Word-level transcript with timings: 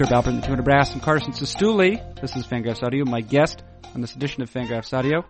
Herb 0.00 0.10
Alpert 0.10 0.28
and 0.28 0.40
the 0.40 0.46
Tijuana 0.46 0.62
Brass 0.62 0.92
and 0.92 1.02
Carson 1.02 1.32
Cistulli. 1.32 2.20
This 2.20 2.36
is 2.36 2.46
Fangraphs 2.46 2.84
Audio. 2.84 3.04
My 3.04 3.20
guest 3.20 3.64
on 3.96 4.00
this 4.00 4.14
edition 4.14 4.44
of 4.44 4.50
Fangraphs 4.50 4.96
Audio 4.96 5.24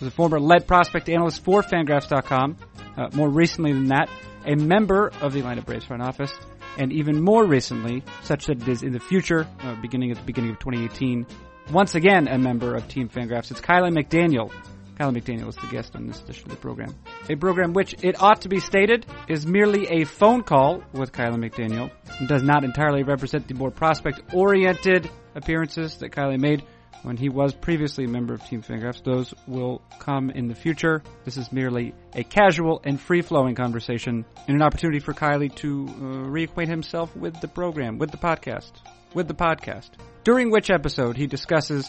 was 0.00 0.08
a 0.08 0.10
former 0.10 0.40
lead 0.40 0.66
prospect 0.66 1.10
analyst 1.10 1.44
for 1.44 1.62
Fangraphs.com. 1.62 2.56
Uh, 2.96 3.08
more 3.12 3.28
recently 3.28 3.74
than 3.74 3.88
that, 3.88 4.08
a 4.46 4.56
member 4.56 5.12
of 5.20 5.34
the 5.34 5.40
Atlanta 5.40 5.60
Braves 5.60 5.84
front 5.84 6.00
office, 6.02 6.32
and 6.78 6.90
even 6.90 7.22
more 7.22 7.46
recently, 7.46 8.02
such 8.22 8.46
that 8.46 8.62
it 8.62 8.68
is 8.68 8.82
in 8.82 8.92
the 8.92 9.00
future, 9.00 9.46
uh, 9.60 9.74
beginning 9.82 10.10
at 10.10 10.16
the 10.16 10.24
beginning 10.24 10.52
of 10.52 10.58
2018, 10.58 11.26
once 11.70 11.94
again 11.94 12.28
a 12.28 12.38
member 12.38 12.74
of 12.74 12.88
Team 12.88 13.10
Fangraphs. 13.10 13.50
It's 13.50 13.60
Kiley 13.60 13.92
McDaniel. 13.92 14.50
Kiley 14.98 15.22
McDaniel 15.22 15.48
is 15.48 15.56
the 15.56 15.68
guest 15.68 15.94
on 15.94 16.06
this 16.06 16.20
edition 16.20 16.46
of 16.46 16.50
the 16.50 16.60
program. 16.60 16.94
A 17.28 17.36
program 17.36 17.72
which, 17.72 17.94
it 18.02 18.20
ought 18.20 18.42
to 18.42 18.48
be 18.48 18.58
stated, 18.58 19.06
is 19.28 19.46
merely 19.46 19.86
a 19.86 20.04
phone 20.04 20.42
call 20.42 20.82
with 20.92 21.12
Kiley 21.12 21.36
McDaniel 21.36 21.90
and 22.18 22.28
does 22.28 22.42
not 22.42 22.64
entirely 22.64 23.04
represent 23.04 23.46
the 23.46 23.54
more 23.54 23.70
prospect-oriented 23.70 25.08
appearances 25.34 25.98
that 25.98 26.10
Kiley 26.10 26.38
made 26.38 26.64
when 27.04 27.16
he 27.16 27.28
was 27.28 27.54
previously 27.54 28.06
a 28.06 28.08
member 28.08 28.34
of 28.34 28.44
Team 28.44 28.60
Fangraphs. 28.60 29.04
Those 29.04 29.32
will 29.46 29.82
come 30.00 30.30
in 30.30 30.48
the 30.48 30.54
future. 30.56 31.00
This 31.24 31.36
is 31.36 31.52
merely 31.52 31.94
a 32.14 32.24
casual 32.24 32.80
and 32.82 33.00
free-flowing 33.00 33.54
conversation 33.54 34.24
and 34.48 34.56
an 34.56 34.62
opportunity 34.62 34.98
for 34.98 35.14
Kiley 35.14 35.54
to 35.56 35.86
uh, 35.88 35.92
reacquaint 36.28 36.68
himself 36.68 37.14
with 37.14 37.40
the 37.40 37.46
program, 37.46 37.98
with 37.98 38.10
the 38.10 38.16
podcast, 38.16 38.72
with 39.14 39.28
the 39.28 39.34
podcast. 39.34 39.90
During 40.24 40.50
which 40.50 40.70
episode 40.70 41.16
he 41.16 41.28
discusses 41.28 41.88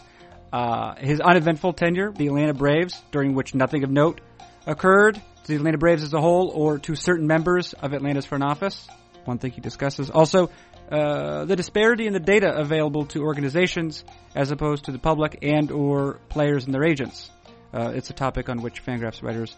uh, 0.51 0.95
his 0.97 1.19
uneventful 1.19 1.73
tenure, 1.73 2.11
the 2.11 2.27
Atlanta 2.27 2.53
Braves, 2.53 3.01
during 3.11 3.35
which 3.35 3.53
nothing 3.53 3.83
of 3.83 3.91
note 3.91 4.21
occurred 4.65 5.15
to 5.15 5.47
the 5.47 5.55
Atlanta 5.55 5.77
Braves 5.77 6.03
as 6.03 6.13
a 6.13 6.21
whole 6.21 6.49
or 6.49 6.79
to 6.79 6.95
certain 6.95 7.27
members 7.27 7.73
of 7.73 7.93
Atlanta's 7.93 8.25
front 8.25 8.43
office. 8.43 8.87
One 9.25 9.37
thing 9.37 9.51
he 9.51 9.61
discusses. 9.61 10.09
Also, 10.09 10.49
uh, 10.91 11.45
the 11.45 11.55
disparity 11.55 12.07
in 12.07 12.13
the 12.13 12.19
data 12.19 12.51
available 12.55 13.05
to 13.07 13.21
organizations 13.21 14.03
as 14.35 14.49
opposed 14.49 14.85
to 14.85 14.91
the 14.91 14.97
public 14.97 15.39
and 15.43 15.71
or 15.71 16.19
players 16.29 16.65
and 16.65 16.73
their 16.73 16.83
agents. 16.83 17.29
Uh, 17.71 17.91
it's 17.93 18.09
a 18.09 18.13
topic 18.13 18.49
on 18.49 18.61
which 18.61 18.83
Fangraphs 18.83 19.21
writers 19.21 19.55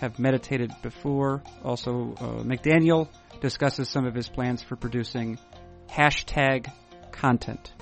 have 0.00 0.20
meditated 0.20 0.72
before. 0.82 1.42
Also, 1.64 2.14
uh, 2.16 2.42
McDaniel 2.44 3.08
discusses 3.40 3.88
some 3.88 4.06
of 4.06 4.14
his 4.14 4.28
plans 4.28 4.62
for 4.62 4.76
producing 4.76 5.36
hashtag 5.90 6.70
content. 7.10 7.72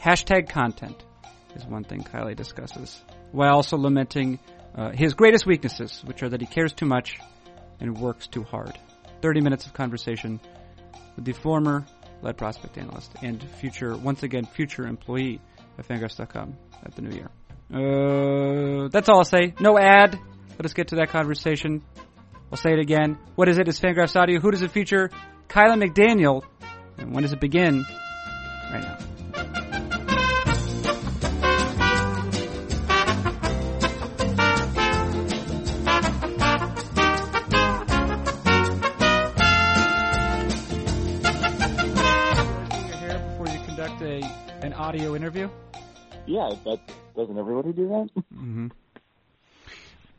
Hashtag 0.00 0.48
content 0.48 1.02
is 1.58 1.66
one 1.66 1.84
thing 1.84 2.02
Kiley 2.02 2.36
discusses, 2.36 3.02
while 3.32 3.54
also 3.54 3.76
lamenting 3.76 4.38
uh, 4.74 4.90
his 4.92 5.14
greatest 5.14 5.46
weaknesses, 5.46 6.02
which 6.04 6.22
are 6.22 6.28
that 6.28 6.40
he 6.40 6.46
cares 6.46 6.72
too 6.72 6.86
much 6.86 7.18
and 7.80 7.98
works 7.98 8.26
too 8.26 8.44
hard. 8.44 8.78
30 9.22 9.40
minutes 9.40 9.66
of 9.66 9.74
conversation 9.74 10.40
with 11.16 11.24
the 11.24 11.32
former 11.32 11.84
lead 12.22 12.36
prospect 12.36 12.78
analyst 12.78 13.12
and 13.22 13.42
future, 13.60 13.96
once 13.96 14.22
again, 14.22 14.44
future 14.44 14.86
employee 14.86 15.40
of 15.78 15.86
Fangraphs.com 15.86 16.56
at 16.84 16.94
the 16.94 17.02
new 17.02 17.14
year. 17.14 17.30
Uh, 17.70 18.88
that's 18.88 19.08
all 19.08 19.18
I'll 19.18 19.24
say. 19.24 19.54
No 19.60 19.78
ad. 19.78 20.18
Let 20.52 20.64
us 20.64 20.72
get 20.72 20.88
to 20.88 20.96
that 20.96 21.10
conversation. 21.10 21.82
I'll 22.50 22.58
say 22.58 22.72
it 22.72 22.78
again. 22.78 23.18
What 23.34 23.48
is 23.48 23.58
it? 23.58 23.68
Is 23.68 23.78
Fangraphs 23.78 24.16
Audio. 24.16 24.40
Who 24.40 24.50
does 24.50 24.62
it 24.62 24.70
feature? 24.70 25.10
Kiley 25.48 25.88
McDaniel. 25.88 26.42
And 26.96 27.12
when 27.12 27.22
does 27.22 27.32
it 27.32 27.40
begin? 27.40 27.84
Right 28.72 28.82
now. 28.82 29.17
An 44.00 44.72
audio 44.72 45.14
interview? 45.14 45.48
Yeah, 46.26 46.50
that 46.64 46.80
doesn't 47.16 47.38
everybody 47.38 47.72
do 47.72 47.88
that? 47.88 48.10
Mm-hmm. 48.34 48.68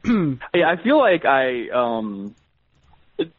yeah, 0.54 0.70
I 0.70 0.82
feel 0.84 0.98
like 0.98 1.26
I 1.26 1.70
um 1.70 2.36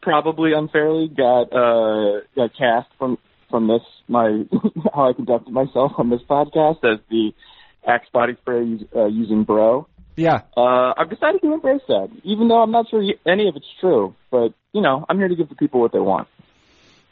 probably 0.01 0.53
unfairly 0.53 1.07
got 1.07 1.53
uh 1.53 2.21
got 2.35 2.55
cast 2.57 2.87
from 2.97 3.17
from 3.49 3.67
this 3.67 3.81
my 4.07 4.45
how 4.93 5.09
I 5.09 5.13
conducted 5.13 5.51
myself 5.51 5.93
on 5.97 6.09
this 6.09 6.21
podcast 6.29 6.83
as 6.83 6.99
the 7.09 7.33
Axe 7.85 8.07
body 8.13 8.35
spray 8.41 8.79
uh, 8.95 9.05
using 9.05 9.43
bro. 9.43 9.87
Yeah. 10.15 10.41
Uh, 10.55 10.93
I've 10.95 11.09
decided 11.09 11.41
to 11.41 11.53
embrace 11.53 11.81
that, 11.87 12.09
even 12.23 12.47
though 12.47 12.61
I'm 12.61 12.71
not 12.71 12.89
sure 12.89 13.01
any 13.25 13.47
of 13.47 13.55
it's 13.55 13.65
true. 13.79 14.13
But 14.29 14.53
you 14.71 14.81
know, 14.81 15.05
I'm 15.09 15.17
here 15.17 15.27
to 15.27 15.35
give 15.35 15.49
the 15.49 15.55
people 15.55 15.81
what 15.81 15.91
they 15.91 15.99
want. 15.99 16.27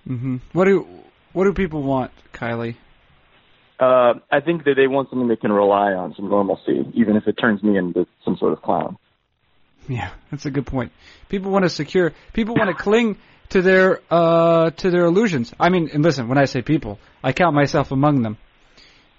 Mm-hmm. 0.08 0.38
What 0.54 0.66
do 0.66 0.88
What 1.34 1.46
do 1.46 1.54
people 1.54 1.82
want, 1.82 2.12
Kiley? 2.34 2.76
Uh, 3.80 4.16
I 4.30 4.42
think 4.42 4.66
that 4.66 4.74
they 4.76 4.88
want 4.88 5.10
something 5.10 5.28
they 5.28 5.38
can 5.38 5.54
rely 5.54 5.94
on, 5.94 6.14
some 6.16 6.30
normalcy, 6.30 6.92
even 6.96 7.16
if 7.16 7.28
it 7.28 7.34
turns 7.34 7.64
me 7.64 7.78
into 7.78 8.06
some 8.26 8.36
sort 8.38 8.52
of 8.52 8.62
clown. 8.62 8.98
Yeah, 9.88 10.12
that's 10.30 10.46
a 10.46 10.52
good 10.52 10.66
point. 10.66 10.92
People 11.30 11.52
want 11.52 11.64
to 11.64 11.70
secure. 11.70 12.14
People 12.34 12.56
want 12.56 12.76
to 12.76 12.84
cling 12.84 13.18
to 13.50 13.62
their 13.62 14.02
uh, 14.12 14.72
to 14.72 14.92
their 14.92 15.06
illusions. 15.06 15.54
I 15.60 15.70
mean, 15.70 15.90
and 15.94 16.04
listen, 16.04 16.28
when 16.28 16.38
I 16.38 16.46
say 16.46 16.62
people, 16.62 17.00
I 17.24 17.32
count 17.32 17.56
myself 17.56 17.92
among 17.92 18.22
them. 18.22 18.38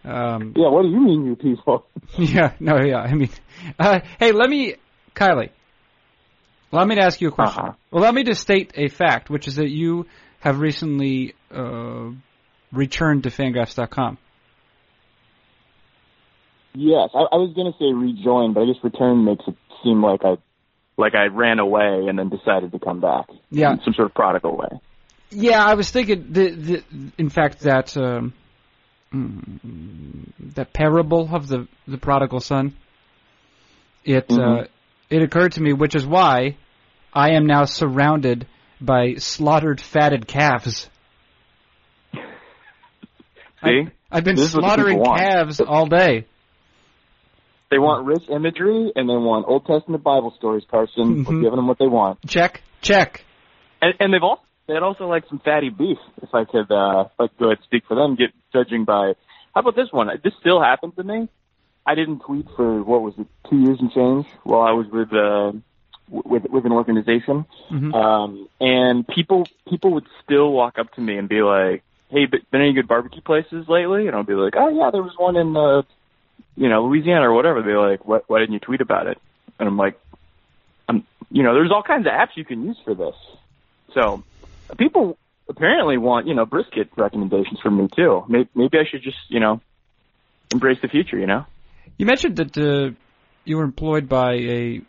Um, 0.04 0.54
yeah, 0.56 0.68
what 0.68 0.82
do 0.82 0.88
you 0.88 1.00
mean, 1.00 1.26
you 1.26 1.36
people? 1.36 1.86
yeah, 2.18 2.52
no, 2.60 2.80
yeah. 2.80 2.98
I 2.98 3.14
mean, 3.14 3.30
uh, 3.78 4.00
hey, 4.18 4.32
let 4.32 4.48
me, 4.48 4.76
Kiley. 5.14 5.50
Allow 6.72 6.84
me 6.84 6.94
to 6.96 7.02
ask 7.02 7.20
you 7.20 7.28
a 7.28 7.32
question. 7.32 7.64
Uh-huh. 7.64 7.98
Allow 7.98 8.12
me 8.12 8.24
to 8.24 8.34
state 8.34 8.72
a 8.76 8.88
fact, 8.88 9.28
which 9.28 9.48
is 9.48 9.56
that 9.56 9.70
you 9.70 10.06
have 10.38 10.60
recently 10.60 11.34
uh, 11.50 12.10
returned 12.72 13.24
to 13.24 13.30
Fangraphs.com. 13.30 14.18
Yes, 16.74 17.10
I, 17.14 17.26
I 17.32 17.36
was 17.36 17.52
going 17.54 17.72
to 17.72 17.78
say 17.78 17.92
rejoin, 17.92 18.52
but 18.52 18.62
I 18.62 18.66
guess 18.66 18.82
return 18.82 19.24
makes 19.24 19.44
it 19.46 19.56
seem 19.82 20.02
like 20.02 20.20
I 20.24 20.36
like 20.96 21.14
I 21.14 21.26
ran 21.26 21.58
away 21.58 22.06
and 22.08 22.18
then 22.18 22.28
decided 22.28 22.72
to 22.72 22.78
come 22.78 23.00
back. 23.00 23.26
Yeah, 23.50 23.72
in 23.72 23.80
some 23.84 23.94
sort 23.94 24.06
of 24.06 24.14
prodigal 24.14 24.56
way. 24.56 24.68
Yeah, 25.30 25.64
I 25.64 25.74
was 25.74 25.90
thinking. 25.90 26.26
The, 26.30 26.50
the, 26.50 26.84
in 27.18 27.28
fact, 27.28 27.60
that 27.60 27.96
um, 27.96 28.34
that 29.12 30.72
parable 30.72 31.28
of 31.32 31.48
the 31.48 31.66
the 31.88 31.98
prodigal 31.98 32.40
son. 32.40 32.76
It 34.04 34.28
mm-hmm. 34.28 34.60
uh, 34.60 34.64
it 35.08 35.22
occurred 35.22 35.52
to 35.52 35.62
me, 35.62 35.72
which 35.72 35.94
is 35.94 36.06
why 36.06 36.56
I 37.12 37.30
am 37.32 37.46
now 37.46 37.64
surrounded 37.64 38.46
by 38.80 39.14
slaughtered 39.14 39.80
fatted 39.80 40.26
calves. 40.26 40.88
See, 42.14 42.20
I, 43.62 43.92
have 44.12 44.24
been 44.24 44.36
this 44.36 44.52
slaughtering 44.52 45.04
calves 45.04 45.60
all 45.60 45.86
day. 45.86 46.26
They 47.70 47.78
want 47.78 48.04
rich 48.04 48.28
imagery 48.28 48.92
and 48.96 49.08
they 49.08 49.14
want 49.14 49.46
Old 49.46 49.64
Testament 49.64 50.02
Bible 50.02 50.34
stories, 50.36 50.64
Carson. 50.68 51.24
Mm-hmm. 51.24 51.24
We're 51.24 51.42
giving 51.42 51.56
them 51.56 51.68
what 51.68 51.78
they 51.78 51.86
want. 51.86 52.18
Check, 52.26 52.62
check. 52.82 53.24
And, 53.80 53.94
and 54.00 54.12
they've 54.12 54.22
also 54.22 54.42
they'd 54.66 54.82
also 54.82 55.06
like 55.06 55.24
some 55.28 55.40
fatty 55.44 55.70
beef. 55.70 55.98
If 56.22 56.34
I 56.34 56.44
could, 56.44 56.70
uh, 56.70 57.06
if 57.06 57.12
I 57.18 57.28
could 57.28 57.38
go 57.38 57.46
ahead 57.46 57.58
and 57.58 57.64
speak 57.64 57.84
for 57.86 57.94
them, 57.94 58.16
get 58.16 58.30
judging 58.52 58.84
by. 58.84 59.14
How 59.54 59.60
about 59.60 59.76
this 59.76 59.88
one? 59.92 60.08
This 60.22 60.32
still 60.40 60.60
happens 60.60 60.94
to 60.96 61.04
me. 61.04 61.28
I 61.86 61.94
didn't 61.94 62.20
tweet 62.20 62.46
for 62.56 62.82
what 62.82 63.02
was 63.02 63.14
it, 63.18 63.26
two 63.48 63.58
years 63.58 63.78
and 63.80 63.90
change, 63.90 64.26
while 64.44 64.60
I 64.60 64.72
was 64.72 64.86
with 64.92 65.12
uh, 65.12 65.52
with 66.08 66.44
with 66.50 66.64
an 66.66 66.72
organization, 66.72 67.46
mm-hmm. 67.70 67.94
um, 67.94 68.48
and 68.60 69.06
people 69.06 69.46
people 69.68 69.94
would 69.94 70.06
still 70.24 70.52
walk 70.52 70.78
up 70.78 70.92
to 70.94 71.00
me 71.00 71.16
and 71.16 71.28
be 71.28 71.42
like, 71.42 71.82
"Hey, 72.08 72.26
been 72.26 72.42
any 72.52 72.72
good 72.72 72.88
barbecue 72.88 73.22
places 73.22 73.66
lately?" 73.68 74.06
And 74.06 74.16
I'll 74.16 74.24
be 74.24 74.34
like, 74.34 74.54
"Oh 74.56 74.68
yeah, 74.68 74.90
there 74.90 75.02
was 75.02 75.14
one 75.16 75.36
in." 75.36 75.56
Uh, 75.56 75.82
you 76.60 76.68
know, 76.68 76.84
Louisiana 76.84 77.22
or 77.22 77.32
whatever, 77.32 77.62
they're 77.62 77.80
like, 77.80 78.04
what, 78.04 78.24
why 78.26 78.38
didn't 78.38 78.52
you 78.52 78.60
tweet 78.60 78.82
about 78.82 79.06
it? 79.06 79.16
And 79.58 79.66
I'm 79.66 79.78
like, 79.78 79.98
I'm, 80.86 81.06
you 81.30 81.42
know, 81.42 81.54
there's 81.54 81.72
all 81.72 81.82
kinds 81.82 82.06
of 82.06 82.12
apps 82.12 82.36
you 82.36 82.44
can 82.44 82.62
use 82.66 82.76
for 82.84 82.94
this. 82.94 83.14
So 83.94 84.22
people 84.76 85.16
apparently 85.48 85.96
want, 85.96 86.26
you 86.26 86.34
know, 86.34 86.44
brisket 86.44 86.90
recommendations 86.98 87.60
from 87.60 87.78
me 87.78 87.88
too. 87.96 88.24
Maybe, 88.28 88.50
maybe 88.54 88.76
I 88.76 88.84
should 88.88 89.02
just, 89.02 89.16
you 89.28 89.40
know, 89.40 89.62
embrace 90.52 90.76
the 90.82 90.88
future, 90.88 91.18
you 91.18 91.26
know? 91.26 91.46
You 91.96 92.04
mentioned 92.04 92.36
that 92.36 92.58
uh, 92.58 92.94
you 93.46 93.56
were 93.56 93.64
employed 93.64 94.06
by 94.06 94.34
a 94.34 94.82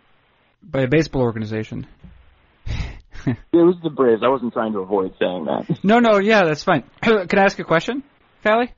by 0.61 0.81
a 0.81 0.87
baseball 0.87 1.21
organization. 1.21 1.87
it 2.65 3.37
was 3.53 3.77
the 3.81 3.89
Braves. 3.89 4.23
I 4.25 4.27
wasn't 4.27 4.51
trying 4.51 4.73
to 4.73 4.79
avoid 4.79 5.13
saying 5.19 5.45
that. 5.45 5.83
No, 5.85 5.99
no, 5.99 6.17
yeah, 6.17 6.43
that's 6.43 6.63
fine. 6.63 6.83
Can 7.01 7.39
I 7.39 7.43
ask 7.43 7.57
a 7.59 7.63
question, 7.63 8.03
Callie? 8.43 8.73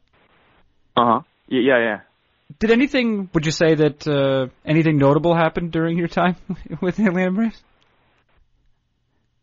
Uh 0.95 1.06
huh. 1.06 1.19
Yeah, 1.48 1.62
yeah, 1.62 1.80
yeah. 1.80 2.00
Did 2.60 2.72
anything? 2.72 3.30
Would 3.34 3.46
you 3.46 3.52
say 3.52 3.76
that 3.76 4.08
uh, 4.08 4.48
anything 4.66 4.98
notable 4.98 5.36
happened 5.36 5.72
during 5.72 5.98
your 5.98 6.08
time 6.08 6.36
with 6.82 6.98
the 6.98 7.06
Atlanta 7.06 7.32
Braves? 7.32 7.64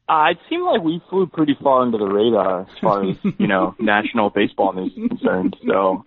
Uh, 0.08 0.30
it 0.32 0.38
seemed 0.48 0.64
like 0.64 0.82
we 0.82 1.00
flew 1.08 1.26
pretty 1.28 1.56
far 1.62 1.82
under 1.82 1.96
the 1.96 2.04
radar 2.04 2.62
as 2.62 2.78
far 2.80 3.08
as 3.08 3.16
you 3.38 3.46
know 3.46 3.76
national 3.78 4.28
baseball 4.30 4.72
news 4.72 4.90
is 4.96 5.08
concerned. 5.08 5.56
So, 5.64 6.04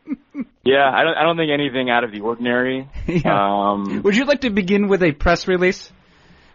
yeah, 0.65 0.91
I 0.93 1.03
don't 1.03 1.15
I 1.15 1.23
don't 1.23 1.37
think 1.37 1.51
anything 1.53 1.89
out 1.89 2.03
of 2.03 2.11
the 2.11 2.19
ordinary. 2.19 2.89
Yeah. 3.07 3.71
Um, 3.71 4.01
Would 4.03 4.15
you 4.15 4.25
like 4.25 4.41
to 4.41 4.49
begin 4.49 4.87
with 4.89 5.03
a 5.03 5.13
press 5.13 5.47
release? 5.47 5.91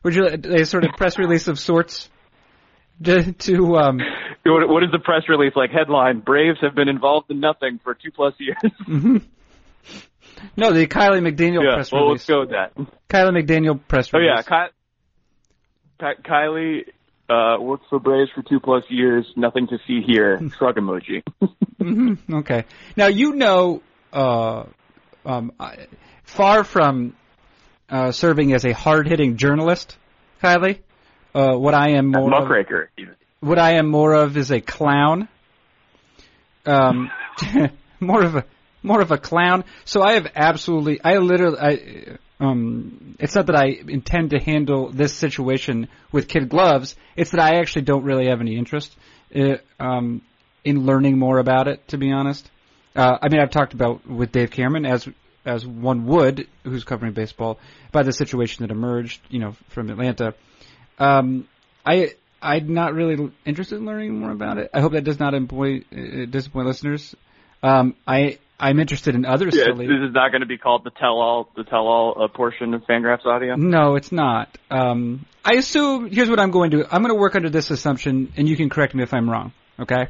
Would 0.03 0.15
you 0.15 0.27
a 0.27 0.65
sort 0.67 0.85
of 0.85 0.93
press 0.97 1.19
release 1.19 1.49
of 1.49 1.59
sorts 1.59 2.11
to, 3.03 3.33
to 3.33 3.77
um 3.77 3.99
What, 4.45 4.69
what 4.69 4.83
is 4.83 4.91
the 4.93 4.99
press 4.99 5.23
release 5.29 5.53
like? 5.57 5.71
Headline: 5.71 6.21
Braves 6.21 6.59
have 6.61 6.75
been 6.75 6.89
involved 6.89 7.31
in 7.31 7.41
nothing 7.41 7.81
for 7.83 7.95
two 7.95 8.11
plus 8.15 8.35
years. 8.39 8.59
hmm 8.85 9.17
No, 10.57 10.73
the 10.73 10.87
Kiley 10.87 11.21
McDaniel 11.21 11.63
yeah, 11.65 11.75
press 11.75 11.93
well, 11.93 12.07
release. 12.07 12.21
let's 12.21 12.27
go 12.29 12.41
with 12.41 12.51
that. 12.51 12.75
Kiley 13.09 13.43
McDaniel 13.43 13.81
press 13.89 14.11
Oh 14.15 14.19
release. 14.19 14.45
yeah, 14.49 14.69
Ky- 14.69 14.75
Ky- 16.01 16.23
Kiley 16.29 16.81
uh, 17.31 17.61
worked 17.61 17.85
for 17.91 17.99
Braves 17.99 18.31
for 18.35 18.43
two 18.43 18.61
plus 18.61 18.85
years. 18.89 19.27
Nothing 19.37 19.67
to 19.69 19.79
see 19.87 20.01
here. 20.07 20.41
Shrug 20.59 20.77
emoji. 20.77 21.23
hmm 21.79 22.15
Okay. 22.33 22.65
Now 22.97 23.07
you 23.09 23.35
know, 23.35 23.83
uh, 24.13 24.65
um, 25.25 25.53
I- 25.61 25.87
far 26.25 26.65
from 26.65 27.15
uh, 27.91 28.13
serving 28.13 28.53
as 28.53 28.65
a 28.65 28.73
hard-hitting 28.73 29.37
journalist, 29.37 29.97
Kiley, 30.43 30.81
uh, 31.35 31.55
what 31.57 31.75
I 31.75 31.93
am 31.93 32.09
more 32.09 32.25
of, 32.25 32.43
Muckraker. 32.43 32.91
even. 32.99 33.15
what 33.41 33.59
I 33.59 33.73
am 33.77 33.87
more 33.91 34.13
of 34.15 34.37
is 34.37 34.51
a 34.51 34.61
clown. 34.61 35.29
Um, 36.67 37.11
more 38.01 38.23
of 38.23 38.37
a 38.37 38.45
more 38.89 39.01
of 39.01 39.13
a 39.13 39.19
clown. 39.19 39.65
So 39.85 40.03
I 40.03 40.15
have 40.15 40.27
absolutely, 40.35 41.01
I 41.05 41.19
literally, 41.19 41.59
I, 41.61 42.17
um, 42.41 43.17
it's 43.21 43.35
not 43.35 43.47
that 43.47 43.57
I 43.57 43.67
intend 43.87 44.31
to 44.31 44.39
handle 44.39 44.91
this 44.91 45.13
situation 45.15 45.89
with 46.11 46.27
kid 46.27 46.49
gloves. 46.49 46.97
It's 47.15 47.31
that 47.31 47.41
I 47.41 47.61
actually 47.61 47.83
don't 47.83 48.05
really 48.05 48.27
have 48.27 48.41
any 48.41 48.57
interest, 48.57 48.97
uh, 49.35 49.59
um, 49.79 50.23
in 50.65 50.87
learning 50.87 51.19
more 51.19 51.39
about 51.39 51.69
it. 51.69 51.87
To 51.89 51.99
be 51.99 52.11
honest, 52.11 52.51
uh, 52.97 53.19
I 53.23 53.29
mean, 53.29 53.41
I've 53.41 53.51
talked 53.51 53.75
about 53.75 54.09
with 54.09 54.33
Dave 54.33 54.51
Cameron 54.51 54.87
as 54.87 55.09
as 55.45 55.67
one 55.67 56.07
would, 56.07 56.47
who's 56.65 56.85
covering 56.85 57.13
baseball, 57.15 57.59
by 57.91 58.03
the 58.03 58.13
situation 58.13 58.67
that 58.67 58.71
emerged, 58.71 59.21
you 59.31 59.39
know, 59.39 59.55
from 59.69 59.89
Atlanta. 59.89 60.35
Um, 60.99 61.49
I 61.87 62.15
I'm 62.41 62.75
not 62.75 62.95
really 62.95 63.33
interested 63.45 63.77
in 63.77 63.87
learning 63.87 64.19
more 64.19 64.31
about 64.31 64.59
it. 64.59 64.71
I 64.75 64.81
hope 64.81 64.93
that 64.93 65.05
does 65.05 65.19
not 65.19 65.35
employ, 65.35 65.85
uh, 65.93 66.27
disappoint 66.31 66.67
listeners. 66.67 67.15
Um, 67.63 67.97
I 68.07 68.39
I'm 68.61 68.81
interested 68.81 69.15
in 69.15 69.25
other 69.25 69.47
Yeah, 69.47 69.65
silly. 69.67 69.87
this 69.87 70.09
is 70.09 70.13
not 70.13 70.33
going 70.33 70.41
to 70.41 70.47
be 70.47 70.59
called 70.59 70.83
the 70.85 70.91
tell-all, 70.91 71.49
the 71.57 71.63
tell-all 71.63 72.21
uh, 72.23 72.29
portion 72.29 72.75
of 72.75 72.83
Fangraphs 72.87 73.25
audio. 73.25 73.55
No, 73.55 73.95
it's 73.95 74.11
not. 74.11 74.59
Um, 74.71 75.27
I 75.45 75.55
assume. 75.55 76.11
Here's 76.11 76.29
what 76.29 76.41
I'm 76.41 76.51
going 76.51 76.73
to. 76.73 76.85
I'm 76.93 77.03
going 77.03 77.15
to 77.15 77.21
work 77.21 77.37
under 77.37 77.51
this 77.51 77.71
assumption, 77.71 78.33
and 78.37 78.49
you 78.49 78.57
can 78.57 78.69
correct 78.69 78.95
me 78.95 79.03
if 79.05 79.15
I'm 79.15 79.31
wrong. 79.31 79.53
Okay. 79.79 80.09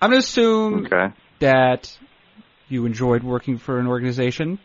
I'm 0.00 0.10
going 0.10 0.20
to 0.20 0.24
assume 0.24 0.86
Okay. 0.86 1.12
that 1.40 1.96
you 2.68 2.86
enjoyed 2.86 3.24
working 3.24 3.58
for 3.58 3.78
an 3.80 3.88
organization, 3.88 4.60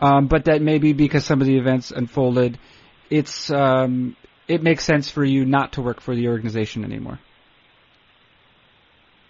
um, 0.00 0.26
but 0.28 0.44
that 0.44 0.60
maybe 0.60 0.92
because 0.92 1.24
some 1.24 1.40
of 1.40 1.46
the 1.46 1.56
events 1.56 1.90
unfolded, 1.92 2.58
it's 3.08 3.50
um, 3.50 4.16
it 4.48 4.62
makes 4.62 4.84
sense 4.84 5.10
for 5.10 5.24
you 5.24 5.46
not 5.46 5.72
to 5.72 5.82
work 5.82 6.02
for 6.02 6.14
the 6.14 6.28
organization 6.28 6.84
anymore. 6.84 7.18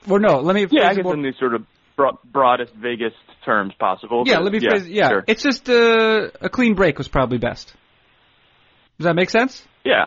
Well, 0.09 0.19
no. 0.19 0.41
Let 0.41 0.55
me. 0.57 0.67
Yeah, 0.69 0.83
I 0.83 0.87
phrase 0.87 0.93
it 0.93 0.97
guess 0.97 1.05
more- 1.05 1.15
in 1.15 1.23
the 1.23 1.33
sort 1.39 1.55
of 1.55 1.65
broadest, 1.97 2.75
vaguest 2.75 3.17
terms 3.45 3.73
possible. 3.79 4.25
Yeah, 4.27 4.39
let 4.39 4.53
me 4.53 4.61
phrase. 4.61 4.89
Yeah, 4.89 5.09
sure. 5.09 5.25
it's 5.27 5.43
just 5.43 5.69
uh, 5.69 6.31
a 6.41 6.49
clean 6.49 6.75
break 6.75 6.99
was 6.99 7.09
probably 7.09 7.39
best. 7.39 7.75
Does 8.99 9.05
that 9.05 9.15
make 9.15 9.31
sense? 9.31 9.67
Yeah. 9.85 10.07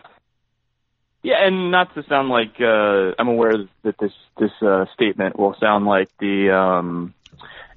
Yeah, 1.22 1.44
and 1.44 1.70
not 1.70 1.92
to 1.94 2.04
sound 2.08 2.28
like 2.28 2.60
uh 2.60 3.12
I'm 3.18 3.28
aware 3.28 3.52
that 3.82 3.98
this 3.98 4.12
this 4.38 4.52
uh 4.62 4.84
statement 4.94 5.36
will 5.36 5.56
sound 5.60 5.84
like 5.84 6.08
the 6.20 6.54
um 6.54 7.14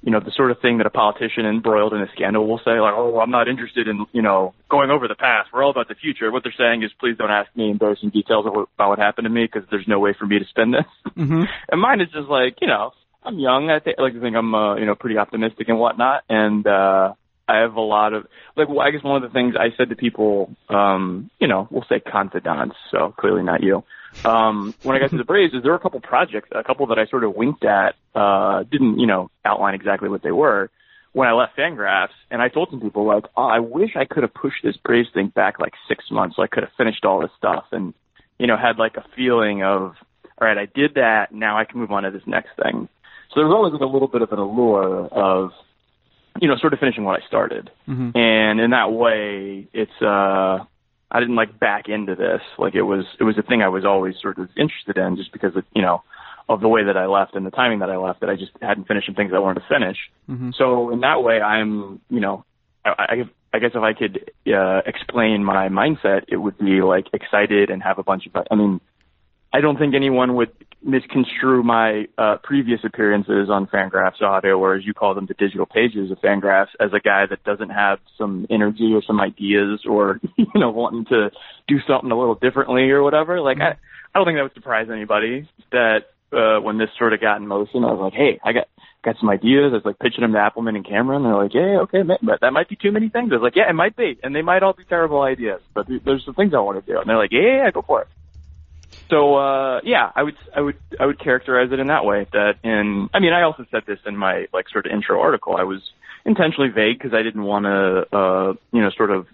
you 0.02 0.10
know, 0.10 0.20
the 0.20 0.32
sort 0.34 0.50
of 0.50 0.60
thing 0.60 0.78
that 0.78 0.86
a 0.86 0.90
politician 0.90 1.44
embroiled 1.44 1.92
in 1.92 2.00
a 2.00 2.06
scandal 2.14 2.46
will 2.46 2.60
say, 2.64 2.80
like, 2.80 2.94
oh, 2.96 3.20
I'm 3.20 3.30
not 3.30 3.48
interested 3.48 3.86
in, 3.86 4.06
you 4.12 4.22
know, 4.22 4.54
going 4.70 4.90
over 4.90 5.08
the 5.08 5.14
past. 5.14 5.50
We're 5.52 5.62
all 5.62 5.70
about 5.70 5.88
the 5.88 5.94
future. 5.94 6.32
What 6.32 6.42
they're 6.42 6.54
saying 6.56 6.82
is, 6.82 6.90
please 6.98 7.18
don't 7.18 7.30
ask 7.30 7.54
me 7.54 7.70
embarrassing 7.70 8.10
details 8.10 8.46
about 8.46 8.88
what 8.88 8.98
happened 8.98 9.26
to 9.26 9.30
me 9.30 9.44
because 9.44 9.68
there's 9.70 9.86
no 9.86 9.98
way 9.98 10.14
for 10.18 10.26
me 10.26 10.38
to 10.38 10.46
spend 10.46 10.72
this. 10.72 11.12
Mm-hmm. 11.18 11.42
And 11.70 11.80
mine 11.80 12.00
is 12.00 12.08
just 12.12 12.28
like, 12.28 12.56
you 12.62 12.68
know, 12.68 12.92
I'm 13.22 13.38
young. 13.38 13.70
I, 13.70 13.80
think, 13.80 13.96
I 13.98 14.02
like 14.02 14.14
to 14.14 14.20
think 14.20 14.36
I'm, 14.36 14.54
uh, 14.54 14.76
you 14.76 14.86
know, 14.86 14.94
pretty 14.94 15.18
optimistic 15.18 15.68
and 15.68 15.78
whatnot. 15.78 16.24
And, 16.28 16.66
uh, 16.66 17.14
I 17.48 17.58
have 17.58 17.74
a 17.74 17.80
lot 17.80 18.12
of, 18.12 18.26
like, 18.56 18.68
well, 18.68 18.80
I 18.80 18.90
guess 18.92 19.02
one 19.02 19.22
of 19.22 19.28
the 19.28 19.34
things 19.34 19.56
I 19.58 19.76
said 19.76 19.88
to 19.88 19.96
people, 19.96 20.54
um, 20.68 21.30
you 21.40 21.48
know, 21.48 21.66
we'll 21.70 21.84
say 21.88 21.98
confidants, 21.98 22.76
so 22.92 23.12
clearly 23.18 23.42
not 23.42 23.62
you. 23.62 23.82
Um, 24.24 24.72
when 24.82 24.96
I 24.96 25.00
got 25.00 25.10
to 25.10 25.16
the 25.18 25.24
Braves, 25.32 25.52
is 25.52 25.62
there 25.62 25.72
were 25.72 25.78
a 25.78 25.80
couple 25.80 26.00
projects, 26.00 26.48
a 26.52 26.62
couple 26.62 26.86
that 26.88 26.98
I 26.98 27.06
sort 27.06 27.24
of 27.24 27.34
winked 27.34 27.64
at, 27.64 27.96
uh, 28.14 28.62
didn't, 28.62 29.00
you 29.00 29.06
know, 29.06 29.30
outline 29.44 29.74
exactly 29.74 30.08
what 30.08 30.22
they 30.22 30.30
were 30.30 30.70
when 31.12 31.28
I 31.28 31.32
left 31.32 31.56
Fangraphs. 31.56 32.14
And 32.30 32.40
I 32.40 32.48
told 32.48 32.70
some 32.70 32.80
people, 32.80 33.04
like, 33.04 33.24
oh, 33.36 33.48
I 33.48 33.58
wish 33.58 33.96
I 33.96 34.04
could 34.04 34.22
have 34.22 34.34
pushed 34.34 34.62
this 34.62 34.76
Braves 34.76 35.08
thing 35.12 35.28
back 35.28 35.58
like 35.58 35.72
six 35.88 36.04
months 36.10 36.36
so 36.36 36.42
I 36.42 36.46
could 36.46 36.62
have 36.62 36.72
finished 36.76 37.04
all 37.04 37.20
this 37.20 37.30
stuff 37.36 37.64
and, 37.72 37.94
you 38.38 38.46
know, 38.46 38.56
had 38.56 38.78
like 38.78 38.96
a 38.96 39.04
feeling 39.16 39.64
of, 39.64 39.96
all 40.40 40.48
right, 40.48 40.56
I 40.56 40.66
did 40.66 40.94
that. 40.94 41.32
Now 41.32 41.58
I 41.58 41.64
can 41.64 41.80
move 41.80 41.90
on 41.90 42.04
to 42.04 42.10
this 42.10 42.22
next 42.26 42.50
thing. 42.62 42.88
So 43.30 43.40
there 43.40 43.46
was 43.46 43.54
always 43.54 43.72
like 43.72 43.82
a 43.82 43.92
little 43.92 44.08
bit 44.08 44.22
of 44.22 44.32
an 44.32 44.38
allure 44.38 45.06
of, 45.06 45.50
you 46.40 46.48
know, 46.48 46.56
sort 46.60 46.72
of 46.72 46.80
finishing 46.80 47.04
what 47.04 47.22
I 47.22 47.26
started. 47.26 47.70
Mm-hmm. 47.88 48.16
And 48.16 48.60
in 48.60 48.70
that 48.70 48.92
way, 48.92 49.68
it's, 49.72 50.02
uh, 50.02 50.64
I 51.12 51.18
didn't 51.18 51.36
like 51.36 51.58
back 51.58 51.88
into 51.88 52.14
this. 52.14 52.40
Like 52.58 52.74
it 52.74 52.82
was, 52.82 53.04
it 53.18 53.24
was 53.24 53.38
a 53.38 53.42
thing 53.42 53.62
I 53.62 53.68
was 53.68 53.84
always 53.84 54.14
sort 54.20 54.38
of 54.38 54.48
interested 54.56 54.98
in 54.98 55.16
just 55.16 55.32
because 55.32 55.54
of, 55.56 55.64
you 55.74 55.82
know, 55.82 56.02
of 56.48 56.60
the 56.60 56.68
way 56.68 56.84
that 56.84 56.96
I 56.96 57.06
left 57.06 57.36
and 57.36 57.46
the 57.46 57.50
timing 57.50 57.78
that 57.78 57.90
I 57.90 57.96
left 57.96 58.20
that 58.20 58.30
I 58.30 58.34
just 58.34 58.50
hadn't 58.60 58.88
finished 58.88 59.06
some 59.06 59.14
things 59.14 59.32
I 59.32 59.38
wanted 59.38 59.60
to 59.60 59.66
finish. 59.68 59.96
Mm-hmm. 60.28 60.50
So 60.58 60.90
in 60.90 61.00
that 61.00 61.22
way, 61.22 61.40
I'm, 61.40 62.00
you 62.10 62.18
know, 62.18 62.44
I, 62.84 62.90
I, 62.98 63.14
I 63.52 63.58
guess 63.58 63.70
if 63.74 63.82
I 63.82 63.92
could 63.92 64.30
uh, 64.52 64.80
explain 64.86 65.44
my 65.44 65.68
mindset, 65.68 66.22
it 66.28 66.36
would 66.36 66.58
be 66.58 66.82
like 66.82 67.06
excited 67.12 67.70
and 67.70 67.82
have 67.82 67.98
a 67.98 68.02
bunch 68.02 68.26
of. 68.26 68.44
I 68.50 68.54
mean, 68.54 68.80
I 69.52 69.60
don't 69.60 69.78
think 69.78 69.94
anyone 69.94 70.36
would 70.36 70.52
misconstrue 70.82 71.62
my 71.62 72.06
uh, 72.16 72.36
previous 72.42 72.80
appearances 72.84 73.50
on 73.50 73.66
Fangraphs 73.66 74.22
Audio, 74.22 74.58
or 74.58 74.76
as 74.76 74.86
you 74.86 74.94
call 74.94 75.14
them, 75.14 75.26
the 75.26 75.34
digital 75.34 75.66
pages 75.66 76.10
of 76.10 76.18
Fangraphs, 76.20 76.68
as 76.78 76.90
a 76.92 77.00
guy 77.00 77.26
that 77.28 77.44
doesn't 77.44 77.70
have 77.70 77.98
some 78.16 78.46
energy 78.48 78.92
or 78.94 79.02
some 79.06 79.20
ideas, 79.20 79.80
or 79.88 80.20
you 80.36 80.46
know, 80.54 80.70
wanting 80.70 81.04
to 81.06 81.30
do 81.68 81.76
something 81.86 82.10
a 82.10 82.18
little 82.18 82.36
differently 82.36 82.90
or 82.90 83.02
whatever. 83.02 83.40
Like 83.40 83.58
I, 83.60 83.70
I 83.70 84.18
don't 84.18 84.24
think 84.24 84.38
that 84.38 84.42
would 84.42 84.54
surprise 84.54 84.86
anybody 84.90 85.48
that 85.72 86.04
uh, 86.32 86.60
when 86.60 86.78
this 86.78 86.90
sort 86.98 87.12
of 87.12 87.20
got 87.20 87.38
in 87.38 87.46
motion, 87.46 87.84
I 87.84 87.92
was 87.92 88.00
like, 88.00 88.14
hey, 88.14 88.40
I 88.44 88.52
got 88.52 88.68
got 89.02 89.16
some 89.18 89.30
ideas. 89.30 89.72
I 89.72 89.76
was 89.76 89.84
like 89.84 89.98
pitching 89.98 90.22
them 90.22 90.32
to 90.32 90.38
Appelman 90.38 90.76
and 90.76 90.86
Cameron. 90.86 91.22
They're 91.22 91.34
like, 91.34 91.54
yeah, 91.54 91.80
okay, 91.82 92.02
but 92.02 92.40
that 92.40 92.52
might 92.52 92.68
be 92.68 92.76
too 92.76 92.92
many 92.92 93.08
things. 93.08 93.30
I 93.32 93.36
was 93.36 93.42
like, 93.42 93.56
yeah, 93.56 93.68
it 93.68 93.74
might 93.74 93.96
be, 93.96 94.18
and 94.22 94.34
they 94.34 94.42
might 94.42 94.62
all 94.62 94.74
be 94.74 94.84
terrible 94.84 95.22
ideas, 95.22 95.60
but 95.74 95.86
there's 96.04 96.24
some 96.24 96.34
things 96.34 96.52
I 96.54 96.60
want 96.60 96.84
to 96.84 96.92
do. 96.92 97.00
And 97.00 97.08
they're 97.08 97.18
like, 97.18 97.32
yeah, 97.32 97.64
yeah, 97.64 97.70
go 97.70 97.82
for 97.82 98.02
it. 98.02 98.08
So 99.10 99.34
uh 99.34 99.80
yeah, 99.84 100.10
I 100.14 100.22
would 100.22 100.36
I 100.54 100.60
would 100.60 100.78
I 100.98 101.06
would 101.06 101.18
characterize 101.18 101.72
it 101.72 101.80
in 101.80 101.88
that 101.88 102.04
way. 102.04 102.26
That 102.32 102.54
in 102.62 103.10
I 103.12 103.18
mean 103.18 103.32
I 103.32 103.42
also 103.42 103.66
said 103.70 103.82
this 103.86 103.98
in 104.06 104.16
my 104.16 104.46
like 104.52 104.68
sort 104.68 104.86
of 104.86 104.92
intro 104.92 105.20
article. 105.20 105.56
I 105.56 105.64
was 105.64 105.80
intentionally 106.24 106.70
vague 106.70 106.98
because 106.98 107.12
I 107.12 107.22
didn't 107.22 107.42
want 107.42 107.64
to 107.64 108.16
uh 108.16 108.54
you 108.72 108.80
know 108.80 108.90
sort 108.96 109.10
of 109.10 109.26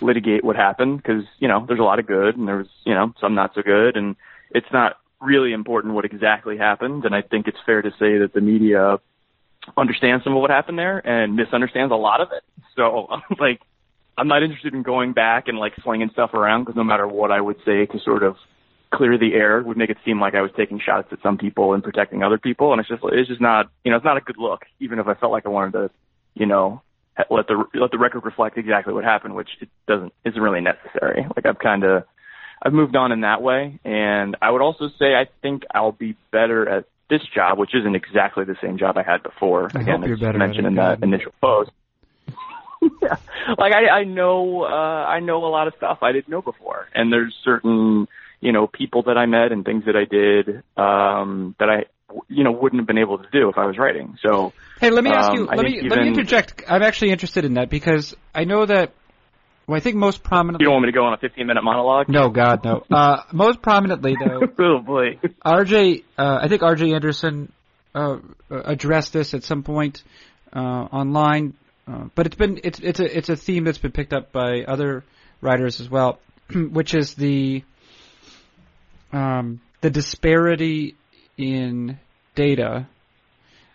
litigate 0.00 0.44
what 0.44 0.56
happened 0.56 0.98
because 0.98 1.24
you 1.38 1.48
know 1.48 1.64
there's 1.66 1.80
a 1.80 1.84
lot 1.84 1.98
of 1.98 2.06
good 2.06 2.36
and 2.36 2.46
there 2.46 2.58
was 2.58 2.68
you 2.84 2.94
know 2.94 3.12
some 3.20 3.34
not 3.34 3.54
so 3.54 3.62
good 3.62 3.96
and 3.96 4.16
it's 4.50 4.70
not 4.72 4.98
really 5.20 5.52
important 5.52 5.94
what 5.94 6.04
exactly 6.04 6.56
happened 6.56 7.04
and 7.04 7.14
I 7.14 7.22
think 7.22 7.48
it's 7.48 7.58
fair 7.64 7.82
to 7.82 7.90
say 7.92 8.18
that 8.18 8.32
the 8.34 8.40
media 8.40 8.98
understands 9.76 10.24
some 10.24 10.34
of 10.34 10.40
what 10.40 10.50
happened 10.50 10.78
there 10.78 10.98
and 10.98 11.36
misunderstands 11.36 11.92
a 11.92 11.96
lot 11.96 12.20
of 12.20 12.28
it. 12.32 12.42
So 12.76 13.08
like 13.40 13.60
I'm 14.16 14.28
not 14.28 14.42
interested 14.42 14.74
in 14.74 14.82
going 14.82 15.12
back 15.12 15.48
and 15.48 15.58
like 15.58 15.74
slinging 15.82 16.10
stuff 16.12 16.34
around 16.34 16.64
because 16.64 16.76
no 16.76 16.84
matter 16.84 17.06
what 17.06 17.30
I 17.30 17.40
would 17.40 17.58
say 17.64 17.86
to 17.86 17.98
sort 18.04 18.22
of 18.22 18.36
clear 18.92 19.18
the 19.18 19.34
air 19.34 19.62
would 19.62 19.76
make 19.76 19.90
it 19.90 19.98
seem 20.04 20.20
like 20.20 20.34
I 20.34 20.42
was 20.42 20.50
taking 20.56 20.80
shots 20.80 21.08
at 21.12 21.22
some 21.22 21.38
people 21.38 21.74
and 21.74 21.82
protecting 21.82 22.22
other 22.22 22.38
people, 22.38 22.72
and 22.72 22.80
it's 22.80 22.88
just 22.88 23.02
it's 23.04 23.28
just 23.28 23.40
not 23.40 23.70
you 23.84 23.90
know 23.90 23.96
it's 23.96 24.04
not 24.04 24.16
a 24.16 24.20
good 24.20 24.38
look. 24.38 24.62
Even 24.80 24.98
if 24.98 25.06
I 25.06 25.14
felt 25.14 25.32
like 25.32 25.46
I 25.46 25.48
wanted 25.48 25.72
to, 25.72 25.90
you 26.34 26.46
know, 26.46 26.82
let 27.30 27.46
the 27.46 27.64
let 27.74 27.90
the 27.90 27.98
record 27.98 28.24
reflect 28.24 28.58
exactly 28.58 28.94
what 28.94 29.04
happened, 29.04 29.34
which 29.34 29.48
it 29.60 29.68
doesn't 29.86 30.12
isn't 30.24 30.40
really 30.40 30.60
necessary. 30.60 31.26
Like 31.36 31.46
I've 31.46 31.58
kind 31.58 31.84
of 31.84 32.04
I've 32.62 32.72
moved 32.72 32.94
on 32.94 33.12
in 33.12 33.22
that 33.22 33.42
way, 33.42 33.80
and 33.84 34.36
I 34.40 34.50
would 34.50 34.62
also 34.62 34.88
say 34.98 35.14
I 35.14 35.26
think 35.40 35.64
I'll 35.74 35.92
be 35.92 36.16
better 36.30 36.68
at 36.68 36.84
this 37.10 37.22
job, 37.34 37.58
which 37.58 37.74
isn't 37.74 37.94
exactly 37.94 38.44
the 38.44 38.56
same 38.62 38.78
job 38.78 38.96
I 38.96 39.02
had 39.02 39.22
before. 39.22 39.70
I 39.74 39.80
Again, 39.80 39.98
hope 40.00 40.06
you're 40.06 40.14
as 40.14 40.20
better 40.20 40.34
at 40.34 40.38
mentioned 40.38 40.66
it, 40.66 40.70
in 40.70 40.74
that 40.76 41.02
initial 41.02 41.32
post. 41.40 41.70
yeah, 43.02 43.16
like 43.58 43.74
I, 43.74 43.88
I 43.88 44.04
know, 44.04 44.62
uh, 44.62 45.04
I 45.06 45.20
know 45.20 45.44
a 45.44 45.48
lot 45.48 45.68
of 45.68 45.74
stuff 45.76 45.98
I 46.02 46.12
didn't 46.12 46.28
know 46.28 46.42
before, 46.42 46.88
and 46.94 47.12
there's 47.12 47.34
certain, 47.44 48.08
you 48.42 48.52
know, 48.52 48.66
people 48.66 49.04
that 49.04 49.16
I 49.16 49.24
met 49.26 49.52
and 49.52 49.64
things 49.64 49.84
that 49.86 49.96
I 49.96 50.04
did 50.04 50.62
um, 50.76 51.54
that 51.58 51.70
I, 51.70 51.84
you 52.28 52.42
know, 52.44 52.52
wouldn't 52.52 52.80
have 52.80 52.86
been 52.86 52.98
able 52.98 53.16
to 53.18 53.28
do 53.32 53.48
if 53.48 53.56
I 53.56 53.64
was 53.66 53.78
writing. 53.78 54.18
So 54.20 54.52
Hey, 54.80 54.90
let 54.90 55.02
me 55.04 55.10
ask 55.10 55.30
Um, 55.30 55.36
you. 55.36 55.48
I 55.48 55.54
Let 55.54 55.64
me 55.64 55.78
think 55.80 55.90
let 55.90 56.00
me 56.02 56.08
interject. 56.08 56.62
I'm 56.68 56.82
actually 56.82 57.12
interested 57.12 57.44
in 57.46 57.54
that 57.54 57.70
because 57.70 58.14
I 58.34 58.44
know 58.44 58.66
that. 58.66 58.92
Well, 59.66 59.76
I 59.76 59.80
think 59.80 59.94
most 59.94 60.24
prominently. 60.24 60.64
you 60.64 60.66
don't 60.66 60.74
want 60.74 60.86
me 60.86 60.92
to 60.92 60.98
go 60.98 61.04
on 61.04 61.14
a 61.14 61.18
15 61.18 61.46
minute 61.46 61.62
monologue? 61.62 62.08
no, 62.08 62.28
God, 62.30 62.64
no. 62.64 62.84
Uh, 62.90 63.22
most 63.32 63.62
prominently, 63.62 64.16
though, 64.18 64.40
oh 64.58 64.80
boy. 64.80 65.18
RJ. 65.46 66.02
Uh, 66.18 66.38
I 66.42 66.48
think 66.48 66.62
RJ 66.62 66.92
Anderson 66.94 67.52
uh, 67.94 68.18
addressed 68.50 69.12
this 69.12 69.34
at 69.34 69.44
some 69.44 69.62
point 69.62 70.02
uh, 70.52 70.58
online, 70.58 71.54
uh, 71.86 72.06
but 72.16 72.26
it's 72.26 72.34
been 72.36 72.58
it's 72.64 72.80
it's 72.80 72.98
a 72.98 73.16
it's 73.18 73.28
a 73.28 73.36
theme 73.36 73.62
that's 73.62 73.78
been 73.78 73.92
picked 73.92 74.12
up 74.12 74.32
by 74.32 74.64
other 74.66 75.04
writers 75.40 75.80
as 75.80 75.88
well, 75.88 76.18
which 76.54 76.92
is 76.92 77.14
the 77.14 77.62
um, 79.12 79.60
the 79.80 79.90
disparity 79.90 80.96
in 81.36 81.98
data 82.34 82.86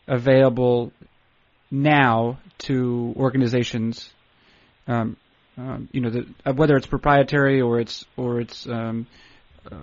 available 0.07 0.91
now 1.69 2.39
to 2.59 3.13
organizations, 3.17 4.09
um, 4.87 5.17
um, 5.57 5.89
you 5.91 6.01
know, 6.01 6.09
the, 6.09 6.25
uh, 6.45 6.53
whether 6.53 6.75
it's 6.75 6.87
proprietary 6.87 7.61
or 7.61 7.79
it's 7.79 8.05
or 8.15 8.39
it's 8.39 8.67
um, 8.67 9.07
uh, 9.69 9.75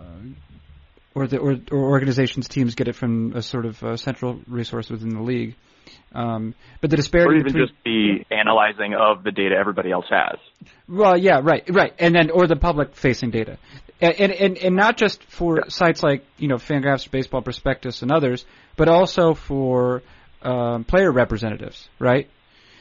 or 1.15 1.27
the 1.27 1.39
or, 1.39 1.57
or, 1.71 1.91
organizations 1.91 2.49
teams 2.49 2.75
get 2.75 2.89
it 2.89 2.95
from 2.95 3.35
a 3.35 3.43
sort 3.43 3.67
of 3.67 3.83
uh, 3.83 3.97
central 3.97 4.41
resource 4.47 4.89
within 4.89 5.11
the 5.11 5.23
league. 5.23 5.57
Um, 6.15 6.55
but 6.81 6.91
the 6.91 6.97
disparity 6.97 7.35
or 7.35 7.41
even 7.41 7.53
between, 7.53 7.67
just 7.67 7.85
the 7.85 8.35
analyzing 8.35 8.95
of 8.95 9.25
the 9.25 9.33
data 9.33 9.57
everybody 9.59 9.91
else 9.91 10.07
has. 10.11 10.39
Well, 10.89 11.19
yeah, 11.19 11.41
right, 11.43 11.65
right, 11.69 11.93
and 11.99 12.15
then 12.15 12.31
or 12.31 12.47
the 12.47 12.57
public-facing 12.57 13.31
data, 13.31 13.59
and 14.11 14.33
and 14.33 14.59
and 14.59 14.77
not 14.77 14.97
just 14.97 15.23
for 15.25 15.57
yeah. 15.57 15.69
sites 15.69 16.03
like 16.03 16.25
you 16.39 16.49
know 16.49 16.57
Fangraphs, 16.57 17.11
Baseball 17.11 17.43
Prospectus, 17.43 18.03
and 18.03 18.11
others, 18.11 18.45
but 18.77 18.89
also 18.89 19.35
for 19.35 20.03
um, 20.43 20.85
player 20.85 21.11
representatives, 21.11 21.89
right? 21.99 22.29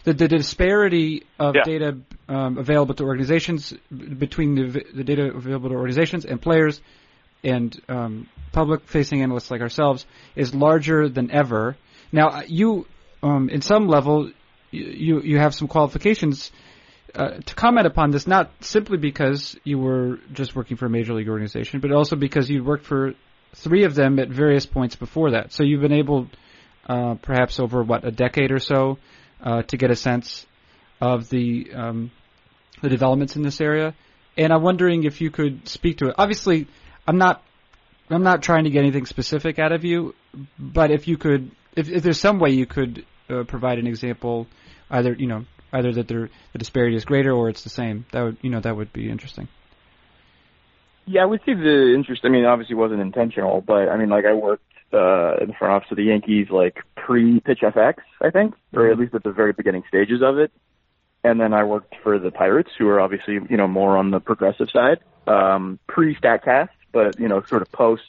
The, 0.03 0.13
the 0.13 0.27
disparity 0.27 1.23
of 1.39 1.55
yeah. 1.55 1.63
data 1.63 1.97
um, 2.27 2.57
available 2.57 2.93
to 2.95 3.03
organizations 3.05 3.73
between 3.89 4.55
the, 4.55 4.83
the, 4.93 5.03
data 5.05 5.31
available 5.33 5.69
to 5.69 5.75
organizations 5.75 6.25
and 6.25 6.41
players 6.41 6.81
and 7.41 7.79
um, 7.87 8.27
public-facing 8.51 9.21
analysts 9.21 9.49
like 9.49 9.61
ourselves 9.61 10.05
is 10.35 10.53
larger 10.53 11.07
than 11.07 11.31
ever. 11.31 11.77
Now, 12.11 12.41
you, 12.45 12.85
um, 13.21 13.49
in 13.49 13.61
some 13.61 13.87
level, 13.87 14.29
you 14.71 15.21
you 15.21 15.37
have 15.39 15.55
some 15.55 15.67
qualifications 15.67 16.51
uh, 17.15 17.37
to 17.45 17.55
comment 17.55 17.85
upon 17.85 18.11
this, 18.11 18.25
not 18.25 18.51
simply 18.61 18.97
because 18.97 19.57
you 19.63 19.77
were 19.77 20.19
just 20.31 20.55
working 20.55 20.77
for 20.77 20.87
a 20.87 20.89
major 20.89 21.13
league 21.13 21.29
organization, 21.29 21.79
but 21.79 21.91
also 21.91 22.15
because 22.15 22.49
you 22.49 22.63
worked 22.63 22.85
for 22.85 23.13
three 23.55 23.83
of 23.83 23.93
them 23.95 24.19
at 24.19 24.29
various 24.29 24.65
points 24.65 24.95
before 24.95 25.31
that. 25.31 25.51
So 25.51 25.63
you've 25.63 25.81
been 25.81 25.93
able 25.93 26.27
uh, 26.87 27.15
perhaps 27.15 27.59
over 27.59 27.83
what 27.83 28.05
a 28.05 28.11
decade 28.11 28.51
or 28.51 28.59
so, 28.59 28.97
uh, 29.41 29.61
to 29.63 29.77
get 29.77 29.91
a 29.91 29.95
sense 29.95 30.45
of 30.99 31.29
the 31.29 31.71
um, 31.73 32.11
the 32.81 32.89
developments 32.89 33.35
in 33.35 33.41
this 33.41 33.61
area. 33.61 33.93
And 34.37 34.51
I'm 34.51 34.63
wondering 34.63 35.03
if 35.03 35.21
you 35.21 35.29
could 35.29 35.67
speak 35.67 35.99
to 35.99 36.07
it. 36.07 36.15
Obviously, 36.17 36.67
I'm 37.07 37.17
not 37.17 37.43
I'm 38.09 38.23
not 38.23 38.41
trying 38.41 38.65
to 38.65 38.69
get 38.69 38.79
anything 38.79 39.05
specific 39.05 39.59
out 39.59 39.71
of 39.71 39.85
you, 39.85 40.15
but 40.59 40.91
if 40.91 41.07
you 41.07 41.17
could, 41.17 41.51
if, 41.75 41.89
if 41.89 42.03
there's 42.03 42.19
some 42.19 42.39
way 42.39 42.51
you 42.51 42.65
could 42.65 43.05
uh, 43.29 43.43
provide 43.43 43.79
an 43.79 43.87
example, 43.87 44.47
either 44.89 45.13
you 45.13 45.27
know 45.27 45.45
either 45.73 45.91
that 45.93 46.07
the 46.07 46.29
disparity 46.57 46.95
is 46.95 47.05
greater 47.05 47.33
or 47.33 47.49
it's 47.49 47.63
the 47.63 47.69
same, 47.69 48.05
that 48.11 48.21
would 48.21 48.37
you 48.41 48.49
know 48.49 48.59
that 48.61 48.75
would 48.75 48.93
be 48.93 49.09
interesting. 49.09 49.47
Yeah, 51.05 51.23
I 51.23 51.25
would 51.25 51.41
say 51.45 51.53
the 51.53 51.93
interest. 51.95 52.21
I 52.23 52.29
mean, 52.29 52.45
obviously, 52.45 52.75
wasn't 52.75 53.01
intentional, 53.01 53.61
but 53.61 53.89
I 53.89 53.97
mean, 53.97 54.09
like 54.09 54.25
I 54.25 54.33
worked 54.33 54.63
uh, 54.93 55.35
in 55.41 55.47
the 55.47 55.53
front 55.57 55.73
office 55.73 55.91
of 55.91 55.97
the 55.97 56.03
Yankees 56.03 56.47
like 56.49 56.77
pre-pitch 56.95 57.59
FX, 57.61 57.95
I 58.21 58.29
think, 58.29 58.55
or 58.73 58.87
at 58.87 58.93
mm-hmm. 58.93 59.01
least 59.01 59.15
at 59.15 59.23
the 59.23 59.31
very 59.31 59.51
beginning 59.51 59.83
stages 59.87 60.21
of 60.21 60.37
it. 60.37 60.51
And 61.25 61.39
then 61.39 61.53
I 61.53 61.63
worked 61.63 61.95
for 62.03 62.19
the 62.19 62.31
Pirates, 62.31 62.69
who 62.77 62.87
are 62.89 62.99
obviously 62.99 63.39
you 63.49 63.57
know 63.57 63.67
more 63.67 63.97
on 63.97 64.11
the 64.11 64.19
progressive 64.19 64.69
side, 64.69 64.99
um, 65.27 65.79
pre-Statcast, 65.87 66.69
but 66.91 67.19
you 67.19 67.27
know 67.27 67.41
sort 67.43 67.61
of 67.61 67.71
post 67.71 68.03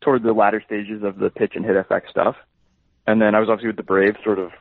toward 0.00 0.22
the 0.22 0.32
latter 0.32 0.62
stages 0.64 1.02
of 1.02 1.18
the 1.18 1.30
pitch 1.30 1.52
and 1.54 1.64
hit 1.64 1.76
FX 1.88 2.10
stuff. 2.10 2.36
And 3.06 3.20
then 3.20 3.34
I 3.34 3.40
was 3.40 3.48
obviously 3.48 3.68
with 3.68 3.76
the 3.76 3.82
Braves, 3.82 4.18
sort 4.22 4.38
of, 4.38 4.52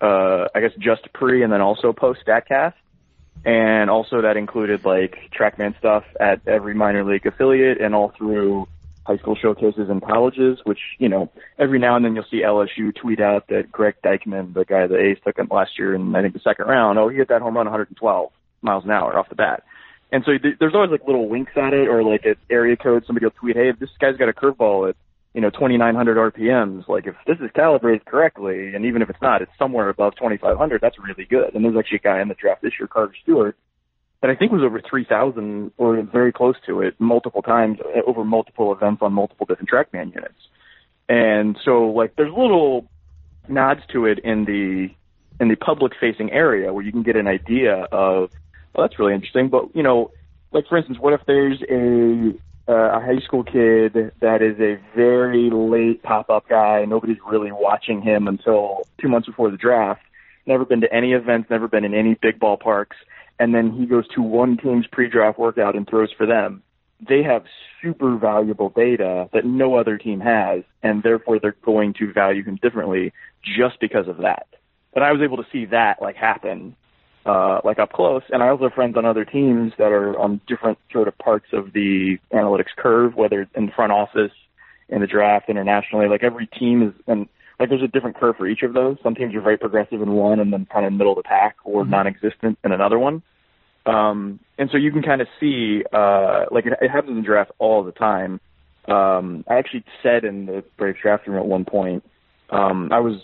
uh, 0.00 0.48
I 0.54 0.60
guess 0.60 0.72
just 0.78 1.12
pre 1.12 1.42
and 1.42 1.52
then 1.52 1.60
also 1.60 1.92
post 1.92 2.20
Statcast. 2.26 2.74
And 3.44 3.90
also 3.90 4.22
that 4.22 4.36
included 4.36 4.84
like 4.84 5.16
TrackMan 5.38 5.78
stuff 5.78 6.04
at 6.18 6.40
every 6.48 6.74
minor 6.74 7.04
league 7.04 7.26
affiliate 7.26 7.80
and 7.80 7.94
all 7.94 8.12
through 8.16 8.66
high 9.06 9.18
school 9.18 9.36
showcases 9.36 9.88
and 9.88 10.02
colleges, 10.02 10.58
which, 10.64 10.80
you 10.98 11.08
know, 11.08 11.30
every 11.58 11.78
now 11.78 11.94
and 11.94 12.04
then 12.04 12.16
you'll 12.16 12.24
see 12.28 12.42
LSU 12.42 12.92
tweet 12.94 13.20
out 13.20 13.46
that 13.48 13.70
Greg 13.70 13.94
Deichmann, 14.04 14.52
the 14.52 14.64
guy 14.64 14.86
the 14.88 14.98
A's 14.98 15.18
took 15.24 15.38
him 15.38 15.46
last 15.48 15.78
year 15.78 15.94
in, 15.94 16.14
I 16.16 16.22
think, 16.22 16.34
the 16.34 16.40
second 16.40 16.66
round, 16.66 16.98
oh, 16.98 17.08
he 17.08 17.18
hit 17.18 17.28
that 17.28 17.40
home 17.40 17.56
run 17.56 17.66
112 17.66 18.32
miles 18.62 18.84
an 18.84 18.90
hour 18.90 19.16
off 19.16 19.28
the 19.28 19.36
bat. 19.36 19.62
And 20.10 20.24
so 20.24 20.36
th- 20.36 20.56
there's 20.58 20.74
always 20.74 20.90
like 20.90 21.06
little 21.06 21.28
winks 21.28 21.52
at 21.56 21.72
it 21.72 21.88
or 21.88 22.02
like 22.02 22.26
at 22.26 22.38
area 22.50 22.76
code, 22.76 23.04
somebody 23.06 23.26
will 23.26 23.30
tweet, 23.30 23.56
hey, 23.56 23.70
this 23.78 23.90
guy's 24.00 24.16
got 24.16 24.28
a 24.28 24.32
curveball 24.32 24.88
at, 24.88 24.96
you 25.36 25.42
know, 25.42 25.50
2,900 25.50 26.32
RPMs, 26.32 26.88
like 26.88 27.06
if 27.06 27.14
this 27.26 27.36
is 27.40 27.50
calibrated 27.54 28.06
correctly, 28.06 28.74
and 28.74 28.86
even 28.86 29.02
if 29.02 29.10
it's 29.10 29.20
not, 29.20 29.42
it's 29.42 29.52
somewhere 29.58 29.90
above 29.90 30.14
2,500, 30.14 30.80
that's 30.80 30.96
really 30.98 31.26
good. 31.26 31.54
And 31.54 31.62
there's 31.62 31.76
actually 31.78 31.98
a 31.98 32.00
guy 32.00 32.22
in 32.22 32.28
the 32.28 32.34
draft 32.34 32.62
this 32.62 32.72
year, 32.80 32.88
Carter 32.88 33.12
Stewart, 33.22 33.54
that 34.22 34.30
I 34.30 34.34
think 34.34 34.50
was 34.50 34.62
over 34.64 34.80
3,000 34.80 35.72
or 35.76 36.00
very 36.04 36.32
close 36.32 36.54
to 36.64 36.80
it 36.80 36.94
multiple 36.98 37.42
times 37.42 37.80
uh, 37.84 38.00
over 38.06 38.24
multiple 38.24 38.72
events 38.72 39.02
on 39.02 39.12
multiple 39.12 39.44
different 39.44 39.68
TrackMan 39.68 40.14
units. 40.14 40.40
And 41.06 41.58
so 41.66 41.90
like 41.90 42.16
there's 42.16 42.32
little 42.32 42.88
nods 43.46 43.82
to 43.92 44.06
it 44.06 44.20
in 44.20 44.46
the 44.46 44.88
in 45.38 45.48
the 45.50 45.56
public 45.56 45.92
facing 46.00 46.32
area 46.32 46.72
where 46.72 46.82
you 46.82 46.90
can 46.90 47.02
get 47.02 47.14
an 47.14 47.26
idea 47.26 47.86
of 47.92 48.30
well 48.74 48.88
that's 48.88 48.98
really 48.98 49.14
interesting 49.14 49.48
but 49.48 49.76
you 49.76 49.82
know 49.82 50.10
like 50.50 50.66
for 50.66 50.78
instance 50.78 50.98
what 50.98 51.12
if 51.12 51.20
there's 51.26 51.62
a 51.70 52.32
uh, 52.68 52.98
a 52.98 53.00
high 53.00 53.20
school 53.24 53.44
kid 53.44 54.12
that 54.20 54.42
is 54.42 54.58
a 54.60 54.78
very 54.94 55.50
late 55.50 56.02
pop 56.02 56.30
up 56.30 56.48
guy. 56.48 56.84
Nobody's 56.84 57.18
really 57.26 57.52
watching 57.52 58.02
him 58.02 58.26
until 58.28 58.86
2 59.00 59.08
months 59.08 59.26
before 59.26 59.50
the 59.50 59.56
draft. 59.56 60.02
Never 60.46 60.64
been 60.64 60.80
to 60.80 60.92
any 60.92 61.12
events 61.12 61.50
never 61.50 61.68
been 61.68 61.84
in 61.84 61.94
any 61.94 62.14
big 62.14 62.38
ballparks. 62.38 62.96
And 63.38 63.54
then 63.54 63.70
he 63.72 63.86
goes 63.86 64.08
to 64.14 64.22
one 64.22 64.56
team's 64.56 64.86
pre-draft 64.86 65.38
workout 65.38 65.76
and 65.76 65.86
throws 65.86 66.10
for 66.12 66.26
them, 66.26 66.62
they 67.06 67.22
have 67.22 67.44
super 67.82 68.16
valuable 68.16 68.70
data 68.70 69.28
that 69.32 69.44
no 69.44 69.74
other 69.74 69.98
team 69.98 70.20
has, 70.20 70.62
and 70.82 71.02
therefore 71.02 71.38
they're 71.38 71.56
going 71.62 71.92
to 71.94 72.12
value 72.12 72.42
him 72.42 72.58
differently 72.62 73.12
just 73.42 73.80
because 73.80 74.08
of 74.08 74.18
that. 74.18 74.46
But 74.94 75.02
I 75.02 75.12
was 75.12 75.20
able 75.20 75.36
to 75.36 75.46
see 75.52 75.66
that 75.66 76.00
like 76.00 76.16
happen, 76.16 76.74
uh, 77.26 77.60
like 77.64 77.78
up 77.78 77.92
close. 77.92 78.22
And 78.30 78.42
I 78.42 78.48
also 78.48 78.64
have 78.64 78.72
friends 78.72 78.96
on 78.96 79.04
other 79.04 79.24
teams 79.24 79.72
that 79.78 79.92
are 79.92 80.18
on 80.18 80.40
different 80.46 80.78
sort 80.92 81.08
of 81.08 81.18
parts 81.18 81.46
of 81.52 81.72
the 81.72 82.18
analytics 82.32 82.74
curve, 82.76 83.14
whether 83.16 83.42
it's 83.42 83.50
in 83.54 83.66
the 83.66 83.72
front 83.72 83.92
office, 83.92 84.32
in 84.88 85.00
the 85.00 85.06
draft, 85.06 85.48
internationally. 85.48 86.08
Like 86.08 86.22
every 86.22 86.46
team 86.46 86.82
is, 86.82 86.94
and 87.06 87.28
like 87.58 87.68
there's 87.68 87.82
a 87.82 87.88
different 87.88 88.16
curve 88.16 88.36
for 88.36 88.46
each 88.46 88.62
of 88.62 88.74
those. 88.74 88.96
Some 89.02 89.14
teams 89.14 89.34
are 89.34 89.40
very 89.40 89.58
progressive 89.58 90.00
in 90.00 90.12
one 90.12 90.38
and 90.40 90.52
then 90.52 90.66
kind 90.72 90.86
of 90.86 90.92
middle 90.92 91.12
of 91.12 91.16
the 91.16 91.28
pack 91.28 91.56
or 91.64 91.82
mm-hmm. 91.82 91.90
non-existent 91.90 92.58
in 92.64 92.72
another 92.72 92.98
one. 92.98 93.22
Um, 93.86 94.40
and 94.58 94.68
so 94.70 94.76
you 94.76 94.92
can 94.92 95.02
kind 95.02 95.20
of 95.20 95.28
see, 95.40 95.82
uh, 95.92 96.46
like 96.50 96.66
it, 96.66 96.74
it 96.80 96.90
happens 96.90 97.10
in 97.10 97.16
the 97.16 97.22
draft 97.22 97.50
all 97.58 97.82
the 97.84 97.92
time. 97.92 98.40
Um, 98.86 99.44
I 99.48 99.54
actually 99.56 99.84
said 100.02 100.24
in 100.24 100.46
the 100.46 100.64
Braves 100.76 100.98
draft 101.02 101.26
room 101.26 101.38
at 101.38 101.46
one 101.46 101.64
point, 101.64 102.04
um, 102.50 102.90
I 102.92 103.00
was, 103.00 103.20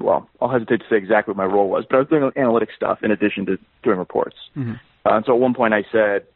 well, 0.00 0.28
I'll 0.40 0.50
hesitate 0.50 0.78
to 0.78 0.86
say 0.90 0.96
exactly 0.96 1.32
what 1.32 1.38
my 1.38 1.52
role 1.52 1.68
was, 1.68 1.84
but 1.88 1.96
I 1.96 1.98
was 2.00 2.08
doing 2.08 2.30
analytic 2.36 2.70
stuff 2.76 2.98
in 3.02 3.10
addition 3.10 3.46
to 3.46 3.58
doing 3.82 3.98
reports. 3.98 4.36
Mm-hmm. 4.56 4.74
Uh, 5.04 5.16
and 5.16 5.24
so 5.24 5.34
at 5.34 5.40
one 5.40 5.54
point 5.54 5.74
I 5.74 5.84
said, 5.92 6.26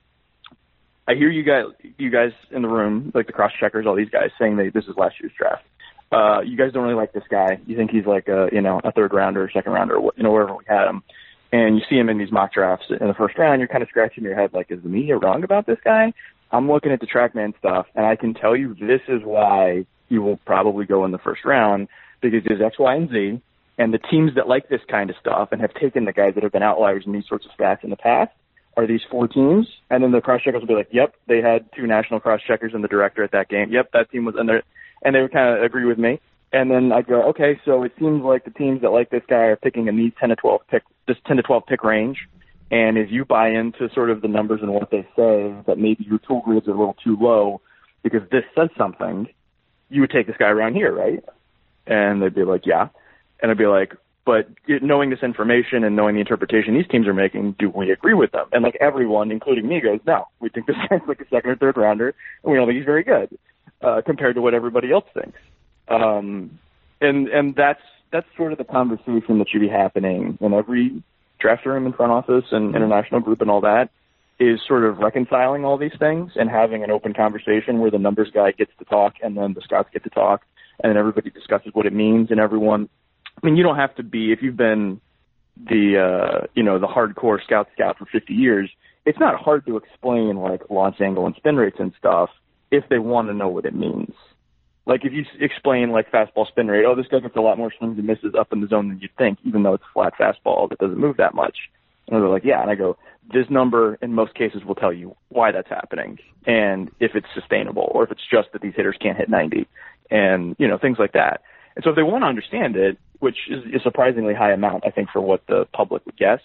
I 1.09 1.15
hear 1.15 1.29
you 1.29 1.43
guys, 1.43 1.65
you 1.99 2.11
guys 2.11 2.31
in 2.51 2.63
the 2.63 2.69
room, 2.69 3.11
like 3.15 3.27
the 3.27 3.33
cross 3.33 3.53
checkers, 3.59 3.87
all 3.87 3.97
these 3.97 4.11
guys 4.11 4.31
saying 4.39 4.57
that 4.57 4.73
this 4.73 4.85
is 4.85 4.97
last 4.97 5.17
year's 5.21 5.33
draft 5.37 5.65
uh, 6.13 6.41
you 6.41 6.57
guys 6.57 6.73
don't 6.73 6.83
really 6.83 6.95
like 6.95 7.13
this 7.13 7.25
guy. 7.31 7.61
You 7.67 7.77
think 7.77 7.91
he's 7.91 8.07
like 8.07 8.29
a, 8.29 8.49
you 8.53 8.61
know, 8.61 8.81
a 8.83 8.93
third 8.93 9.13
rounder 9.13 9.45
or 9.45 9.51
second 9.51 9.73
rounder, 9.73 9.99
you 10.17 10.23
know, 10.23 10.33
wherever 10.33 10.55
we 10.55 10.65
had 10.67 10.89
him. 10.89 11.03
And 11.53 11.77
you 11.77 11.83
see 11.89 11.97
him 11.97 12.09
in 12.09 12.19
these 12.19 12.33
mock 12.33 12.53
drafts 12.53 12.87
in 12.89 13.07
the 13.07 13.15
first 13.15 13.37
round, 13.39 13.61
you're 13.61 13.69
kind 13.69 13.83
of 13.83 13.89
scratching 13.89 14.25
your 14.25 14.37
head 14.37 14.53
like, 14.53 14.71
is 14.71 14.83
the 14.83 14.89
media 14.89 15.17
wrong 15.17 15.45
about 15.45 15.67
this 15.67 15.79
guy? 15.85 16.13
I'm 16.53 16.71
looking 16.71 16.93
at 16.93 17.01
the 17.01 17.07
TrackMan 17.07 17.57
stuff, 17.59 17.87
and 17.95 18.05
I 18.05 18.17
can 18.17 18.35
tell 18.35 18.57
you 18.57 18.75
this 18.75 19.03
is 19.09 19.23
why 19.25 19.87
he 20.09 20.19
will 20.19 20.37
probably 20.39 20.85
go 20.85 21.05
in 21.05 21.13
the 21.13 21.19
first 21.19 21.45
round 21.45 21.89
because 22.21 22.43
there's 22.45 22.61
X, 22.61 22.79
Y, 22.79 22.95
and 22.95 23.11
Z. 23.11 23.41
And 23.81 23.95
the 23.95 23.99
teams 23.99 24.35
that 24.35 24.47
like 24.47 24.69
this 24.69 24.83
kind 24.91 25.09
of 25.09 25.17
stuff 25.19 25.53
and 25.53 25.61
have 25.63 25.73
taken 25.73 26.05
the 26.05 26.13
guys 26.13 26.35
that 26.35 26.43
have 26.43 26.53
been 26.53 26.63
outliers 26.63 27.05
in 27.07 27.13
these 27.13 27.27
sorts 27.27 27.47
of 27.47 27.51
stats 27.59 27.83
in 27.83 27.89
the 27.89 27.97
past 27.97 28.31
are 28.77 28.87
these 28.87 29.01
four 29.11 29.27
teams. 29.27 29.67
And 29.89 30.05
then 30.05 30.13
the 30.13 30.21
cross 30.21 30.43
checkers 30.43 30.61
will 30.61 30.69
be 30.69 30.75
like, 30.75 30.91
yep, 30.93 31.15
they 31.27 31.41
had 31.41 31.65
two 31.75 31.87
national 31.87 32.21
cross 32.21 32.43
checkers 32.47 32.75
and 32.75 32.85
the 32.85 32.89
director 32.89 33.25
at 33.25 33.33
that 33.33 33.49
game. 33.49 33.73
Yep, 33.73 33.93
that 33.95 34.11
team 34.11 34.27
was, 34.27 34.35
they 34.35 34.61
and 35.03 35.15
they 35.15 35.23
would 35.23 35.33
kind 35.33 35.57
of 35.57 35.65
agree 35.65 35.87
with 35.87 35.97
me. 35.97 36.21
And 36.53 36.71
then 36.71 36.93
I'd 36.93 37.07
go, 37.07 37.23
okay, 37.31 37.59
so 37.65 37.83
it 37.83 37.93
seems 37.99 38.23
like 38.23 38.45
the 38.45 38.51
teams 38.51 38.83
that 38.83 38.91
like 38.91 39.09
this 39.09 39.23
guy 39.27 39.45
are 39.45 39.57
picking 39.57 39.89
in 39.89 39.97
these 39.97 40.13
10 40.21 40.29
to 40.29 40.37
12 40.37 40.61
pick, 40.71 40.83
this 41.09 41.17
10 41.27 41.39
to 41.39 41.43
12 41.43 41.63
pick 41.67 41.83
range. 41.83 42.29
And 42.71 42.99
if 42.99 43.11
you 43.11 43.25
buy 43.25 43.49
into 43.49 43.89
sort 43.95 44.11
of 44.11 44.21
the 44.21 44.29
numbers 44.29 44.61
and 44.61 44.75
what 44.75 44.91
they 44.91 45.09
say, 45.17 45.55
that 45.67 45.79
maybe 45.79 46.05
your 46.05 46.19
tool 46.19 46.43
grids 46.45 46.69
are 46.69 46.73
a 46.73 46.79
little 46.79 46.97
too 47.03 47.17
low 47.19 47.63
because 48.03 48.29
this 48.31 48.45
says 48.55 48.69
something, 48.77 49.27
you 49.89 50.03
would 50.03 50.11
take 50.11 50.27
this 50.27 50.37
guy 50.39 50.49
around 50.49 50.75
here, 50.75 50.93
right? 50.93 51.25
And 51.87 52.21
they'd 52.21 52.35
be 52.35 52.45
like, 52.45 52.67
yeah. 52.67 52.89
And 53.43 53.51
I'd 53.51 53.59
be 53.59 53.67
like, 53.67 53.95
but 54.25 54.49
knowing 54.69 55.11
this 55.11 55.23
information 55.23 55.83
and 55.83 55.97
knowing 55.97 56.15
the 56.15 56.21
interpretation 56.21 56.75
these 56.75 56.87
teams 56.87 57.07
are 57.09 57.15
making, 57.15 57.57
do 57.59 57.71
we 57.71 57.91
agree 57.91 58.15
with 58.15 58.33
them? 58.33 58.47
And 58.53 58.63
like 58.63 58.77
everyone, 58.81 59.31
including 59.31 59.67
me, 59.67 59.81
goes, 59.81 60.01
no, 60.07 60.27
we 60.41 60.51
think 60.51 60.67
this 60.67 60.77
guy's 60.91 61.01
like 61.09 61.21
a 61.21 61.29
second 61.29 61.51
or 61.51 61.57
third 61.57 61.77
rounder, 61.77 62.15
and 62.45 62.53
we 62.53 62.59
don't 62.59 62.69
think 62.69 62.77
he's 62.77 62.85
very 62.85 63.03
good 63.03 63.37
uh, 63.83 64.03
compared 64.05 64.35
to 64.37 64.43
what 64.43 64.55
everybody 64.55 64.93
else 64.93 65.07
thinks. 65.15 65.39
Um, 65.89 66.59
and 67.01 67.29
and 67.29 67.57
that's 67.57 67.81
that's 68.13 68.27
sort 68.37 68.53
of 68.53 68.59
the 68.59 68.65
conversation 68.65 69.39
that 69.39 69.49
should 69.49 69.61
be 69.61 69.69
happening 69.69 70.39
in 70.41 70.53
every 70.53 71.03
draft 71.39 71.65
room 71.65 71.87
and 71.87 71.95
front 71.95 72.13
office 72.13 72.45
and 72.53 72.77
international 72.77 73.21
group 73.21 73.41
and 73.41 73.51
all 73.51 73.63
that. 73.63 73.89
is 74.39 74.61
sort 74.67 74.85
of 74.85 74.99
reconciling 74.99 75.65
all 75.65 75.79
these 75.79 75.97
things 75.99 76.33
and 76.37 76.51
having 76.51 76.85
an 76.85 76.91
open 76.91 77.15
conversation 77.15 77.79
where 77.79 77.91
the 77.91 77.99
numbers 77.99 78.31
guy 78.33 78.53
gets 78.53 78.73
to 78.79 78.85
talk 78.85 79.15
and 79.23 79.37
then 79.37 79.55
the 79.55 79.61
scouts 79.63 79.89
get 79.93 80.05
to 80.05 80.11
talk 80.11 80.43
and 80.83 80.91
then 80.91 80.97
everybody 80.97 81.31
discusses 81.31 81.71
what 81.73 81.87
it 81.87 81.93
means 81.93 82.31
and 82.31 82.39
everyone 82.39 82.89
I 83.43 83.47
mean 83.47 83.57
you 83.57 83.63
don't 83.63 83.77
have 83.77 83.95
to 83.97 84.03
be 84.03 84.33
if 84.33 84.43
you've 84.43 84.57
been 84.57 85.01
the 85.57 85.99
uh 85.99 86.47
you 86.55 86.63
know 86.63 86.79
the 86.79 86.87
hardcore 86.87 87.43
scout 87.43 87.69
scout 87.75 87.99
for 87.99 88.07
50 88.07 88.33
years 88.33 88.71
it's 89.05 89.19
not 89.19 89.41
hard 89.41 89.67
to 89.67 89.77
explain 89.77 90.37
like 90.37 90.63
launch 90.71 91.01
angle 91.01 91.27
and 91.27 91.35
spin 91.37 91.57
rates 91.57 91.77
and 91.79 91.93
stuff 91.99 92.31
if 92.71 92.85
they 92.89 92.99
want 92.99 93.29
to 93.29 93.35
know 93.35 93.49
what 93.49 93.67
it 93.67 93.75
means 93.75 94.13
like 94.87 95.05
if 95.05 95.13
you 95.13 95.25
explain 95.39 95.91
like 95.91 96.11
fastball 96.11 96.47
spin 96.47 96.69
rate 96.69 96.85
oh 96.87 96.95
this 96.95 97.07
guy 97.11 97.21
gets 97.21 97.37
a 97.37 97.41
lot 97.41 97.59
more 97.59 97.73
swings 97.77 97.99
and 97.99 98.07
misses 98.07 98.35
up 98.39 98.53
in 98.53 98.61
the 98.61 98.69
zone 98.69 98.89
than 98.89 98.99
you'd 99.01 99.15
think 99.19 99.39
even 99.45 99.63
though 99.63 99.75
it's 99.75 99.85
a 99.85 99.93
flat 99.93 100.15
fastball 100.19 100.69
that 100.69 100.79
doesn't 100.79 100.99
move 100.99 101.17
that 101.19 101.35
much 101.35 101.57
and 102.09 102.23
they're 102.23 102.29
like 102.29 102.45
yeah 102.45 102.63
and 102.63 102.71
I 102.71 102.75
go 102.75 102.97
this 103.33 103.47
number 103.51 103.97
in 104.01 104.15
most 104.15 104.35
cases 104.35 104.65
will 104.65 104.75
tell 104.75 104.93
you 104.93 105.15
why 105.29 105.53
that's 105.53 105.69
happening 105.69 106.19
and 106.47 106.91
if 107.01 107.15
it's 107.15 107.27
sustainable 107.35 107.91
or 107.93 108.05
if 108.05 108.11
it's 108.11 108.27
just 108.31 108.49
that 108.53 108.63
these 108.63 108.75
hitters 108.75 108.97
can't 109.01 109.19
hit 109.19 109.29
90 109.29 109.69
and 110.11 110.57
you 110.59 110.69
know 110.69 110.79
things 110.79 110.99
like 110.99 111.13
that. 111.13 111.43
And 111.77 111.85
so 111.85 111.91
if 111.91 111.97
they 111.97 112.03
want 112.03 112.23
to 112.23 112.27
understand 112.27 112.77
it, 112.77 112.99
which 113.21 113.37
is 113.49 113.65
a 113.75 113.81
surprisingly 113.81 114.35
high 114.35 114.53
amount, 114.53 114.85
I 114.87 114.91
think, 114.91 115.11
for 115.11 115.21
what 115.21 115.47
the 115.47 115.67
public 115.73 116.05
would 116.07 116.17
guess, 116.17 116.41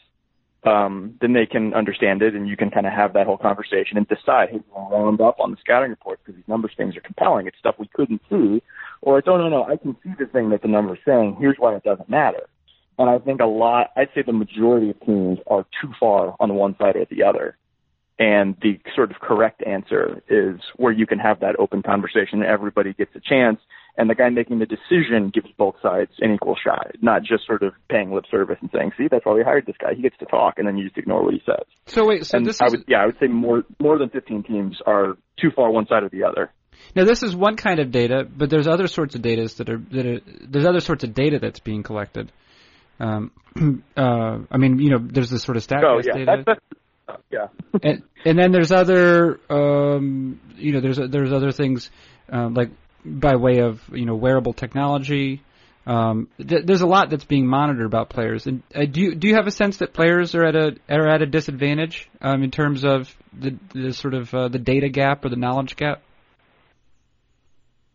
um, 0.65 1.15
then 1.21 1.33
they 1.33 1.45
can 1.45 1.73
understand 1.73 2.21
it, 2.21 2.33
and 2.33 2.47
you 2.47 2.57
can 2.57 2.71
kind 2.71 2.87
of 2.87 2.93
have 2.93 3.13
that 3.13 3.27
whole 3.27 3.37
conversation 3.37 3.97
and 3.97 4.07
decide, 4.07 4.49
hey, 4.49 4.59
we'll 4.73 4.89
round 4.89 5.21
up 5.21 5.39
on 5.39 5.51
the 5.51 5.57
scouting 5.61 5.91
report 5.91 6.19
because 6.23 6.35
these 6.35 6.47
numbers 6.47 6.71
things 6.75 6.97
are 6.97 7.01
compelling. 7.01 7.45
It's 7.45 7.57
stuff 7.59 7.75
we 7.77 7.89
couldn't 7.93 8.21
see, 8.29 8.63
or 9.01 9.19
it's 9.19 9.27
oh 9.27 9.37
no 9.37 9.47
no, 9.47 9.63
I 9.63 9.77
can 9.77 9.95
see 10.03 10.11
the 10.17 10.25
thing 10.25 10.49
that 10.49 10.63
the 10.63 10.67
number's 10.67 10.99
saying. 11.05 11.37
Here's 11.39 11.57
why 11.57 11.75
it 11.75 11.83
doesn't 11.83 12.09
matter. 12.09 12.47
And 12.97 13.09
I 13.09 13.19
think 13.19 13.41
a 13.41 13.45
lot, 13.45 13.91
I'd 13.95 14.09
say 14.15 14.23
the 14.25 14.33
majority 14.33 14.89
of 14.89 14.99
teams 15.01 15.39
are 15.47 15.65
too 15.81 15.91
far 15.99 16.35
on 16.39 16.49
the 16.49 16.55
one 16.55 16.75
side 16.77 16.95
or 16.95 17.05
the 17.09 17.23
other. 17.23 17.57
And 18.17 18.55
the 18.61 18.79
sort 18.95 19.11
of 19.11 19.19
correct 19.19 19.61
answer 19.67 20.23
is 20.29 20.61
where 20.77 20.93
you 20.93 21.05
can 21.05 21.19
have 21.19 21.41
that 21.41 21.57
open 21.59 21.83
conversation 21.83 22.41
everybody 22.41 22.93
gets 22.93 23.11
a 23.15 23.19
chance. 23.19 23.59
And 23.97 24.09
the 24.09 24.15
guy 24.15 24.29
making 24.29 24.59
the 24.59 24.65
decision 24.65 25.31
gives 25.33 25.47
both 25.57 25.75
sides 25.81 26.11
an 26.19 26.33
equal 26.33 26.55
shot, 26.61 26.91
not 27.01 27.23
just 27.23 27.45
sort 27.45 27.63
of 27.63 27.73
paying 27.89 28.11
lip 28.13 28.25
service 28.29 28.57
and 28.59 28.69
saying, 28.73 28.91
see, 28.97 29.07
that's 29.09 29.25
why 29.25 29.33
we 29.33 29.41
hired 29.43 29.65
this 29.65 29.77
guy. 29.79 29.93
He 29.95 30.01
gets 30.01 30.17
to 30.17 30.25
talk 30.25 30.55
and 30.57 30.67
then 30.67 30.77
you 30.77 30.83
just 30.85 30.97
ignore 30.97 31.23
what 31.23 31.33
he 31.33 31.41
says. 31.45 31.63
So 31.87 32.05
wait, 32.05 32.25
so 32.25 32.37
and 32.37 32.45
this 32.45 32.61
I 32.61 32.65
is, 32.65 32.71
would, 32.73 32.83
yeah, 32.87 32.97
I 33.03 33.05
would 33.05 33.17
say 33.21 33.27
more, 33.27 33.63
more 33.79 33.97
than 33.97 34.09
15 34.09 34.43
teams 34.43 34.77
are 34.85 35.15
too 35.39 35.49
far 35.55 35.71
one 35.71 35.87
side 35.87 36.03
or 36.03 36.09
the 36.09 36.23
other. 36.25 36.51
now 36.93 37.05
this 37.05 37.23
is 37.23 37.33
one 37.35 37.55
kind 37.55 37.79
of 37.79 37.91
data, 37.91 38.27
but 38.29 38.49
there's 38.49 38.67
other 38.67 38.87
sorts 38.87 39.15
of 39.15 39.21
data 39.21 39.47
that 39.57 39.69
are, 39.69 39.77
that 39.91 40.05
are, 40.05 40.19
there's 40.45 40.65
other 40.65 40.81
sorts 40.81 41.05
of 41.05 41.13
data 41.13 41.39
that's 41.39 41.59
being 41.61 41.81
collected. 41.83 42.31
Um, 42.99 43.31
uh, 43.97 44.39
I 44.51 44.57
mean, 44.57 44.79
you 44.79 44.89
know, 44.89 44.99
there's 44.99 45.29
this 45.29 45.43
sort 45.43 45.55
of 45.55 45.63
stat 45.63 45.83
Oh, 45.85 46.01
yeah, 46.03 46.13
data. 46.13 46.43
that's, 46.45 46.59
that's, 47.07 47.21
yeah. 47.31 47.47
and 47.83 48.03
and 48.25 48.37
then 48.39 48.51
there's 48.51 48.71
other 48.71 49.39
um, 49.49 50.39
you 50.55 50.71
know 50.71 50.81
there's 50.81 50.97
there's 50.97 51.31
other 51.31 51.51
things 51.51 51.91
uh, 52.33 52.49
like 52.49 52.71
by 53.05 53.35
way 53.35 53.59
of 53.59 53.81
you 53.91 54.05
know 54.05 54.15
wearable 54.15 54.53
technology. 54.53 55.41
Um, 55.87 56.29
th- 56.37 56.65
there's 56.65 56.81
a 56.81 56.87
lot 56.87 57.11
that's 57.11 57.25
being 57.25 57.45
monitored 57.45 57.85
about 57.85 58.09
players. 58.09 58.47
And 58.47 58.63
uh, 58.73 58.85
do 58.85 59.01
you 59.01 59.15
do 59.15 59.27
you 59.27 59.35
have 59.35 59.47
a 59.47 59.51
sense 59.51 59.77
that 59.77 59.93
players 59.93 60.33
are 60.33 60.43
at 60.43 60.55
a 60.55 60.75
are 60.89 61.07
at 61.07 61.21
a 61.21 61.27
disadvantage 61.27 62.09
um, 62.21 62.43
in 62.43 62.51
terms 62.51 62.83
of 62.83 63.15
the 63.37 63.57
the 63.73 63.93
sort 63.93 64.15
of 64.15 64.33
uh, 64.33 64.47
the 64.47 64.59
data 64.59 64.89
gap 64.89 65.23
or 65.23 65.29
the 65.29 65.35
knowledge 65.35 65.75
gap? 65.75 66.01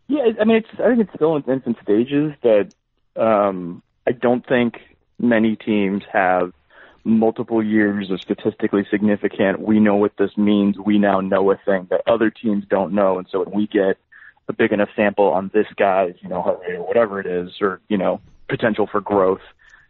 Yeah, 0.07 0.23
I 0.39 0.45
mean, 0.45 0.57
it's 0.57 0.69
I 0.79 0.89
think 0.89 1.01
it's 1.01 1.13
still 1.15 1.35
in 1.35 1.43
infant 1.43 1.77
stages, 1.83 2.33
but 2.41 2.73
um, 3.21 3.83
I 4.07 4.11
don't 4.11 4.45
think 4.45 4.75
many 5.19 5.55
teams 5.55 6.03
have 6.11 6.53
multiple 7.03 7.63
years 7.63 8.11
of 8.11 8.21
statistically 8.21 8.85
significant. 8.91 9.59
We 9.59 9.79
know 9.79 9.95
what 9.95 10.13
this 10.17 10.31
means. 10.37 10.77
We 10.77 10.97
now 10.97 11.19
know 11.19 11.51
a 11.51 11.57
thing 11.57 11.87
that 11.89 12.01
other 12.07 12.29
teams 12.29 12.63
don't 12.69 12.93
know, 12.93 13.17
and 13.17 13.27
so 13.31 13.43
when 13.43 13.55
we 13.55 13.67
get 13.67 13.97
a 14.47 14.53
big 14.53 14.71
enough 14.71 14.89
sample 14.95 15.27
on 15.27 15.51
this 15.53 15.67
guy's, 15.77 16.13
you 16.21 16.29
know, 16.29 16.41
heart 16.41 16.59
rate 16.61 16.75
or 16.75 16.85
whatever 16.85 17.19
it 17.19 17.27
is, 17.27 17.61
or 17.61 17.79
you 17.87 17.97
know, 17.97 18.21
potential 18.49 18.87
for 18.91 19.01
growth, 19.01 19.41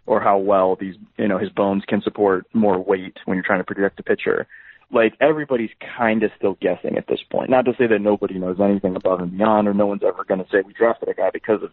or 0.05 0.19
how 0.19 0.37
well 0.37 0.75
these, 0.75 0.95
you 1.17 1.27
know, 1.27 1.37
his 1.37 1.49
bones 1.49 1.83
can 1.87 2.01
support 2.01 2.45
more 2.53 2.79
weight 2.79 3.17
when 3.25 3.35
you're 3.35 3.45
trying 3.45 3.59
to 3.59 3.63
project 3.63 3.99
a 3.99 4.03
pitcher. 4.03 4.47
Like 4.93 5.13
everybody's 5.21 5.69
kind 5.97 6.23
of 6.23 6.31
still 6.37 6.57
guessing 6.59 6.97
at 6.97 7.07
this 7.07 7.21
point. 7.31 7.49
Not 7.49 7.65
to 7.65 7.73
say 7.77 7.87
that 7.87 8.01
nobody 8.01 8.37
knows 8.37 8.59
anything 8.59 8.95
above 8.95 9.21
and 9.21 9.37
beyond, 9.37 9.67
or 9.67 9.73
no 9.73 9.85
one's 9.87 10.03
ever 10.03 10.25
going 10.25 10.43
to 10.43 10.49
say 10.51 10.61
we 10.65 10.73
drafted 10.73 11.07
a 11.07 11.13
guy 11.13 11.29
because 11.31 11.63
of, 11.63 11.71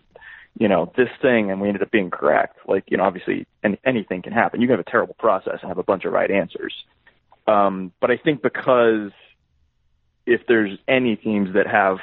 you 0.57 0.69
know, 0.69 0.93
this 0.97 1.09
thing 1.21 1.51
and 1.51 1.61
we 1.61 1.69
ended 1.69 1.83
up 1.83 1.91
being 1.91 2.11
correct. 2.11 2.59
Like, 2.69 2.85
you 2.87 2.97
know, 2.97 3.05
obviously 3.05 3.47
any, 3.65 3.79
anything 3.85 4.23
can 4.23 4.33
happen. 4.33 4.61
You 4.61 4.69
can 4.69 4.77
have 4.77 4.87
a 4.87 4.91
terrible 4.91 5.17
process 5.19 5.59
and 5.63 5.69
have 5.69 5.79
a 5.79 5.83
bunch 5.83 6.05
of 6.05 6.13
right 6.13 6.31
answers. 6.31 6.75
Um, 7.49 7.93
but 8.01 8.11
I 8.11 8.19
think 8.19 8.43
because 8.43 9.11
if 10.27 10.43
there's 10.47 10.79
any 10.87 11.17
teams 11.17 11.55
that 11.55 11.67
have 11.67 11.99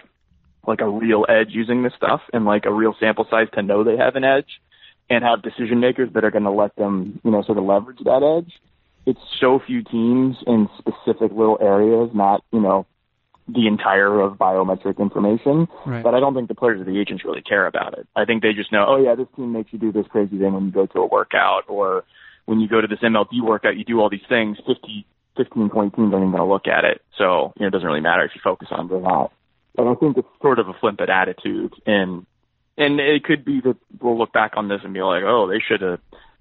like 0.68 0.82
a 0.82 0.88
real 0.88 1.26
edge 1.28 1.50
using 1.50 1.84
this 1.84 1.94
stuff 1.96 2.22
and 2.34 2.46
like 2.46 2.66
a 2.66 2.74
real 2.74 2.96
sample 3.00 3.28
size 3.30 3.48
to 3.54 3.62
know 3.62 3.84
they 3.84 3.98
have 3.98 4.16
an 4.16 4.24
edge 4.24 4.60
and 5.10 5.24
have 5.24 5.42
decision 5.42 5.80
makers 5.80 6.10
that 6.14 6.24
are 6.24 6.32
going 6.32 6.44
to 6.44 6.52
let 6.52 6.76
them, 6.76 7.20
you 7.24 7.32
know, 7.32 7.44
sort 7.44 7.58
of 7.58 7.64
leverage 7.64 8.00
that 8.04 8.24
edge. 8.24 8.54
It's 9.06 9.20
so 9.40 9.60
few 9.66 9.84
teams 9.84 10.38
in 10.48 10.68
specific 10.80 11.32
little 11.32 11.60
areas, 11.62 12.10
not, 12.14 12.44
you 12.52 12.60
know, 12.60 12.88
the 13.48 13.68
entire 13.68 14.20
of 14.20 14.34
biometric 14.34 14.98
information. 14.98 15.68
Right. 15.86 16.04
But 16.04 16.16
I 16.16 16.20
don't 16.20 16.34
think 16.34 16.48
the 16.48 16.56
players 16.56 16.82
or 16.82 16.86
the 16.86 17.00
agents 17.00 17.24
really 17.24 17.44
care 17.44 17.68
about 17.68 17.98
it. 17.98 18.08
I 18.16 18.26
think 18.26 18.42
they 18.42 18.54
just 18.54 18.72
know, 18.72 18.86
oh 18.88 18.98
yeah, 18.98 19.14
this 19.14 19.28
team 19.36 19.54
makes 19.54 19.72
you 19.72 19.80
do 19.80 19.92
this 19.92 20.08
crazy 20.08 20.40
thing 20.40 20.54
when 20.54 20.66
you 20.66 20.72
go 20.72 20.88
to 20.88 21.00
a 21.00 21.06
workout 21.06 21.64
or 21.68 22.04
when 22.46 22.60
you 22.60 22.68
go 22.68 22.82
to 22.82 22.88
this 22.88 23.00
MLB 23.00 23.44
workout, 23.44 23.78
you 23.78 23.84
do 23.84 24.00
all 24.00 24.10
these 24.10 24.26
things. 24.28 24.58
50, 24.66 25.06
15, 25.38 25.70
20 25.70 25.90
teams 25.92 26.14
aren't 26.14 26.24
even 26.24 26.32
going 26.32 26.38
to 26.38 26.52
look 26.52 26.68
at 26.68 26.86
it. 26.86 27.02
So, 27.18 27.54
you 27.58 27.62
know, 27.62 27.68
it 27.68 27.72
doesn't 27.72 27.88
really 27.88 28.02
matter 28.02 28.24
if 28.24 28.32
you 28.34 28.42
focus 28.44 28.70
on 28.72 28.88
it 28.88 28.92
or 28.92 29.02
not. 29.02 29.32
But 29.76 29.88
I 29.88 29.96
think 29.96 30.18
it's 30.18 30.28
sort 30.42 30.60
of 30.60 30.68
a 30.68 30.74
flippant 30.74 31.10
attitude. 31.10 31.74
And 31.86 32.26
and 32.78 33.00
it 33.00 33.24
could 33.24 33.46
be 33.46 33.62
that 33.62 33.78
we'll 34.02 34.18
look 34.18 34.34
back 34.34 34.54
on 34.58 34.68
this 34.68 34.82
and 34.84 34.94
be 34.94 35.02
like, 35.02 35.24
oh, 35.26 35.48
they 35.48 35.60
should 35.66 35.82
have, 35.82 36.00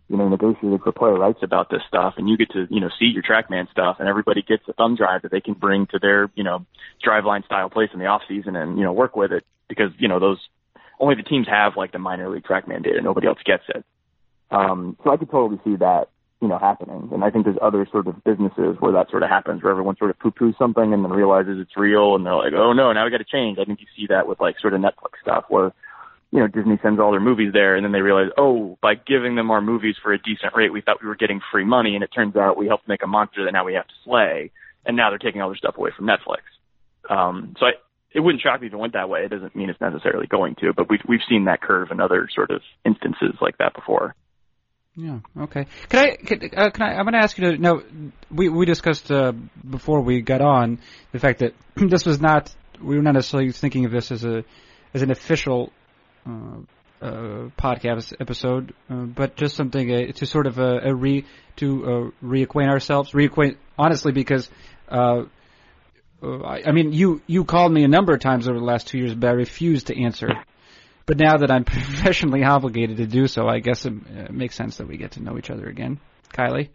you 0.09 0.17
know, 0.17 0.29
negotiated 0.29 0.81
for 0.83 0.93
player 0.93 1.15
rights 1.15 1.39
about 1.43 1.71
this 1.71 1.83
stuff, 1.87 2.15
and 2.17 2.29
you 2.29 2.37
get 2.37 2.51
to, 2.51 2.67
you 2.71 2.81
know, 2.81 2.91
see 2.99 3.07
your 3.07 3.23
TrackMan 3.23 3.71
stuff, 3.71 3.97
and 4.01 4.09
everybody 4.09 4.43
gets 4.43 4.63
a 4.69 4.73
thumb 4.73 4.97
drive 4.97 5.23
that 5.23 5.31
they 5.31 5.41
can 5.41 5.55
bring 5.55 5.87
to 5.87 5.99
their, 5.99 6.31
you 6.35 6.45
know, 6.45 6.67
driveline 7.07 7.45
style 7.45 7.71
place 7.71 7.91
in 7.93 8.01
the 8.01 8.07
off 8.07 8.23
season 8.29 8.57
and 8.57 8.79
you 8.79 8.85
know 8.85 8.93
work 8.93 9.17
with 9.17 9.33
it. 9.33 9.45
Because 9.69 9.93
you 9.99 10.09
know 10.09 10.19
those 10.19 10.39
only 10.99 11.15
the 11.15 11.23
teams 11.23 11.47
have 11.49 11.77
like 11.77 11.93
the 11.93 11.99
minor 11.99 12.29
league 12.29 12.45
TrackMan 12.45 12.83
data, 12.83 13.01
nobody 13.01 13.27
else 13.27 13.39
gets 13.45 13.65
it. 13.69 13.85
Um, 14.51 14.97
so 15.03 15.11
I 15.11 15.17
could 15.17 15.31
totally 15.31 15.61
see 15.65 15.77
that, 15.77 16.09
you 16.45 16.49
know, 16.49 16.59
happening. 16.59 17.09
And 17.11 17.25
I 17.25 17.31
think 17.31 17.47
there's 17.47 17.57
other 17.63 17.89
sort 17.91 18.07
of 18.07 18.23
businesses 18.23 18.77
where 18.79 18.93
that 18.93 19.09
sort 19.09 19.23
of 19.23 19.31
happens, 19.31 19.63
where 19.63 19.73
everyone 19.73 19.97
sort 19.97 20.11
of 20.11 20.19
poo-poos 20.19 20.59
something 20.59 20.93
and 20.93 21.03
then 21.03 21.11
realizes 21.11 21.57
it's 21.59 21.75
real, 21.75 22.15
and 22.15 22.27
they're 22.27 22.37
like, 22.37 22.53
oh 22.53 22.75
no, 22.75 22.93
now 22.93 23.07
we 23.07 23.11
got 23.11 23.19
to 23.19 23.25
change. 23.25 23.59
I 23.59 23.65
think 23.65 23.81
you 23.81 23.87
see 23.97 24.09
that 24.09 24.29
with 24.29 24.41
like 24.41 24.61
sort 24.61 24.75
of 24.75 24.81
Netflix 24.83 25.17
stuff 25.23 25.45
where 25.49 25.73
you 26.35 26.41
know, 26.41 26.49
Disney 26.49 26.77
sends 26.83 26.99
all 26.99 27.13
their 27.13 27.21
movies 27.21 27.53
there 27.53 27.77
and 27.77 27.85
then 27.85 27.93
they 27.93 28.01
realize, 28.01 28.27
oh, 28.37 28.77
by 28.83 28.95
giving 28.95 29.37
them 29.37 29.53
our 29.53 29.61
movies 29.61 29.95
for 30.03 30.13
a 30.13 30.19
decent 30.19 30.53
rate, 30.57 30.73
we 30.73 30.81
thought 30.81 31.01
we 31.01 31.07
were 31.07 31.15
getting 31.15 31.41
free 31.53 31.65
money 31.65 31.95
and 31.95 32.03
it 32.03 32.09
turns 32.09 32.35
out 32.35 32.59
we 32.59 32.67
helped 32.67 32.89
make 32.89 33.05
a 33.05 33.07
monster 33.07 33.45
that 33.45 33.53
now 33.53 33.65
we 33.65 33.75
have 33.75 33.87
to 33.87 33.95
slay. 34.05 34.51
And 34.85 34.97
now 34.97 35.11
they're 35.11 35.19
taking 35.19 35.41
all 35.41 35.49
their 35.49 35.57
stuff 35.57 35.79
away 35.79 35.93
from 35.97 36.09
Netflix. 36.09 36.43
Um, 37.09 37.55
so 37.61 37.67
I, 37.67 37.71
it 38.13 38.19
wouldn't 38.19 38.43
shock 38.43 38.61
me 38.61 38.67
if 38.67 38.73
it 38.73 38.77
went 38.77 38.95
that 38.95 39.09
way. 39.09 39.25
It 39.25 39.29
doesn't 39.29 39.55
mean 39.55 39.71
it's 39.71 39.81
necessarily 39.81 40.27
going 40.27 40.57
to, 40.57 40.73
but 40.73 40.91
we've, 40.91 41.03
we've 41.09 41.21
seen 41.29 41.45
that 41.45 41.63
curve 41.63 41.93
in 41.93 42.01
other 42.01 42.29
sort 42.35 42.51
of 42.51 42.63
instances 42.85 43.37
like 43.41 43.59
that 43.59 43.73
before. 43.73 44.17
Yeah. 44.97 45.19
Okay. 45.37 45.67
Can 45.89 45.99
I? 45.99 46.17
Can, 46.17 46.51
uh, 46.57 46.71
can 46.71 46.83
I? 46.83 46.95
I'm 46.95 47.05
going 47.05 47.15
to 47.15 47.19
ask 47.19 47.37
you 47.37 47.51
to. 47.51 47.59
No, 47.59 47.83
we 48.31 48.49
we 48.49 48.65
discussed 48.65 49.11
uh, 49.11 49.33
before 49.69 50.01
we 50.03 50.21
got 50.21 50.41
on 50.41 50.79
the 51.11 51.19
fact 51.19 51.41
that 51.41 51.55
this 51.77 52.07
was 52.07 52.21
not. 52.21 52.55
We 52.81 52.97
were 52.97 53.03
not 53.03 53.15
necessarily 53.15 53.51
thinking 53.53 53.87
of 53.87 53.91
this 53.91 54.13
as 54.13 54.25
a 54.25 54.45
as 54.93 55.03
an 55.03 55.11
official 55.11 55.73
uh, 56.27 56.59
uh, 57.03 57.51
podcast 57.59 58.15
episode, 58.21 58.73
uh, 58.89 58.95
but 58.95 59.37
just 59.37 59.57
something 59.57 59.93
uh, 59.93 60.13
to 60.13 60.27
sort 60.27 60.47
of 60.47 60.61
uh, 60.61 60.81
a 60.85 60.95
re 60.95 61.25
to 61.57 62.13
reacquaint 62.23 62.69
ourselves, 62.69 63.13
reacquaint 63.13 63.57
honestly 63.79 64.13
because. 64.13 64.49
I, 66.23 66.63
I 66.67 66.73
mean, 66.73 66.95
you 66.95 67.21
you 67.27 67.45
called 67.45 67.71
me 67.71 67.85
a 67.85 67.89
number 67.89 68.15
of 68.15 68.21
times 68.21 68.49
over 68.49 68.59
the 68.59 68.65
last 68.65 68.87
two 68.87 68.97
years, 68.97 69.15
but 69.15 69.29
I 69.29 69.33
refused 69.33 69.89
to 69.89 70.03
answer. 70.03 70.31
But 71.07 71.19
now 71.19 71.37
that 71.39 71.51
I'm 71.51 71.65
professionally 71.65 72.45
obligated 72.45 72.99
to 72.99 73.07
do 73.07 73.27
so, 73.27 73.47
I 73.47 73.61
guess 73.61 73.85
it 73.85 73.93
uh, 73.93 74.33
makes 74.33 74.55
sense 74.55 74.79
that 74.79 74.89
we 74.89 74.97
get 74.97 75.13
to 75.13 75.23
know 75.23 75.39
each 75.39 75.51
other 75.51 75.67
again. 75.67 76.01
Kiley? 76.33 76.69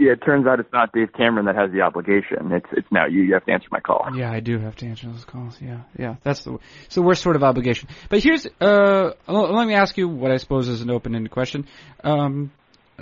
Yeah, 0.00 0.12
it 0.12 0.24
turns 0.24 0.44
out 0.46 0.58
it's 0.58 0.72
not 0.72 0.90
Dave 0.92 1.12
Cameron 1.12 1.46
that 1.46 1.54
has 1.54 1.70
the 1.70 1.82
obligation. 1.82 2.50
It's 2.50 2.66
it's 2.72 2.88
now 2.90 3.06
you. 3.06 3.22
You 3.22 3.34
have 3.34 3.44
to 3.44 3.52
answer 3.52 3.68
my 3.70 3.78
call. 3.78 4.04
Yeah, 4.12 4.30
I 4.30 4.40
do 4.40 4.58
have 4.58 4.74
to 4.76 4.86
answer 4.86 5.06
those 5.06 5.24
calls. 5.24 5.56
Yeah, 5.60 5.82
yeah, 5.96 6.16
that's 6.24 6.42
the 6.42 6.58
so 6.88 7.00
we're 7.00 7.14
sort 7.14 7.36
of 7.36 7.44
obligation. 7.44 7.88
But 8.08 8.20
here's 8.20 8.44
uh, 8.60 9.12
let 9.28 9.68
me 9.68 9.74
ask 9.74 9.96
you 9.96 10.08
what 10.08 10.32
I 10.32 10.38
suppose 10.38 10.66
is 10.66 10.80
an 10.80 10.90
open-ended 10.90 11.30
question, 11.30 11.68
um, 12.02 12.50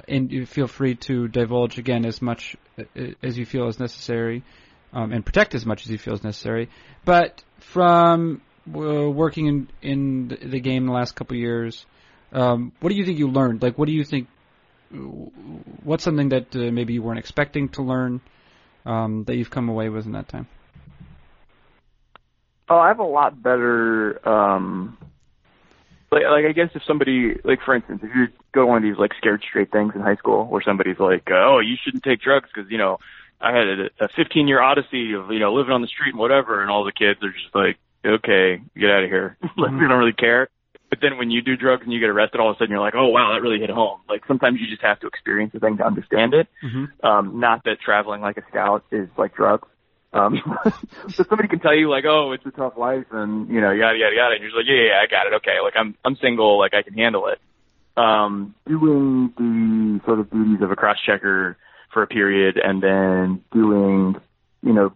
and 0.07 0.31
you 0.31 0.45
feel 0.45 0.67
free 0.67 0.97
to 1.07 1.29
divulge 1.29 1.79
again 1.79 2.05
as 2.05 2.21
much 2.21 2.57
uh, 2.79 2.83
as 3.23 3.39
you 3.39 3.47
feel 3.47 3.69
is 3.69 3.81
necessary, 3.81 4.43
um, 4.93 5.13
and 5.13 5.25
protect 5.25 5.55
as 5.55 5.65
much 5.65 5.87
as 5.87 5.91
you 5.91 5.97
feel 5.97 6.13
is 6.13 6.23
necessary. 6.23 6.69
But 7.07 7.43
from 7.59 8.43
uh, 8.69 9.11
working 9.11 9.47
in 9.47 9.69
in 9.83 10.29
the- 10.29 10.61
game 10.61 10.87
the 10.87 10.93
last 10.93 11.15
couple 11.15 11.37
years, 11.37 11.87
um, 12.33 12.73
what 12.81 12.91
do 12.91 12.97
you 12.97 13.05
think 13.05 13.19
you 13.19 13.29
learned? 13.29 13.63
Like, 13.63 13.79
what 13.79 13.87
do 13.87 13.93
you 13.93 14.05
think? 14.05 14.29
What's 15.85 16.05
something 16.05 16.29
that 16.31 16.55
uh, 16.55 16.71
maybe 16.71 16.93
you 16.93 17.03
weren't 17.03 17.19
expecting 17.19 17.71
to 17.71 17.83
learn? 17.83 18.21
um, 18.85 19.25
that 19.25 19.37
you've 19.37 19.51
come 19.51 19.69
away 19.69 19.89
with 19.89 20.07
in 20.07 20.13
that 20.13 20.29
time? 20.29 20.47
Oh, 22.69 22.79
I 22.79 22.89
have 22.89 23.01
a 23.01 23.05
lot 23.05 23.41
better. 23.41 24.27
um 24.29 24.99
like, 26.11 26.25
like 26.25 26.45
I 26.45 26.53
guess 26.53 26.69
if 26.75 26.83
somebody, 26.85 27.37
like 27.43 27.63
for 27.65 27.75
instance, 27.75 28.03
if 28.03 28.15
you 28.15 28.29
go 28.53 28.63
to 28.63 28.67
one 28.67 28.77
of 28.77 28.83
these 28.83 28.99
like 28.99 29.13
scared 29.17 29.43
straight 29.49 29.73
things 29.73 29.95
in 29.95 30.03
high 30.03 30.17
school, 30.17 30.45
where 30.47 30.61
somebody's 30.63 30.99
like, 30.99 31.29
"Oh, 31.31 31.61
you 31.61 31.77
shouldn't 31.83 32.03
take 32.03 32.21
drugs 32.21 32.51
because 32.55 32.71
you 32.71 32.77
know 32.77 32.99
I 33.41 33.57
had 33.57 33.67
a, 33.67 33.91
a 33.99 34.09
15 34.09 34.47
year 34.47 34.61
odyssey 34.61 35.15
of 35.15 35.33
you 35.33 35.39
know 35.39 35.55
living 35.55 35.73
on 35.73 35.81
the 35.81 35.87
street 35.89 36.11
and 36.11 36.19
whatever," 36.19 36.61
and 36.61 36.71
all 36.71 36.85
the 36.85 36.93
kids 36.93 37.23
are 37.23 37.33
just 37.33 37.55
like, 37.55 37.79
"Okay, 38.05 38.63
get 38.77 38.91
out 38.91 39.05
of 39.05 39.11
here," 39.11 39.37
like 39.57 39.73
they 39.73 39.89
don't 39.89 39.99
really 39.99 40.13
care. 40.13 40.49
But 40.91 40.99
then 41.01 41.17
when 41.17 41.31
you 41.31 41.41
do 41.41 41.57
drugs 41.57 41.85
and 41.85 41.93
you 41.93 42.01
get 42.01 42.11
arrested, 42.11 42.39
all 42.39 42.51
of 42.51 42.57
a 42.57 42.59
sudden 42.59 42.71
you're 42.71 42.81
like, 42.81 42.95
"Oh 42.95 43.09
wow, 43.09 43.33
that 43.33 43.41
really 43.41 43.59
hit 43.59 43.71
home." 43.71 44.01
Like 44.09 44.27
sometimes 44.27 44.61
you 44.61 44.67
just 44.67 44.83
have 44.83 45.01
to 45.01 45.07
experience 45.07 45.53
the 45.53 45.61
thing 45.61 45.79
to 45.79 45.87
understand 45.87 46.35
it. 46.35 46.49
Mm-hmm. 46.63 47.07
Um, 47.07 47.41
not 47.41 47.65
that 47.65 47.81
traveling 47.81 48.21
like 48.21 48.37
a 48.37 48.43
scout 48.51 48.85
is 48.91 49.09
like 49.17 49.35
drugs. 49.35 49.69
Um, 50.13 50.43
so 51.09 51.25
somebody 51.25 51.49
can 51.49 51.61
tell 51.61 51.75
you 51.75 51.89
like, 51.89 52.05
oh, 52.05 52.33
it's 52.33 52.45
a 52.45 52.51
tough 52.51 52.75
life, 52.77 53.07
and 53.11 53.49
you 53.49 53.61
know, 53.61 53.71
yada 53.71 53.97
yada 53.97 54.15
yada, 54.15 54.35
and 54.35 54.43
you're 54.43 54.51
just 54.51 54.57
like, 54.57 54.67
yeah, 54.69 54.89
yeah, 54.89 55.01
I 55.03 55.07
got 55.07 55.27
it. 55.27 55.35
Okay, 55.37 55.61
like 55.63 55.75
I'm 55.77 55.97
I'm 56.05 56.17
single, 56.17 56.59
like 56.59 56.75
I 56.75 56.83
can 56.83 56.95
handle 56.95 57.29
it. 57.29 57.39
Um, 57.97 58.55
doing 58.67 59.33
the 59.37 60.01
sort 60.05 60.21
of 60.21 60.31
duties 60.31 60.63
of 60.63 60.71
a 60.71 60.77
cross 60.77 60.97
checker 61.05 61.57
for 61.93 62.03
a 62.03 62.07
period, 62.07 62.59
and 62.63 62.83
then 62.83 63.45
doing, 63.53 64.17
you 64.63 64.73
know, 64.73 64.93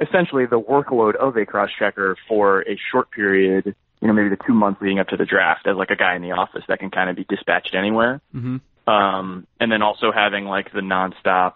essentially 0.00 0.46
the 0.46 0.60
workload 0.60 1.16
of 1.16 1.36
a 1.36 1.44
cross 1.46 1.70
checker 1.78 2.16
for 2.28 2.62
a 2.62 2.78
short 2.90 3.10
period. 3.10 3.74
You 4.00 4.08
know, 4.08 4.14
maybe 4.14 4.28
the 4.28 4.38
two 4.46 4.54
months 4.54 4.80
leading 4.82 4.98
up 4.98 5.08
to 5.08 5.16
the 5.16 5.24
draft, 5.24 5.66
as 5.66 5.76
like 5.76 5.90
a 5.90 5.96
guy 5.96 6.14
in 6.16 6.22
the 6.22 6.32
office 6.32 6.62
that 6.68 6.78
can 6.78 6.90
kind 6.90 7.08
of 7.08 7.16
be 7.16 7.24
dispatched 7.24 7.74
anywhere 7.74 8.20
Mm-hmm. 8.34 8.90
um, 8.90 9.46
and 9.60 9.72
then 9.72 9.80
also 9.82 10.12
having 10.12 10.44
like 10.44 10.72
the 10.72 10.80
nonstop, 10.80 11.54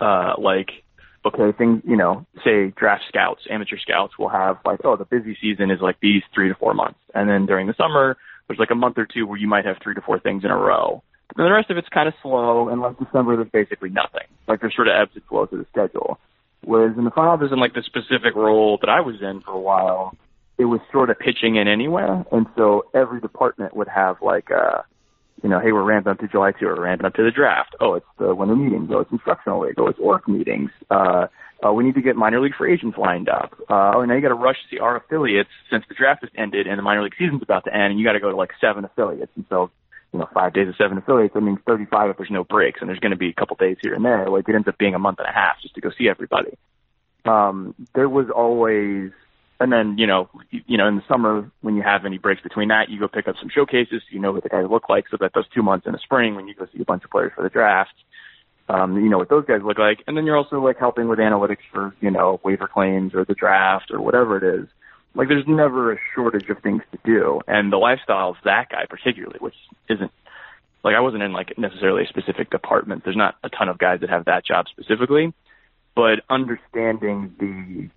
uh, 0.00 0.34
like, 0.38 0.70
okay, 1.24 1.56
things, 1.56 1.82
you 1.86 1.96
know, 1.96 2.26
say 2.44 2.68
draft 2.76 3.04
scouts, 3.08 3.42
amateur 3.50 3.78
scouts 3.78 4.18
will 4.18 4.28
have 4.28 4.58
like, 4.64 4.80
oh, 4.84 4.96
the 4.96 5.04
busy 5.04 5.36
season 5.40 5.70
is 5.70 5.80
like 5.80 5.98
these 6.00 6.22
three 6.34 6.48
to 6.48 6.54
four 6.54 6.74
months. 6.74 6.98
And 7.14 7.28
then 7.28 7.46
during 7.46 7.66
the 7.66 7.74
summer, 7.74 8.16
there's 8.46 8.58
like 8.58 8.70
a 8.70 8.74
month 8.74 8.98
or 8.98 9.06
two 9.06 9.26
where 9.26 9.38
you 9.38 9.48
might 9.48 9.64
have 9.64 9.76
three 9.82 9.94
to 9.94 10.00
four 10.00 10.18
things 10.20 10.44
in 10.44 10.50
a 10.50 10.56
row. 10.56 11.02
And 11.36 11.46
the 11.46 11.52
rest 11.52 11.70
of 11.70 11.76
it's 11.76 11.88
kind 11.88 12.08
of 12.08 12.14
slow, 12.22 12.68
and 12.68 12.80
like 12.80 12.98
December, 12.98 13.36
there's 13.36 13.50
basically 13.50 13.90
nothing. 13.90 14.26
Like 14.46 14.60
there's 14.60 14.74
sort 14.74 14.88
of 14.88 14.94
ebbs 15.00 15.12
and 15.14 15.24
flows 15.24 15.50
to 15.50 15.58
the 15.58 15.66
schedule. 15.70 16.18
Whereas 16.64 16.96
in 16.98 17.04
the 17.04 17.10
front 17.10 17.28
office 17.28 17.48
and 17.50 17.60
like 17.60 17.74
the 17.74 17.82
specific 17.82 18.34
role 18.34 18.78
that 18.80 18.90
I 18.90 19.00
was 19.00 19.16
in 19.22 19.40
for 19.40 19.52
a 19.52 19.60
while, 19.60 20.14
it 20.58 20.64
was 20.64 20.80
sort 20.92 21.10
of 21.10 21.18
pitching 21.18 21.56
in 21.56 21.68
anywhere. 21.68 22.24
And 22.32 22.46
so 22.56 22.86
every 22.94 23.20
department 23.20 23.76
would 23.76 23.88
have 23.88 24.16
like, 24.20 24.50
uh, 24.50 24.82
you 25.42 25.48
know, 25.48 25.60
hey, 25.60 25.72
we're 25.72 25.84
ramping 25.84 26.10
up 26.10 26.18
to 26.18 26.28
July 26.28 26.52
2, 26.52 26.66
we're 26.66 26.80
ramping 26.80 27.06
up 27.06 27.14
to 27.14 27.22
the 27.22 27.30
draft. 27.30 27.76
Oh, 27.80 27.94
it's 27.94 28.06
the 28.18 28.34
winter 28.34 28.56
meetings. 28.56 28.90
Oh, 28.92 29.00
it's 29.00 29.12
instructional 29.12 29.60
week. 29.60 29.74
Oh, 29.78 29.86
it's 29.86 29.98
org 30.00 30.26
meetings. 30.26 30.70
Uh, 30.90 31.28
uh, 31.64 31.72
we 31.72 31.84
need 31.84 31.94
to 31.94 32.02
get 32.02 32.16
minor 32.16 32.40
league 32.40 32.54
free 32.56 32.72
agents 32.72 32.96
lined 32.98 33.28
up. 33.28 33.52
Uh, 33.68 33.92
oh, 33.96 34.04
now 34.04 34.14
you 34.14 34.20
got 34.20 34.28
to 34.28 34.34
rush 34.34 34.56
to 34.56 34.76
see 34.76 34.80
our 34.80 34.96
affiliates 34.96 35.50
since 35.70 35.84
the 35.88 35.94
draft 35.94 36.22
has 36.22 36.30
ended 36.36 36.66
and 36.66 36.78
the 36.78 36.82
minor 36.82 37.02
league 37.02 37.14
season's 37.18 37.42
about 37.42 37.64
to 37.64 37.74
end, 37.74 37.90
and 37.90 37.98
you 37.98 38.04
got 38.04 38.12
to 38.12 38.20
go 38.20 38.30
to 38.30 38.36
like 38.36 38.50
seven 38.60 38.84
affiliates. 38.84 39.32
And 39.36 39.44
so, 39.48 39.70
you 40.12 40.18
know, 40.20 40.28
five 40.32 40.54
days 40.54 40.68
of 40.68 40.76
seven 40.76 40.98
affiliates, 40.98 41.34
that 41.34 41.40
means 41.40 41.58
35 41.66 42.10
if 42.10 42.16
there's 42.16 42.30
no 42.30 42.44
breaks, 42.44 42.80
and 42.80 42.88
there's 42.88 43.00
going 43.00 43.12
to 43.12 43.16
be 43.16 43.28
a 43.28 43.34
couple 43.34 43.56
days 43.56 43.76
here 43.82 43.94
and 43.94 44.04
there. 44.04 44.28
Like, 44.28 44.48
it 44.48 44.54
ends 44.54 44.68
up 44.68 44.78
being 44.78 44.94
a 44.94 44.98
month 44.98 45.18
and 45.18 45.28
a 45.28 45.32
half 45.32 45.60
just 45.60 45.74
to 45.74 45.80
go 45.80 45.90
see 45.96 46.08
everybody. 46.08 46.56
Um, 47.24 47.74
there 47.94 48.08
was 48.08 48.30
always 48.30 49.10
and 49.60 49.72
then, 49.72 49.98
you 49.98 50.06
know, 50.06 50.28
you, 50.50 50.76
know, 50.76 50.86
in 50.86 50.96
the 50.96 51.02
summer 51.08 51.50
when 51.62 51.74
you 51.74 51.82
have 51.82 52.04
any 52.04 52.18
breaks 52.18 52.42
between 52.42 52.68
that, 52.68 52.90
you 52.90 53.00
go 53.00 53.08
pick 53.08 53.26
up 53.26 53.34
some 53.40 53.48
showcases. 53.48 54.02
You 54.10 54.20
know 54.20 54.30
what 54.32 54.44
the 54.44 54.48
guys 54.48 54.66
look 54.70 54.88
like. 54.88 55.06
So 55.10 55.16
that 55.20 55.32
those 55.34 55.48
two 55.48 55.62
months 55.62 55.86
in 55.86 55.92
the 55.92 55.98
spring 55.98 56.36
when 56.36 56.46
you 56.46 56.54
go 56.54 56.66
see 56.72 56.80
a 56.80 56.84
bunch 56.84 57.04
of 57.04 57.10
players 57.10 57.32
for 57.34 57.42
the 57.42 57.48
draft, 57.48 57.94
um, 58.68 58.96
you 59.02 59.08
know 59.08 59.18
what 59.18 59.28
those 59.28 59.46
guys 59.46 59.60
look 59.64 59.78
like. 59.78 60.04
And 60.06 60.16
then 60.16 60.26
you're 60.26 60.36
also 60.36 60.60
like 60.60 60.78
helping 60.78 61.08
with 61.08 61.18
analytics 61.18 61.66
for, 61.72 61.92
you 62.00 62.10
know, 62.10 62.40
waiver 62.44 62.68
claims 62.68 63.14
or 63.14 63.24
the 63.24 63.34
draft 63.34 63.90
or 63.90 64.00
whatever 64.00 64.36
it 64.36 64.60
is. 64.60 64.68
Like 65.14 65.28
there's 65.28 65.46
never 65.46 65.92
a 65.92 65.98
shortage 66.14 66.48
of 66.48 66.58
things 66.62 66.82
to 66.92 66.98
do. 67.04 67.40
And 67.46 67.72
the 67.72 67.76
lifestyle 67.76 68.30
of 68.30 68.36
that 68.44 68.68
guy 68.70 68.86
particularly, 68.88 69.38
which 69.40 69.54
isn't 69.88 70.10
like 70.84 70.94
I 70.94 71.00
wasn't 71.00 71.22
in 71.22 71.32
like 71.32 71.58
necessarily 71.58 72.04
a 72.04 72.06
specific 72.06 72.50
department. 72.50 73.04
There's 73.04 73.16
not 73.16 73.36
a 73.42 73.48
ton 73.48 73.68
of 73.68 73.78
guys 73.78 74.00
that 74.00 74.10
have 74.10 74.26
that 74.26 74.44
job 74.44 74.66
specifically, 74.70 75.32
but 75.94 76.20
understanding 76.30 77.34
the 77.38 77.90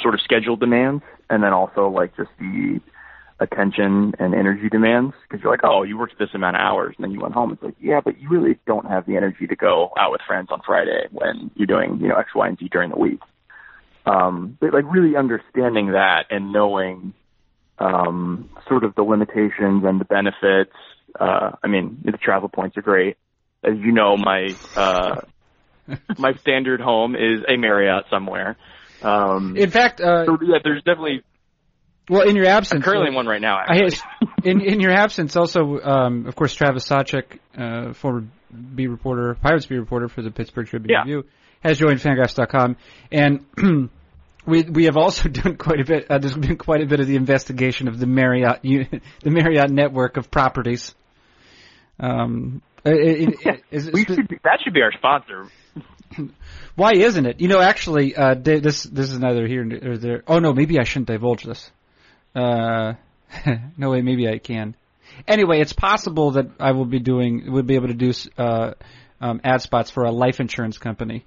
sort 0.00 0.14
of 0.14 0.20
schedule 0.20 0.56
demands 0.56 1.02
and 1.30 1.42
then 1.42 1.52
also 1.52 1.88
like 1.88 2.16
just 2.16 2.30
the 2.38 2.80
attention 3.40 4.12
and 4.18 4.34
energy 4.34 4.68
demands 4.68 5.14
because 5.28 5.42
you're 5.42 5.52
like, 5.52 5.64
oh, 5.64 5.82
you 5.82 5.98
worked 5.98 6.18
this 6.18 6.30
amount 6.34 6.56
of 6.56 6.60
hours 6.60 6.94
and 6.96 7.04
then 7.04 7.10
you 7.10 7.20
went 7.20 7.34
home. 7.34 7.52
It's 7.52 7.62
like, 7.62 7.74
yeah, 7.80 8.00
but 8.00 8.20
you 8.20 8.28
really 8.28 8.58
don't 8.66 8.86
have 8.86 9.06
the 9.06 9.16
energy 9.16 9.46
to 9.46 9.56
go 9.56 9.92
out 9.98 10.12
with 10.12 10.20
friends 10.26 10.48
on 10.50 10.60
Friday 10.64 11.08
when 11.10 11.50
you're 11.56 11.66
doing, 11.66 11.98
you 12.00 12.08
know, 12.08 12.16
X, 12.16 12.30
Y, 12.34 12.46
and 12.46 12.58
Z 12.58 12.68
during 12.70 12.90
the 12.90 12.98
week. 12.98 13.20
Um, 14.06 14.56
but 14.60 14.72
like 14.74 14.84
really 14.90 15.16
understanding 15.16 15.92
that 15.92 16.24
and 16.30 16.52
knowing, 16.52 17.14
um, 17.78 18.50
sort 18.68 18.84
of 18.84 18.94
the 18.94 19.02
limitations 19.02 19.84
and 19.84 20.00
the 20.00 20.04
benefits. 20.04 20.76
Uh, 21.18 21.52
I 21.62 21.66
mean, 21.66 21.98
the 22.04 22.12
travel 22.12 22.48
points 22.48 22.76
are 22.76 22.82
great. 22.82 23.16
As 23.62 23.74
you 23.78 23.92
know, 23.92 24.16
my, 24.16 24.54
uh, 24.76 25.22
my 26.18 26.34
standard 26.34 26.80
home 26.80 27.14
is 27.14 27.44
a 27.48 27.56
Marriott 27.56 28.04
somewhere. 28.10 28.56
Um, 29.02 29.56
In 29.56 29.70
fact, 29.70 30.00
uh, 30.00 30.24
so 30.26 30.38
yeah, 30.42 30.58
there's 30.62 30.82
definitely 30.82 31.22
well, 32.08 32.28
in 32.28 32.36
your 32.36 32.46
I'm 32.46 32.58
absence, 32.58 32.84
currently 32.84 33.06
uh, 33.06 33.10
in 33.10 33.14
one 33.14 33.26
right 33.26 33.40
now. 33.40 33.56
I, 33.56 33.88
in 34.44 34.60
in 34.60 34.80
your 34.80 34.92
absence, 34.92 35.36
also, 35.36 35.80
um, 35.80 36.26
of 36.26 36.36
course, 36.36 36.54
Travis 36.54 36.86
Sawchik, 36.86 37.38
uh, 37.56 37.92
former 37.94 38.24
B 38.74 38.86
reporter, 38.86 39.34
Pirates 39.34 39.66
B 39.66 39.76
reporter 39.76 40.08
for 40.08 40.22
the 40.22 40.30
Pittsburgh 40.30 40.66
Tribune 40.66 40.90
Yeah. 40.90 41.00
Review, 41.00 41.24
has 41.64 41.78
joined 41.78 42.00
Fangraphs.com, 42.00 42.76
and 43.10 43.46
we 44.46 44.62
we 44.62 44.84
have 44.84 44.96
also 44.96 45.28
done 45.42 45.56
quite 45.56 45.80
a 45.80 45.84
bit. 45.84 46.06
Uh, 46.10 46.18
there's 46.18 46.36
been 46.36 46.56
quite 46.56 46.82
a 46.82 46.86
bit 46.86 47.00
of 47.00 47.06
the 47.06 47.16
investigation 47.16 47.88
of 47.88 47.98
the 47.98 48.06
Marriott 48.06 48.62
the 48.62 49.00
Marriott 49.30 49.70
network 49.70 50.16
of 50.16 50.30
properties. 50.30 50.94
Um, 51.98 52.62
it, 52.84 52.92
it, 53.28 53.46
it, 53.46 53.64
is 53.70 53.88
it 53.88 53.94
we 53.94 54.04
should 54.04 54.28
be, 54.28 54.38
that 54.44 54.60
should 54.62 54.74
be 54.74 54.82
our 54.82 54.92
sponsor. 54.92 55.48
why 56.76 56.92
isn't 56.92 57.26
it? 57.26 57.40
You 57.40 57.48
know, 57.48 57.60
actually, 57.60 58.14
uh, 58.14 58.34
this 58.34 58.84
this 58.84 59.10
is 59.10 59.18
neither 59.18 59.46
here 59.46 59.64
nor 59.64 59.96
there. 59.96 60.22
Oh 60.28 60.38
no, 60.38 60.52
maybe 60.52 60.78
I 60.78 60.84
shouldn't 60.84 61.08
divulge 61.08 61.44
this. 61.44 61.70
Uh, 62.34 62.94
no 63.76 63.90
way, 63.90 64.02
maybe 64.02 64.28
I 64.28 64.38
can. 64.38 64.76
Anyway, 65.28 65.60
it's 65.60 65.72
possible 65.72 66.32
that 66.32 66.46
I 66.58 66.72
will 66.72 66.86
be 66.86 66.98
doing, 66.98 67.52
would 67.52 67.66
be 67.66 67.76
able 67.76 67.88
to 67.88 67.94
do 67.94 68.12
uh, 68.36 68.72
um, 69.20 69.40
ad 69.44 69.62
spots 69.62 69.90
for 69.90 70.04
a 70.04 70.10
life 70.10 70.40
insurance 70.40 70.78
company. 70.78 71.24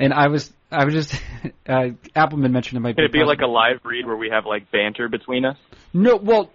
And 0.00 0.12
I 0.14 0.28
was, 0.28 0.52
I 0.70 0.84
was 0.84 0.94
just, 0.94 1.14
uh, 1.68 1.90
Appelman 2.14 2.50
mentioned 2.52 2.76
it 2.76 2.80
might 2.80 2.96
Can 2.96 3.04
it 3.04 3.12
be 3.12 3.18
possible. 3.18 3.28
like 3.28 3.40
a 3.40 3.46
live 3.46 3.80
read 3.84 4.06
where 4.06 4.16
we 4.16 4.30
have 4.30 4.46
like 4.46 4.70
banter 4.70 5.08
between 5.08 5.44
us? 5.44 5.56
no, 5.92 6.16
well, 6.16 6.50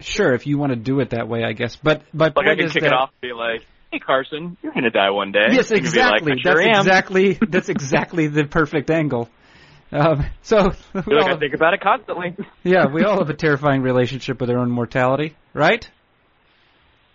sure, 0.00 0.32
if 0.34 0.46
you 0.46 0.58
want 0.58 0.70
to 0.70 0.76
do 0.76 1.00
it 1.00 1.10
that 1.10 1.28
way, 1.28 1.44
I 1.44 1.52
guess. 1.52 1.76
But 1.76 2.02
my 2.12 2.26
Like 2.26 2.32
I 2.38 2.44
point 2.44 2.58
can 2.58 2.66
is 2.66 2.72
kick 2.72 2.82
that, 2.82 2.88
it 2.88 2.92
off 2.92 3.10
and 3.22 3.30
be 3.30 3.34
like, 3.34 3.66
"Hey 3.90 3.98
Carson, 3.98 4.56
you're 4.62 4.72
gonna 4.72 4.90
die 4.90 5.10
one 5.10 5.32
day." 5.32 5.48
Yes, 5.50 5.70
And 5.70 5.78
like, 5.80 5.84
exactly. 5.86 6.32
Sure 6.42 6.54
that's 6.54 6.66
am." 6.78 6.86
exactly 6.86 7.32
that's 7.48 7.68
exactly 7.68 8.26
the 8.28 8.44
perfect 8.44 8.90
angle. 8.90 9.28
Um, 9.90 10.24
so 10.40 10.70
we 10.94 11.02
You're 11.06 11.20
like, 11.20 11.30
all 11.30 11.36
I 11.36 11.38
think 11.38 11.54
about 11.54 11.74
it 11.74 11.80
constantly. 11.82 12.34
yeah, 12.62 12.86
we 12.86 13.04
all 13.04 13.18
have 13.18 13.28
a 13.28 13.34
terrifying 13.34 13.82
relationship 13.82 14.40
with 14.40 14.48
our 14.48 14.58
own 14.58 14.70
mortality, 14.70 15.36
right? 15.52 15.88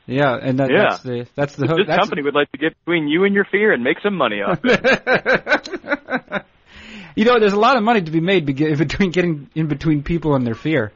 Yeah, 0.08 0.38
and 0.42 0.60
that, 0.60 0.72
Yeah. 0.72 0.84
that's 0.90 1.04
the 1.04 1.28
that's 1.36 1.56
the 1.56 1.68
this 1.68 1.86
that's, 1.86 2.00
company 2.00 2.22
would 2.24 2.34
like 2.34 2.50
to 2.54 2.58
get 2.58 2.74
between 2.86 3.08
you 3.10 3.26
and 3.26 3.36
your 3.36 3.44
fear 3.46 3.74
and 3.74 3.84
make 3.84 4.00
some 4.02 4.16
money 4.16 4.42
off 4.42 4.60
it. 4.64 6.46
you 7.16 7.26
know, 7.26 7.40
there's 7.40 7.54
a 7.54 7.60
lot 7.60 7.76
of 7.76 7.84
money 7.84 8.02
to 8.02 8.12
be 8.12 8.22
made 8.22 8.46
be- 8.46 8.54
between 8.76 9.12
getting 9.12 9.50
in 9.54 9.68
between 9.68 10.04
people 10.04 10.36
and 10.36 10.48
their 10.48 10.56
fear. 10.56 10.94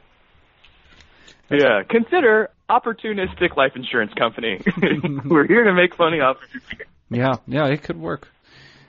yeah, 1.50 1.82
consider 1.88 2.48
opportunistic 2.70 3.56
life 3.56 3.72
insurance 3.76 4.12
company. 4.14 4.60
We're 5.26 5.46
here 5.46 5.64
to 5.64 5.74
make 5.74 5.98
money 5.98 6.20
off 6.20 6.36
of 6.42 6.48
your 6.54 6.62
fear. 6.62 6.86
Yeah, 7.10 7.34
yeah, 7.46 7.66
it 7.66 7.82
could 7.82 8.00
work. 8.00 8.28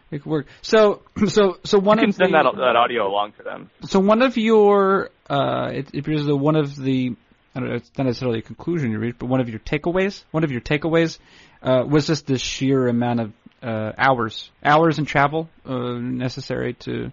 It 0.10 0.20
could 0.24 0.32
work. 0.32 0.48
So, 0.62 1.02
so, 1.28 1.58
so 1.66 1.80
one 1.80 1.98
You 1.98 2.04
can 2.04 2.10
of 2.12 2.16
send 2.16 2.34
the, 2.34 2.44
that 2.44 2.56
that 2.56 2.76
audio 2.78 3.08
along 3.08 3.34
to 3.34 3.44
them. 3.44 3.70
So 3.88 4.00
one 4.00 4.22
of 4.22 4.38
your, 4.38 5.10
uh, 5.30 5.72
it, 5.74 5.90
it 5.94 6.00
appears 6.00 6.26
that 6.26 6.36
one 6.38 6.56
of 6.56 6.76
the, 6.78 7.16
I 7.56 7.60
don't 7.60 7.70
know, 7.70 7.76
it's 7.76 7.92
not 7.98 8.06
necessarily 8.06 8.40
a 8.40 8.44
conclusion 8.44 8.92
you 8.92 9.00
reached, 9.00 9.20
but 9.20 9.28
one 9.28 9.40
of 9.40 9.50
your 9.50 9.60
takeaways, 9.60 10.24
one 10.32 10.44
of 10.44 10.52
your 10.52 10.62
takeaways, 10.62 11.20
uh, 11.62 11.84
was 11.88 12.08
just 12.08 12.26
the 12.26 12.38
sheer 12.38 12.88
amount 12.88 13.20
of 13.20 13.34
uh, 13.62 13.92
hours, 13.98 14.50
hours 14.64 15.00
in 15.00 15.06
travel 15.06 15.50
uh, 15.66 15.94
necessary 15.94 16.74
to 16.74 17.12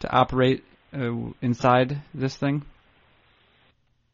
to 0.00 0.10
operate 0.10 0.62
uh, 0.94 1.10
inside 1.42 2.00
this 2.14 2.36
thing. 2.36 2.64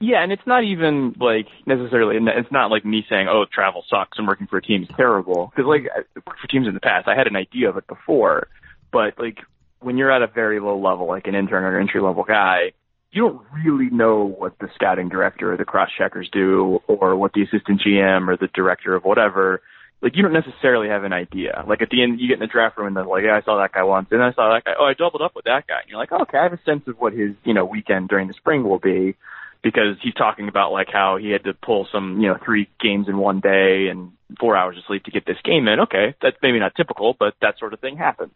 Yeah, 0.00 0.22
and 0.22 0.32
it's 0.32 0.46
not 0.46 0.64
even 0.64 1.14
like 1.20 1.46
necessarily. 1.66 2.16
It's 2.16 2.52
not 2.52 2.70
like 2.70 2.84
me 2.84 3.04
saying, 3.08 3.26
"Oh, 3.28 3.44
travel 3.52 3.84
sucks 3.88 4.18
and 4.18 4.26
working 4.26 4.46
for 4.46 4.58
a 4.58 4.62
team 4.62 4.82
is 4.82 4.88
terrible." 4.96 5.52
Because 5.54 5.68
like 5.68 5.82
I 5.94 6.00
worked 6.26 6.40
for 6.40 6.48
teams 6.48 6.66
in 6.66 6.74
the 6.74 6.80
past, 6.80 7.08
I 7.08 7.16
had 7.16 7.26
an 7.26 7.36
idea 7.36 7.68
of 7.68 7.76
it 7.76 7.86
before, 7.86 8.48
but 8.92 9.18
like 9.18 9.38
when 9.80 9.96
you're 9.96 10.10
at 10.10 10.22
a 10.22 10.26
very 10.26 10.60
low 10.60 10.78
level, 10.78 11.06
like 11.06 11.26
an 11.26 11.34
intern 11.34 11.64
or 11.64 11.78
entry 11.78 12.00
level 12.00 12.24
guy, 12.24 12.72
you 13.14 13.22
don't 13.22 13.42
really 13.64 13.90
know 13.90 14.24
what 14.24 14.58
the 14.58 14.68
scouting 14.74 15.08
director 15.08 15.52
or 15.52 15.56
the 15.56 15.64
cross 15.64 15.88
checkers 15.96 16.28
do, 16.32 16.80
or 16.88 17.14
what 17.14 17.32
the 17.32 17.42
assistant 17.42 17.80
GM 17.80 18.28
or 18.28 18.36
the 18.36 18.48
director 18.52 18.94
of 18.96 19.04
whatever. 19.04 19.62
like 20.02 20.16
you 20.16 20.22
don't 20.22 20.32
necessarily 20.32 20.88
have 20.88 21.04
an 21.04 21.12
idea. 21.12 21.64
Like 21.66 21.80
at 21.80 21.90
the 21.90 22.02
end, 22.02 22.20
you 22.20 22.26
get 22.26 22.34
in 22.34 22.40
the 22.40 22.48
draft 22.48 22.76
room 22.76 22.88
and 22.88 22.96
they're 22.96 23.06
like, 23.06 23.22
yeah, 23.24 23.36
I 23.36 23.42
saw 23.42 23.58
that 23.58 23.72
guy 23.72 23.84
once, 23.84 24.08
and 24.10 24.20
I 24.22 24.32
saw 24.32 24.52
that 24.52 24.64
guy. 24.64 24.72
Oh, 24.78 24.84
I 24.84 24.94
doubled 24.94 25.22
up 25.22 25.36
with 25.36 25.44
that 25.44 25.68
guy. 25.68 25.80
And 25.80 25.88
you're 25.88 25.98
like, 25.98 26.10
oh, 26.10 26.22
okay, 26.22 26.38
I 26.38 26.42
have 26.42 26.52
a 26.52 26.60
sense 26.64 26.82
of 26.88 26.98
what 26.98 27.12
his 27.12 27.34
you 27.44 27.54
know 27.54 27.64
weekend 27.64 28.08
during 28.08 28.26
the 28.26 28.34
spring 28.34 28.64
will 28.64 28.80
be, 28.80 29.14
because 29.62 29.96
he's 30.02 30.14
talking 30.14 30.48
about 30.48 30.72
like 30.72 30.88
how 30.92 31.16
he 31.16 31.30
had 31.30 31.44
to 31.44 31.54
pull 31.54 31.86
some 31.92 32.20
you 32.20 32.26
know 32.26 32.36
three 32.44 32.68
games 32.80 33.08
in 33.08 33.16
one 33.16 33.38
day 33.38 33.86
and 33.90 34.10
four 34.40 34.56
hours 34.56 34.76
of 34.76 34.82
sleep 34.88 35.04
to 35.04 35.12
get 35.12 35.24
this 35.24 35.38
game 35.44 35.68
in. 35.68 35.78
Okay, 35.80 36.16
that's 36.20 36.36
maybe 36.42 36.58
not 36.58 36.74
typical, 36.74 37.14
but 37.16 37.34
that 37.42 37.60
sort 37.60 37.74
of 37.74 37.78
thing 37.78 37.96
happens. 37.96 38.32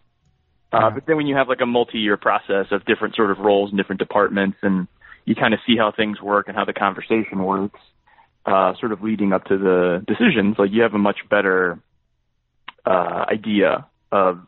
Uh, 0.73 0.91
but 0.91 1.07
then 1.07 1.17
when 1.17 1.27
you 1.27 1.37
have 1.37 1.49
like 1.49 1.61
a 1.63 1.67
multi-year 1.67 2.17
process 2.17 2.67
of 2.71 2.85
different 2.85 3.15
sort 3.15 3.31
of 3.31 3.39
roles 3.39 3.71
and 3.71 3.79
different 3.79 3.99
departments, 3.99 4.59
and 4.63 4.87
you 5.25 5.35
kind 5.35 5.55
of 5.55 5.61
see 5.67 5.77
how 5.77 5.93
things 5.93 6.21
work 6.21 6.49
and 6.49 6.57
how 6.57 6.65
the 6.65 6.73
conversation 6.73 7.43
works, 7.43 7.81
uh, 8.45 8.75
sort 8.79 8.93
of 8.93 9.03
leading 9.03 9.33
up 9.33 9.45
to 9.45 9.57
the 9.57 10.05
decisions, 10.07 10.57
like 10.59 10.71
you 10.73 10.83
have 10.83 10.95
a 10.95 10.99
much 10.99 11.19
better 11.31 11.79
uh, 12.87 13.25
idea 13.31 13.87
of 14.13 14.41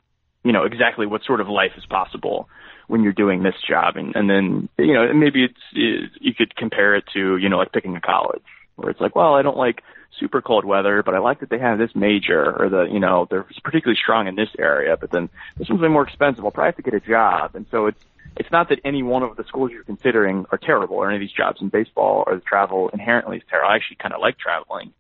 you 0.44 0.52
know 0.52 0.64
exactly 0.64 1.06
what 1.06 1.22
sort 1.24 1.40
of 1.40 1.48
life 1.48 1.72
is 1.76 1.85
possible 1.87 2.48
when 2.87 3.02
you're 3.02 3.12
doing 3.12 3.42
this 3.42 3.54
job, 3.68 3.96
and 3.96 4.14
and 4.16 4.28
then 4.28 4.68
you 4.78 4.94
know 4.94 5.12
maybe 5.12 5.44
it's 5.44 5.61
it, 5.74 6.11
you 6.20 6.35
could 6.35 6.54
compare 6.56 6.94
it 6.94 7.04
to 7.12 7.37
you 7.37 7.48
know 7.48 7.59
like 7.59 7.72
picking 7.72 7.96
a 7.96 8.00
college 8.00 8.42
where 8.80 8.90
it's 8.90 9.00
like, 9.00 9.14
well, 9.14 9.34
I 9.34 9.42
don't 9.42 9.56
like 9.56 9.82
super 10.18 10.42
cold 10.42 10.64
weather, 10.64 11.02
but 11.02 11.14
I 11.14 11.18
like 11.18 11.40
that 11.40 11.50
they 11.50 11.58
have 11.58 11.78
this 11.78 11.94
major 11.94 12.52
or 12.58 12.68
the, 12.68 12.82
you 12.84 13.00
know, 13.00 13.26
they're 13.30 13.46
particularly 13.62 13.98
strong 14.00 14.26
in 14.26 14.34
this 14.34 14.50
area, 14.58 14.96
but 14.96 15.10
then 15.10 15.28
this 15.56 15.68
one's 15.68 15.80
way 15.80 15.88
more 15.88 16.02
expensive. 16.02 16.44
I'll 16.44 16.50
probably 16.50 16.68
have 16.68 16.76
to 16.76 16.82
get 16.82 16.94
a 16.94 17.00
job. 17.00 17.54
And 17.54 17.66
so 17.70 17.86
it's, 17.86 18.02
it's 18.36 18.50
not 18.50 18.68
that 18.68 18.80
any 18.84 19.02
one 19.02 19.22
of 19.22 19.36
the 19.36 19.44
schools 19.44 19.70
you're 19.72 19.84
considering 19.84 20.46
are 20.52 20.58
terrible 20.58 20.96
or 20.96 21.08
any 21.08 21.16
of 21.16 21.20
these 21.20 21.32
jobs 21.32 21.60
in 21.60 21.68
baseball 21.68 22.24
or 22.26 22.34
the 22.36 22.42
travel 22.42 22.88
inherently 22.92 23.38
is 23.38 23.42
terrible. 23.48 23.70
I 23.70 23.76
actually 23.76 23.96
kind 23.96 24.14
of 24.14 24.20
like 24.20 24.38
traveling. 24.38 24.92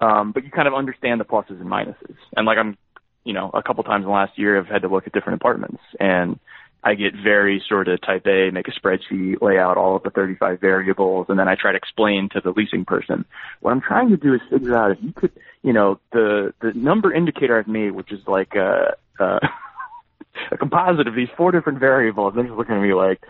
Um, 0.00 0.32
but 0.32 0.44
you 0.44 0.50
kind 0.50 0.68
of 0.68 0.74
understand 0.74 1.20
the 1.20 1.24
pluses 1.24 1.60
and 1.60 1.66
minuses. 1.66 2.16
And 2.36 2.46
like 2.46 2.58
I'm, 2.58 2.76
you 3.24 3.32
know, 3.32 3.50
a 3.52 3.62
couple 3.62 3.82
times 3.84 4.02
in 4.02 4.08
the 4.08 4.14
last 4.14 4.38
year 4.38 4.58
I've 4.58 4.66
had 4.66 4.82
to 4.82 4.88
look 4.88 5.06
at 5.06 5.12
different 5.12 5.40
apartments 5.40 5.82
and 5.98 6.38
I 6.86 6.94
get 6.94 7.14
very 7.20 7.60
sort 7.68 7.88
of 7.88 8.00
type 8.00 8.24
A, 8.28 8.50
make 8.52 8.68
a 8.68 8.70
spreadsheet, 8.70 9.42
lay 9.42 9.58
out 9.58 9.76
all 9.76 9.96
of 9.96 10.04
the 10.04 10.10
35 10.10 10.60
variables, 10.60 11.26
and 11.28 11.36
then 11.36 11.48
I 11.48 11.56
try 11.60 11.72
to 11.72 11.76
explain 11.76 12.28
to 12.32 12.40
the 12.40 12.52
leasing 12.56 12.84
person. 12.84 13.24
What 13.58 13.72
I'm 13.72 13.80
trying 13.80 14.10
to 14.10 14.16
do 14.16 14.32
is 14.34 14.40
figure 14.48 14.76
out 14.76 14.92
if 14.92 14.98
you 15.02 15.12
could, 15.12 15.32
you 15.64 15.72
know, 15.72 15.98
the 16.12 16.54
the 16.60 16.72
number 16.74 17.12
indicator 17.12 17.58
I've 17.58 17.66
made, 17.66 17.90
which 17.90 18.12
is 18.12 18.20
like 18.28 18.54
uh, 18.54 18.92
uh, 19.18 19.24
a 19.24 19.24
a, 19.42 20.54
a 20.54 20.58
composite 20.58 21.08
of 21.08 21.16
these 21.16 21.26
four 21.36 21.50
different 21.50 21.80
variables. 21.80 22.34
They're 22.34 22.44
just 22.44 22.56
looking 22.56 22.76
at 22.76 22.82
me 22.82 22.94
like, 22.94 23.20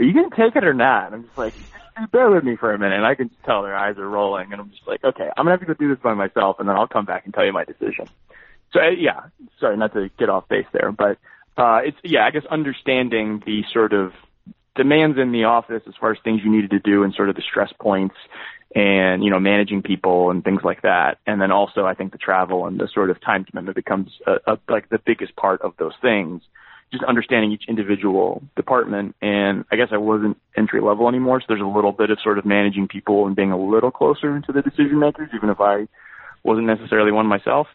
"Are 0.00 0.04
you 0.04 0.12
going 0.12 0.28
to 0.28 0.36
take 0.36 0.56
it 0.56 0.64
or 0.64 0.74
not?" 0.74 1.06
And 1.06 1.14
I'm 1.14 1.22
just 1.22 1.38
like, 1.38 1.54
"Bear 2.10 2.28
with 2.32 2.42
me 2.42 2.56
for 2.56 2.74
a 2.74 2.78
minute." 2.80 2.96
And 2.96 3.06
I 3.06 3.14
can 3.14 3.30
tell 3.44 3.62
their 3.62 3.76
eyes 3.76 3.96
are 3.98 4.10
rolling, 4.10 4.50
and 4.50 4.60
I'm 4.60 4.70
just 4.70 4.88
like, 4.88 5.04
"Okay, 5.04 5.28
I'm 5.36 5.44
gonna 5.44 5.52
have 5.52 5.60
to 5.60 5.66
go 5.66 5.74
do 5.74 5.88
this 5.88 6.02
by 6.02 6.14
myself, 6.14 6.56
and 6.58 6.68
then 6.68 6.74
I'll 6.74 6.88
come 6.88 7.04
back 7.04 7.26
and 7.26 7.32
tell 7.32 7.46
you 7.46 7.52
my 7.52 7.62
decision." 7.62 8.08
So 8.72 8.80
uh, 8.80 8.90
yeah, 8.90 9.20
sorry 9.60 9.76
not 9.76 9.92
to 9.94 10.10
get 10.18 10.28
off 10.28 10.48
base 10.48 10.66
there, 10.72 10.90
but 10.90 11.18
uh, 11.58 11.80
it's 11.84 11.96
yeah, 12.04 12.24
I 12.24 12.30
guess 12.30 12.44
understanding 12.50 13.42
the 13.44 13.64
sort 13.72 13.92
of 13.92 14.12
demands 14.76 15.18
in 15.18 15.32
the 15.32 15.44
office 15.44 15.82
as 15.88 15.94
far 16.00 16.12
as 16.12 16.18
things 16.22 16.40
you 16.44 16.50
needed 16.50 16.70
to 16.70 16.78
do 16.78 17.02
and 17.02 17.12
sort 17.12 17.28
of 17.28 17.34
the 17.34 17.42
stress 17.42 17.72
points 17.80 18.14
and 18.74 19.24
you 19.24 19.30
know 19.30 19.40
managing 19.40 19.82
people 19.82 20.30
and 20.30 20.44
things 20.44 20.60
like 20.62 20.82
that. 20.82 21.18
And 21.26 21.40
then 21.40 21.50
also 21.50 21.84
i 21.84 21.94
think 21.94 22.12
the 22.12 22.18
travel 22.18 22.66
and 22.66 22.78
the 22.78 22.88
sort 22.92 23.10
of 23.10 23.20
time 23.20 23.44
commitment 23.44 23.74
becomes 23.74 24.10
a, 24.26 24.52
a, 24.52 24.58
like 24.68 24.88
the 24.88 25.00
biggest 25.04 25.34
part 25.36 25.60
of 25.62 25.72
those 25.78 25.94
things. 26.00 26.42
Just 26.92 27.04
understanding 27.04 27.52
each 27.52 27.64
individual 27.68 28.42
department. 28.56 29.16
And 29.20 29.64
i 29.72 29.76
guess 29.76 29.88
i 29.90 29.98
wasn't 29.98 30.38
entry 30.56 30.80
level 30.80 31.08
anymore 31.08 31.40
so 31.40 31.46
there's 31.48 31.60
a 31.60 31.64
little 31.64 31.92
bit 31.92 32.10
of 32.10 32.18
sort 32.22 32.38
of 32.38 32.46
managing 32.46 32.86
people 32.86 33.26
and 33.26 33.34
being 33.34 33.52
a 33.52 33.58
little 33.58 33.90
closer 33.90 34.40
to 34.40 34.52
the 34.52 34.62
decision 34.62 35.00
makers 35.00 35.30
even 35.34 35.50
if 35.50 35.60
i 35.60 35.88
wasn't 36.44 36.66
necessarily 36.66 37.10
one 37.10 37.26
myself 37.26 37.66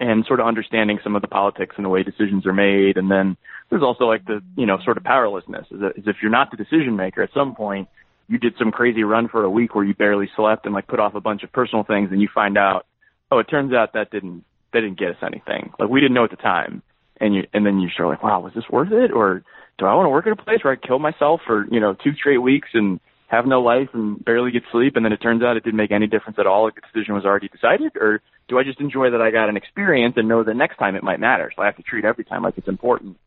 and 0.00 0.24
sort 0.26 0.40
of 0.40 0.46
understanding 0.46 0.98
some 1.02 1.16
of 1.16 1.22
the 1.22 1.28
politics 1.28 1.74
and 1.76 1.84
the 1.84 1.88
way 1.88 2.02
decisions 2.02 2.46
are 2.46 2.52
made. 2.52 2.96
And 2.96 3.10
then 3.10 3.36
there's 3.70 3.82
also 3.82 4.04
like 4.04 4.24
the, 4.24 4.42
you 4.56 4.66
know, 4.66 4.78
sort 4.84 4.96
of 4.96 5.04
powerlessness 5.04 5.66
is, 5.70 5.80
is 5.96 6.04
if 6.06 6.16
you're 6.22 6.30
not 6.30 6.50
the 6.50 6.56
decision 6.56 6.96
maker 6.96 7.22
at 7.22 7.30
some 7.34 7.54
point, 7.54 7.88
you 8.28 8.38
did 8.38 8.54
some 8.58 8.72
crazy 8.72 9.04
run 9.04 9.28
for 9.28 9.44
a 9.44 9.50
week 9.50 9.74
where 9.74 9.84
you 9.84 9.94
barely 9.94 10.28
slept 10.36 10.66
and 10.66 10.74
like 10.74 10.86
put 10.86 11.00
off 11.00 11.14
a 11.14 11.20
bunch 11.20 11.42
of 11.42 11.52
personal 11.52 11.84
things 11.84 12.10
and 12.10 12.20
you 12.20 12.28
find 12.34 12.58
out, 12.58 12.86
oh, 13.30 13.38
it 13.38 13.44
turns 13.44 13.72
out 13.72 13.92
that 13.94 14.10
didn't, 14.10 14.44
that 14.72 14.80
didn't 14.80 14.98
get 14.98 15.10
us 15.10 15.16
anything. 15.22 15.72
Like 15.78 15.88
we 15.88 16.00
didn't 16.00 16.14
know 16.14 16.24
at 16.24 16.30
the 16.30 16.36
time. 16.36 16.82
And 17.18 17.34
you, 17.34 17.46
and 17.54 17.64
then 17.64 17.80
you 17.80 17.88
start 17.88 18.10
like, 18.10 18.22
wow, 18.22 18.40
was 18.40 18.52
this 18.54 18.68
worth 18.70 18.92
it? 18.92 19.10
Or 19.10 19.42
do 19.78 19.86
I 19.86 19.94
want 19.94 20.06
to 20.06 20.10
work 20.10 20.26
at 20.26 20.32
a 20.32 20.36
place 20.36 20.62
where 20.62 20.74
I 20.74 20.86
kill 20.86 20.98
myself 20.98 21.40
for, 21.46 21.66
you 21.70 21.80
know, 21.80 21.94
two 21.94 22.14
straight 22.14 22.38
weeks 22.38 22.68
and 22.74 23.00
have 23.28 23.46
no 23.46 23.60
life 23.60 23.88
and 23.92 24.24
barely 24.24 24.50
get 24.50 24.62
sleep? 24.70 24.96
And 24.96 25.04
then 25.04 25.12
it 25.12 25.18
turns 25.18 25.42
out 25.42 25.56
it 25.56 25.64
didn't 25.64 25.78
make 25.78 25.92
any 25.92 26.06
difference 26.06 26.38
at 26.38 26.46
all. 26.46 26.64
Like 26.64 26.74
the 26.74 26.82
decision 26.92 27.14
was 27.14 27.24
already 27.24 27.48
decided 27.48 27.96
or 27.96 28.22
do 28.48 28.58
I 28.58 28.64
just 28.64 28.80
enjoy 28.80 29.10
that 29.10 29.20
I 29.20 29.30
got 29.30 29.48
an 29.48 29.56
experience 29.56 30.14
and 30.16 30.28
know 30.28 30.44
that 30.44 30.54
next 30.54 30.78
time 30.78 30.94
it 30.94 31.02
might 31.02 31.20
matter? 31.20 31.50
So 31.54 31.62
I 31.62 31.66
have 31.66 31.76
to 31.76 31.82
treat 31.82 32.04
every 32.04 32.24
time 32.24 32.42
like 32.42 32.58
it's 32.58 32.68
important. 32.68 33.18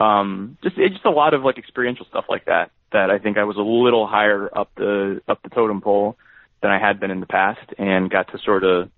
Um, 0.00 0.58
just 0.62 0.76
it's 0.78 0.94
just 0.94 1.06
a 1.06 1.10
lot 1.10 1.34
of 1.34 1.42
like 1.42 1.58
experiential 1.58 2.06
stuff 2.08 2.26
like 2.28 2.44
that 2.46 2.70
that 2.92 3.10
I 3.10 3.18
think 3.18 3.36
I 3.36 3.44
was 3.44 3.56
a 3.56 3.60
little 3.60 4.06
higher 4.06 4.48
up 4.56 4.70
the 4.76 5.20
up 5.28 5.42
the 5.42 5.48
totem 5.48 5.80
pole 5.80 6.16
than 6.62 6.70
I 6.70 6.78
had 6.78 7.00
been 7.00 7.10
in 7.10 7.20
the 7.20 7.26
past, 7.26 7.72
and 7.78 8.10
got 8.10 8.30
to 8.32 8.38
sort 8.44 8.64
of 8.64 8.90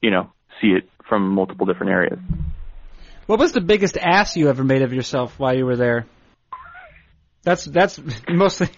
you 0.00 0.10
know 0.10 0.32
see 0.60 0.68
it 0.68 0.88
from 1.08 1.30
multiple 1.30 1.66
different 1.66 1.92
areas. 1.92 2.18
What 3.26 3.38
was 3.38 3.52
the 3.52 3.60
biggest 3.60 3.96
ass 3.96 4.36
you 4.36 4.48
ever 4.48 4.64
made 4.64 4.82
of 4.82 4.92
yourself 4.92 5.38
while 5.38 5.56
you 5.56 5.64
were 5.64 5.76
there? 5.76 6.06
That's 7.42 7.64
that's 7.64 8.00
mostly 8.28 8.70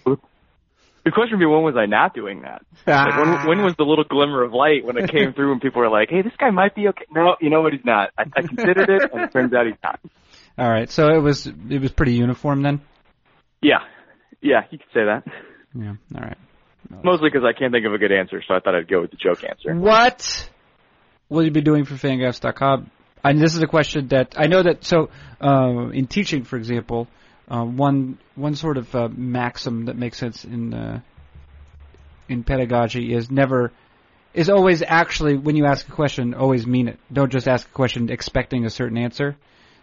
the 1.05 1.11
question 1.11 1.39
would 1.39 1.43
be 1.43 1.47
when 1.47 1.63
was 1.63 1.77
I 1.77 1.87
not 1.87 2.15
doing 2.15 2.43
that? 2.43 2.63
Like 2.87 3.17
when, 3.17 3.47
when 3.47 3.65
was 3.65 3.75
the 3.77 3.85
little 3.85 4.05
glimmer 4.05 4.43
of 4.43 4.53
light 4.53 4.85
when 4.85 4.97
it 4.97 5.11
came 5.11 5.33
through 5.33 5.53
and 5.53 5.61
people 5.61 5.81
were 5.81 5.91
like, 5.91 6.11
"Hey, 6.11 6.23
this 6.23 6.33
guy 6.39 6.51
might 6.51 6.75
be 6.75 6.89
okay." 6.89 7.05
No, 7.11 7.37
you 7.41 7.51
know 7.51 7.61
what? 7.61 7.73
He's 7.73 7.85
not. 7.85 8.11
I, 8.17 8.25
I 8.37 8.43
considered 8.43 8.89
it, 8.89 9.11
and 9.13 9.23
it 9.23 9.33
turns 9.33 9.53
out 9.53 9.67
he's 9.67 9.75
not. 9.83 10.01
All 10.59 10.69
right, 10.69 10.91
so 10.91 11.09
it 11.09 11.21
was 11.21 11.47
it 11.47 11.81
was 11.81 11.91
pretty 11.93 12.15
uniform 12.15 12.63
then. 12.63 12.81
Yeah, 13.61 13.81
yeah, 14.41 14.63
you 14.71 14.79
could 14.79 14.89
say 14.93 15.05
that. 15.05 15.25
Yeah. 15.75 15.95
All 16.15 16.23
right. 16.23 16.39
Mostly 17.03 17.31
because 17.31 17.45
I 17.45 17.59
can't 17.59 17.73
think 17.73 17.87
of 17.87 17.95
a 17.95 17.99
good 17.99 18.13
answer, 18.13 18.43
so 18.47 18.55
I 18.55 18.61
thought 18.61 18.75
I'd 18.75 18.89
go 18.89 19.01
with 19.01 19.11
the 19.11 19.17
joke 19.17 19.45
answer. 19.45 19.75
What 19.75 20.51
will 21.29 21.45
you 21.45 21.51
be 21.51 21.63
doing 21.63 21.85
for 21.85 21.95
Fangraphs.com? 21.95 22.91
And 23.25 23.41
this 23.41 23.55
is 23.55 23.63
a 23.63 23.67
question 23.67 24.09
that 24.09 24.35
I 24.37 24.47
know 24.47 24.63
that. 24.63 24.85
So, 24.85 25.09
uh, 25.41 25.89
in 25.91 26.07
teaching, 26.07 26.45
for 26.45 26.57
example, 26.57 27.09
uh, 27.49 27.65
one 27.65 28.19
one 28.35 28.55
sort 28.55 28.77
of 28.79 28.95
uh, 28.95 29.09
maxim 29.09 29.87
that 29.87 29.97
makes 29.97 30.19
sense 30.19 30.45
in 30.45 30.73
uh, 30.75 31.01
in 32.29 32.45
pedagogy 32.45 33.13
is 33.15 33.31
never 33.31 33.73
is 34.35 34.49
always 34.49 34.83
actually 34.87 35.37
when 35.37 35.57
you 35.57 35.67
ask 35.67 35.87
a 35.89 35.93
question, 35.93 36.35
always 36.35 36.67
mean 36.67 36.89
it. 36.89 36.99
Don't 37.13 37.31
just 37.31 37.47
ask 37.49 37.69
a 37.69 37.73
question 37.73 38.11
expecting 38.11 38.65
a 38.65 38.71
certain 38.71 38.97
answer. 38.97 39.37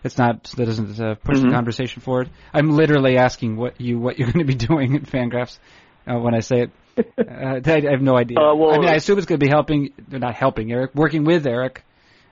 It's 0.04 0.18
not 0.18 0.44
that 0.56 0.66
doesn't 0.66 1.00
uh, 1.00 1.16
push 1.16 1.38
Mhm. 1.40 1.50
the 1.50 1.52
conversation 1.52 2.02
forward. 2.02 2.30
I'm 2.54 2.72
literally 2.72 3.18
asking 3.18 3.58
what 3.58 3.80
you 3.82 4.00
what 4.00 4.18
you're 4.18 4.32
going 4.32 4.46
to 4.46 4.52
be 4.52 4.56
doing 4.68 4.96
in 4.96 5.02
Fangraphs 5.02 5.60
uh, 6.08 6.18
when 6.18 6.34
I 6.34 6.40
say 6.40 6.62
it. 6.62 6.72
Uh, 7.18 7.60
I, 7.66 7.88
I 7.88 7.92
have 7.92 8.02
no 8.02 8.18
idea. 8.18 8.38
Uh, 8.42 8.56
well- 8.56 8.72
I 8.74 8.78
mean, 8.80 8.90
I 8.90 8.96
assume 8.96 9.18
it's 9.18 9.28
going 9.28 9.40
to 9.40 9.46
be 9.46 9.50
helping, 9.50 9.92
not 10.10 10.36
helping 10.36 10.72
Eric, 10.72 10.96
working 10.96 11.26
with 11.26 11.46
Eric 11.46 11.84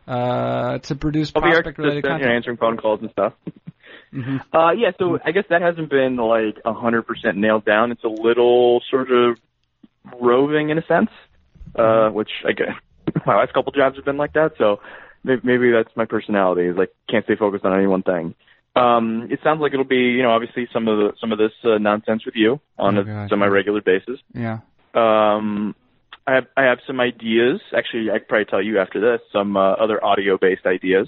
uh, 0.08 0.78
to 0.80 0.96
produce 0.96 1.32
your 1.36 1.42
prospect 1.42 1.78
related 1.78 2.06
assistant, 2.06 2.06
you 2.06 2.10
know, 2.10 2.10
content. 2.18 2.36
answering 2.36 2.58
phone 2.58 2.78
calls 2.78 3.02
and 3.02 3.12
stuff. 3.12 3.34
Mhm. 4.14 4.42
Uh, 4.54 4.72
yeah, 4.72 4.92
so 4.98 5.20
I 5.26 5.32
guess 5.32 5.46
that 5.50 5.62
hasn't 5.62 5.90
been 5.90 6.16
like 6.16 6.58
a 6.66 6.74
hundred 6.74 7.04
percent 7.04 7.38
nailed 7.38 7.66
down. 7.66 7.92
It's 7.92 8.04
a 8.04 8.08
little 8.10 8.82
sort 8.90 9.12
of 9.12 9.38
roving 10.20 10.70
in 10.70 10.78
a 10.78 10.86
sense, 10.86 11.10
uh, 11.76 12.10
which 12.10 12.32
I 12.48 12.54
guess 12.54 12.74
my 13.26 13.36
last 13.38 13.54
couple 13.54 13.72
jobs 13.74 13.96
have 13.98 14.06
been 14.06 14.18
like 14.18 14.34
that. 14.34 14.54
So 14.58 14.80
maybe, 15.24 15.42
maybe 15.44 15.72
that's 15.72 15.96
my 15.96 16.06
personality 16.06 16.68
is 16.68 16.78
like 16.78 16.92
can't 17.10 17.26
stay 17.26 17.36
focused 17.36 17.66
on 17.66 17.74
any 17.78 17.88
one 17.88 18.04
thing. 18.04 18.34
Um, 18.76 19.28
it 19.32 19.40
sounds 19.44 19.60
like 19.60 19.74
it'll 19.74 19.86
be, 19.86 19.96
you 19.98 20.22
know, 20.22 20.32
obviously 20.32 20.68
some 20.72 20.88
of 20.88 20.98
the 21.00 21.14
some 21.20 21.32
of 21.32 21.38
this 21.38 21.52
uh, 21.64 21.78
nonsense 21.80 22.26
with 22.26 22.36
you 22.36 22.60
on 22.78 22.98
Oh, 22.98 23.02
a 23.02 23.04
gosh. 23.04 23.30
semi-regular 23.30 23.82
basis. 23.82 24.20
Yeah. 24.34 24.60
Um, 24.94 25.76
I 26.26 26.36
have 26.36 26.48
I 26.56 26.64
have 26.64 26.80
some 26.86 27.00
ideas. 27.00 27.60
Actually, 27.76 28.12
I 28.12 28.20
could 28.20 28.28
probably 28.28 28.46
tell 28.46 28.62
you 28.62 28.80
after 28.80 29.00
this 29.00 29.22
some 29.34 29.58
uh, 29.58 29.72
other 29.74 30.04
audio-based 30.04 30.66
ideas 30.66 31.08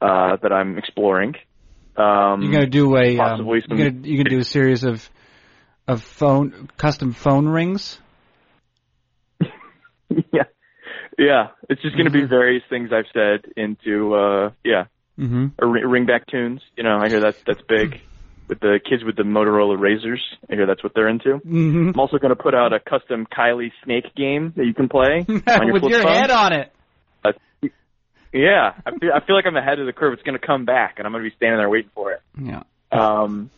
uh, 0.00 0.36
that 0.42 0.52
I'm 0.52 0.78
exploring. 0.78 1.34
Um, 1.96 2.42
You're 2.42 2.52
gonna 2.52 2.66
do 2.66 2.96
a 2.96 3.18
um, 3.18 3.46
you're 3.46 3.60
gonna 3.90 4.06
you're 4.06 4.24
gonna 4.24 4.30
do 4.30 4.38
a 4.38 4.44
series 4.44 4.84
of 4.84 5.08
of 5.86 6.02
phone 6.02 6.68
custom 6.78 7.12
phone 7.12 7.46
rings. 7.48 7.98
yeah, 10.32 10.44
yeah. 11.18 11.48
It's 11.68 11.82
just 11.82 11.96
going 11.96 12.04
to 12.06 12.10
Mhm. 12.10 12.22
be 12.22 12.26
various 12.26 12.62
things 12.70 12.90
I've 12.92 13.06
said 13.12 13.50
into 13.56 14.14
uh, 14.14 14.50
yeah, 14.64 14.84
Mm-hmm. 15.18 15.64
ring, 15.70 15.84
ring 15.84 16.06
back 16.06 16.26
tunes. 16.26 16.60
You 16.76 16.84
know, 16.84 16.98
I 16.98 17.08
hear 17.08 17.20
that's 17.20 17.40
that's 17.46 17.60
big 17.68 18.00
with 18.48 18.60
the 18.60 18.80
kids 18.88 19.04
with 19.04 19.16
the 19.16 19.22
Motorola 19.22 19.78
Razors. 19.78 20.22
I 20.50 20.54
hear 20.54 20.66
that's 20.66 20.82
what 20.82 20.92
they're 20.94 21.08
into. 21.08 21.38
Mm-hmm. 21.44 21.88
I'm 21.90 22.00
also 22.00 22.18
going 22.18 22.34
to 22.34 22.42
put 22.42 22.54
out 22.54 22.72
a 22.72 22.80
custom 22.80 23.26
Kiley 23.26 23.70
Snake 23.84 24.14
game 24.16 24.52
that 24.56 24.64
you 24.64 24.74
can 24.74 24.88
play 24.88 25.24
on 25.28 25.66
your 25.66 25.72
With 25.74 25.84
your 25.84 26.02
phone. 26.02 26.12
head 26.12 26.30
on 26.30 26.52
it. 26.52 26.72
Yeah, 28.32 28.72
I 28.86 28.90
feel, 28.98 29.10
I 29.14 29.20
feel 29.24 29.36
like 29.36 29.46
I'm 29.46 29.56
ahead 29.56 29.78
of 29.78 29.86
the 29.86 29.92
curve. 29.92 30.14
It's 30.14 30.22
going 30.22 30.38
to 30.38 30.46
come 30.46 30.64
back, 30.64 30.94
and 30.98 31.06
I'm 31.06 31.12
going 31.12 31.24
to 31.24 31.30
be 31.30 31.36
standing 31.36 31.58
there 31.58 31.68
waiting 31.68 31.90
for 31.94 32.12
it. 32.12 32.22
Yeah. 32.40 32.62
Um, 32.90 33.50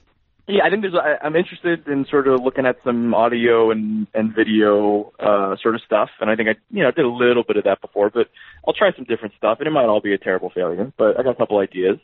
Yeah, 0.47 0.65
I 0.65 0.71
think 0.71 0.83
there's. 0.83 0.95
I, 0.95 1.17
I'm 1.25 1.37
interested 1.37 1.89
in 1.89 2.05
sort 2.11 2.29
of 2.29 2.43
looking 2.43 2.67
at 2.67 2.77
some 2.85 3.15
audio 3.15 3.71
and 3.71 4.07
and 4.13 4.35
video 4.35 5.13
uh, 5.19 5.57
sort 5.63 5.75
of 5.75 5.81
stuff, 5.87 6.11
and 6.21 6.29
I 6.29 6.37
think 6.37 6.49
I 6.51 6.55
you 6.71 6.83
know 6.83 6.91
did 6.91 7.05
a 7.05 7.09
little 7.09 7.45
bit 7.45 7.57
of 7.57 7.65
that 7.65 7.81
before, 7.81 8.11
but 8.11 8.29
I'll 8.67 8.75
try 8.75 8.93
some 8.95 9.05
different 9.05 9.35
stuff, 9.39 9.59
and 9.61 9.67
it 9.67 9.71
might 9.71 9.87
all 9.87 10.01
be 10.03 10.13
a 10.13 10.19
terrible 10.19 10.51
failure, 10.51 10.93
but 10.99 11.19
I 11.19 11.23
got 11.23 11.31
a 11.31 11.35
couple 11.37 11.59
ideas, 11.59 11.99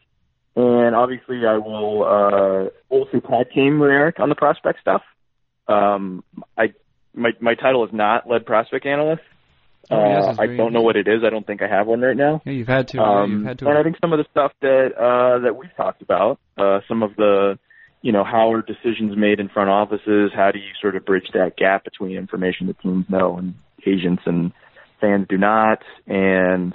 and 0.57 0.95
obviously 0.95 1.45
I 1.47 1.59
will 1.59 2.71
uh, 2.91 3.05
see 3.13 3.21
tag 3.21 3.51
team 3.53 3.79
with 3.79 3.91
Eric 3.91 4.21
on 4.21 4.31
the 4.31 4.35
prospect 4.35 4.81
stuff. 4.81 5.03
Um, 5.69 6.25
I 6.57 6.73
my 7.15 7.33
my 7.41 7.55
title 7.55 7.85
is 7.85 7.93
not 7.93 8.27
lead 8.27 8.47
prospect 8.47 8.87
analyst. 8.87 9.23
Oh, 9.91 9.97
uh, 9.97 10.37
I 10.39 10.47
don't 10.47 10.73
know 10.73 10.83
what 10.83 10.97
it 10.97 11.09
is. 11.09 11.23
I 11.25 11.31
don't 11.31 11.47
think 11.47 11.63
I 11.63 11.69
have 11.69 11.87
one 11.87 12.01
right 12.01 12.17
now. 12.17 12.43
Yeah, 12.45 12.53
you've 12.53 12.69
had 12.69 12.89
to. 12.89 13.01
Um, 13.01 13.39
you've 13.39 13.47
had 13.47 13.59
to. 13.61 13.69
and 13.69 13.79
I 13.79 13.83
think 13.83 13.97
some 14.01 14.13
of 14.13 14.19
the 14.19 14.27
stuff 14.31 14.53
that 14.61 14.91
uh, 14.97 15.41
that 15.41 15.57
we've 15.57 15.75
talked 15.77 16.03
about, 16.03 16.39
uh, 16.59 16.81
some 16.87 17.03
of 17.03 17.17
the, 17.17 17.59
you 18.03 18.13
know, 18.13 18.23
how 18.23 18.53
are 18.53 18.63
decisions 18.63 19.17
made 19.17 19.41
in 19.41 19.49
front 19.49 19.71
offices? 19.71 20.33
How 20.35 20.51
do 20.53 20.59
you 20.59 20.73
sort 20.81 20.97
of 20.97 21.05
bridge 21.05 21.29
that 21.35 21.57
gap 21.57 21.85
between 21.85 22.17
information 22.17 22.67
that 22.69 22.79
teams 22.81 23.07
know 23.09 23.37
and 23.39 23.55
agents 23.87 24.23
and 24.27 24.53
fans 25.01 25.27
do 25.29 25.39
not? 25.39 25.83
And 26.07 26.75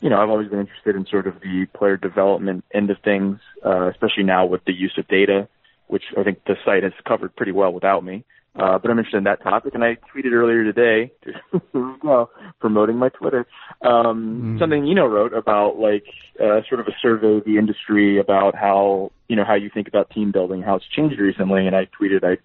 you 0.00 0.10
know, 0.10 0.20
I've 0.20 0.30
always 0.30 0.48
been 0.48 0.60
interested 0.60 0.96
in 0.96 1.06
sort 1.06 1.26
of 1.26 1.34
the 1.40 1.66
player 1.76 1.96
development 1.96 2.64
end 2.74 2.90
of 2.90 2.96
things, 3.04 3.38
uh, 3.64 3.88
especially 3.88 4.24
now 4.24 4.46
with 4.46 4.64
the 4.66 4.72
use 4.72 4.94
of 4.98 5.06
data, 5.08 5.48
which 5.86 6.02
I 6.18 6.24
think 6.24 6.44
the 6.44 6.56
site 6.64 6.82
has 6.82 6.92
covered 7.06 7.34
pretty 7.36 7.52
well 7.52 7.72
without 7.72 8.04
me. 8.04 8.24
Uh, 8.54 8.78
but 8.78 8.90
I'm 8.90 8.98
interested 8.98 9.16
in 9.16 9.24
that 9.24 9.42
topic, 9.42 9.74
and 9.74 9.82
I 9.82 9.96
tweeted 10.14 10.32
earlier 10.32 10.62
today, 10.62 11.10
here 11.50 11.62
we 11.72 11.98
go, 12.02 12.28
promoting 12.60 12.96
my 12.96 13.08
Twitter, 13.08 13.46
um, 13.80 14.42
Mm. 14.42 14.58
something 14.58 14.86
you 14.86 14.94
know 14.94 15.06
wrote 15.06 15.32
about 15.32 15.78
like 15.78 16.04
uh, 16.38 16.60
sort 16.68 16.80
of 16.80 16.86
a 16.86 16.92
survey 17.00 17.38
of 17.38 17.44
the 17.44 17.56
industry 17.56 18.18
about 18.18 18.54
how 18.54 19.10
you 19.28 19.36
know 19.36 19.44
how 19.44 19.54
you 19.54 19.70
think 19.72 19.88
about 19.88 20.10
team 20.10 20.32
building, 20.32 20.60
how 20.60 20.76
it's 20.76 20.84
changed 20.94 21.18
recently, 21.18 21.66
and 21.66 21.74
I 21.74 21.86
tweeted 21.98 22.24
I 22.24 22.36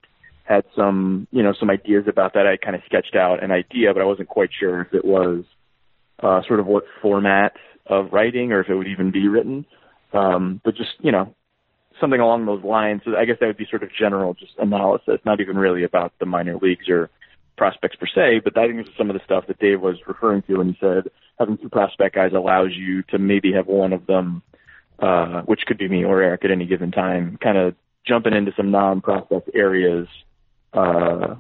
had 0.46 0.64
some 0.78 1.28
you 1.32 1.44
know 1.44 1.54
some 1.60 1.70
ideas 1.70 2.06
about 2.08 2.34
that. 2.36 2.48
I 2.48 2.56
kind 2.56 2.76
of 2.78 2.84
sketched 2.86 3.16
out 3.18 3.44
an 3.44 3.52
idea, 3.52 3.94
but 3.94 4.02
I 4.02 4.06
wasn't 4.06 4.30
quite 4.30 4.52
sure 4.58 4.82
if 4.82 4.94
it 4.94 5.04
was 5.04 5.44
uh, 6.24 6.42
sort 6.48 6.62
of 6.62 6.68
what 6.68 6.86
format 7.02 7.52
of 7.86 8.14
writing 8.14 8.54
or 8.54 8.62
if 8.62 8.70
it 8.70 8.76
would 8.76 8.88
even 8.88 9.12
be 9.12 9.28
written. 9.28 9.66
Um, 10.14 10.62
but 10.64 10.76
just 10.76 10.92
you 11.02 11.12
know 11.12 11.36
something 12.00 12.20
along 12.20 12.46
those 12.46 12.64
lines. 12.64 13.02
So 13.06 13.16
I 13.16 13.26
guess 13.26 13.38
that 13.40 13.48
would 13.48 13.58
be 13.58 13.68
sort 13.70 13.84
of 13.84 13.90
general 13.94 14.34
just 14.34 14.54
analysis, 14.58 15.20
not 15.26 15.42
even 15.42 15.58
really 15.58 15.84
about 15.84 16.14
the 16.20 16.26
minor 16.26 16.58
leagues 16.58 16.90
or 16.90 17.10
prospects 17.58 17.96
per 17.96 18.06
se, 18.06 18.42
but 18.44 18.58
I 18.58 18.68
think 18.68 18.78
this 18.78 18.88
is 18.88 18.98
some 18.98 19.10
of 19.10 19.16
the 19.16 19.24
stuff 19.26 19.48
that 19.48 19.60
Dave 19.60 19.82
was 19.82 19.98
referring 20.08 20.44
to 20.44 20.58
when 20.58 20.70
he 20.70 20.78
said 20.80 21.10
having 21.40 21.58
two 21.58 21.70
prospect 21.70 22.16
guys 22.16 22.32
allows 22.34 22.72
you 22.74 23.04
to 23.04 23.18
maybe 23.18 23.54
have 23.54 23.68
one 23.68 23.94
of 23.94 24.06
them, 24.06 24.42
uh, 25.00 25.42
which 25.42 25.62
could 25.66 25.78
be 25.78 25.88
me 25.88 26.04
or 26.04 26.22
Eric 26.22 26.46
at 26.46 26.52
any 26.52 26.66
given 26.66 26.92
time, 26.92 27.38
kind 27.42 27.58
of 27.58 27.76
jumping 28.06 28.34
into 28.34 28.54
some 28.56 28.72
non-prospect 28.72 29.50
areas, 29.54 30.08
uh, 30.74 31.36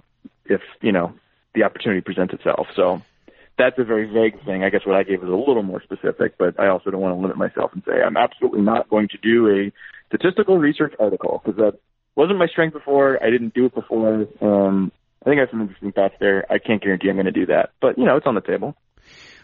if, 0.45 0.61
you 0.81 0.91
know, 0.91 1.13
the 1.53 1.63
opportunity 1.63 2.01
presents 2.01 2.33
itself. 2.33 2.67
So 2.75 3.01
that's 3.57 3.77
a 3.79 3.83
very 3.83 4.05
vague 4.05 4.43
thing. 4.45 4.63
I 4.63 4.69
guess 4.69 4.81
what 4.85 4.95
I 4.95 5.03
gave 5.03 5.21
was 5.21 5.29
a 5.31 5.35
little 5.35 5.63
more 5.63 5.81
specific, 5.81 6.37
but 6.37 6.59
I 6.59 6.67
also 6.67 6.91
don't 6.91 7.01
want 7.01 7.15
to 7.15 7.21
limit 7.21 7.37
myself 7.37 7.71
and 7.73 7.83
say 7.85 7.93
I'm 8.05 8.17
absolutely 8.17 8.61
not 8.61 8.89
going 8.89 9.07
to 9.09 9.17
do 9.17 9.47
a 9.49 9.71
statistical 10.09 10.57
research 10.57 10.93
article 10.99 11.41
because 11.43 11.57
that 11.57 11.79
wasn't 12.15 12.39
my 12.39 12.47
strength 12.47 12.73
before. 12.73 13.21
I 13.23 13.29
didn't 13.29 13.53
do 13.53 13.65
it 13.65 13.75
before. 13.75 14.27
Um, 14.41 14.91
I 15.21 15.29
think 15.29 15.37
I 15.37 15.41
have 15.41 15.49
some 15.51 15.61
interesting 15.61 15.91
thoughts 15.91 16.15
there. 16.19 16.45
I 16.51 16.59
can't 16.59 16.81
guarantee 16.81 17.09
I'm 17.09 17.15
going 17.15 17.25
to 17.25 17.31
do 17.31 17.47
that, 17.47 17.71
but 17.81 17.97
you 17.97 18.05
know, 18.05 18.15
it's 18.17 18.27
on 18.27 18.35
the 18.35 18.41
table. 18.41 18.75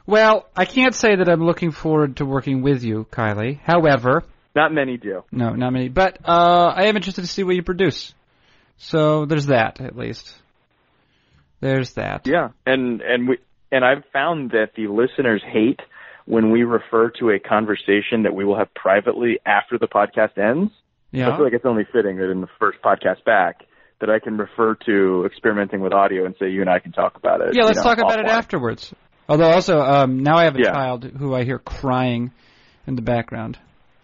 well, 0.05 0.47
I 0.55 0.65
can't 0.65 0.93
say 0.95 1.15
that 1.15 1.27
I'm 1.29 1.43
looking 1.43 1.71
forward 1.71 2.17
to 2.17 2.25
working 2.25 2.61
with 2.61 2.83
you, 2.83 3.05
Kiley. 3.11 3.59
However, 3.59 4.23
Not 4.55 4.71
many 4.71 4.97
do. 4.97 5.23
no, 5.31 5.49
not 5.55 5.71
many. 5.73 5.89
But 5.89 6.19
uh, 6.23 6.71
I 6.75 6.83
am 6.83 6.95
interested 6.95 7.21
to 7.21 7.27
see 7.27 7.43
what 7.43 7.55
you 7.55 7.63
produce. 7.63 8.13
So 8.77 9.25
there's 9.25 9.47
that, 9.47 9.81
at 9.81 9.95
least. 9.97 10.35
There's 11.59 11.93
that. 11.93 12.27
Yeah, 12.27 12.49
and 12.65 13.01
and 13.01 13.27
we 13.29 13.37
and 13.73 13.83
I've 13.83 14.03
found 14.13 14.51
that 14.51 14.71
the 14.75 14.87
listeners 14.87 15.41
hate 15.45 15.79
when 16.25 16.51
we 16.51 16.63
refer 16.63 17.09
to 17.19 17.31
a 17.31 17.39
conversation 17.39 18.23
that 18.23 18.33
we 18.33 18.45
will 18.45 18.57
have 18.57 18.73
privately 18.73 19.39
after 19.45 19.77
the 19.77 19.87
podcast 19.87 20.37
ends. 20.37 20.71
Yeah. 21.11 21.29
I 21.29 21.35
feel 21.35 21.43
like 21.43 21.53
it's 21.53 21.65
only 21.65 21.85
fitting 21.91 22.17
that 22.17 22.31
in 22.31 22.39
the 22.41 22.47
first 22.59 22.79
podcast 22.81 23.23
back 23.25 23.63
that 23.99 24.09
I 24.09 24.19
can 24.19 24.37
refer 24.37 24.75
to 24.85 25.25
experimenting 25.25 25.81
with 25.81 25.93
audio 25.93 26.25
and 26.25 26.33
say 26.39 26.49
you 26.49 26.61
and 26.61 26.69
I 26.69 26.79
can 26.79 26.91
talk 26.91 27.15
about 27.17 27.41
it. 27.41 27.49
Yeah, 27.53 27.63
let's 27.65 27.77
know, 27.77 27.83
talk 27.83 27.97
about 27.99 28.19
it 28.19 28.25
afterwards. 28.27 28.93
Although 29.29 29.49
also, 29.51 29.79
um, 29.79 30.23
now 30.23 30.37
I 30.37 30.45
have 30.45 30.55
a 30.55 30.59
Yeah. 30.59 30.71
child 30.71 31.03
who 31.05 31.33
I 31.35 31.43
hear 31.43 31.59
crying 31.59 32.31
in 32.87 32.95
the 32.95 33.01
background. 33.01 33.57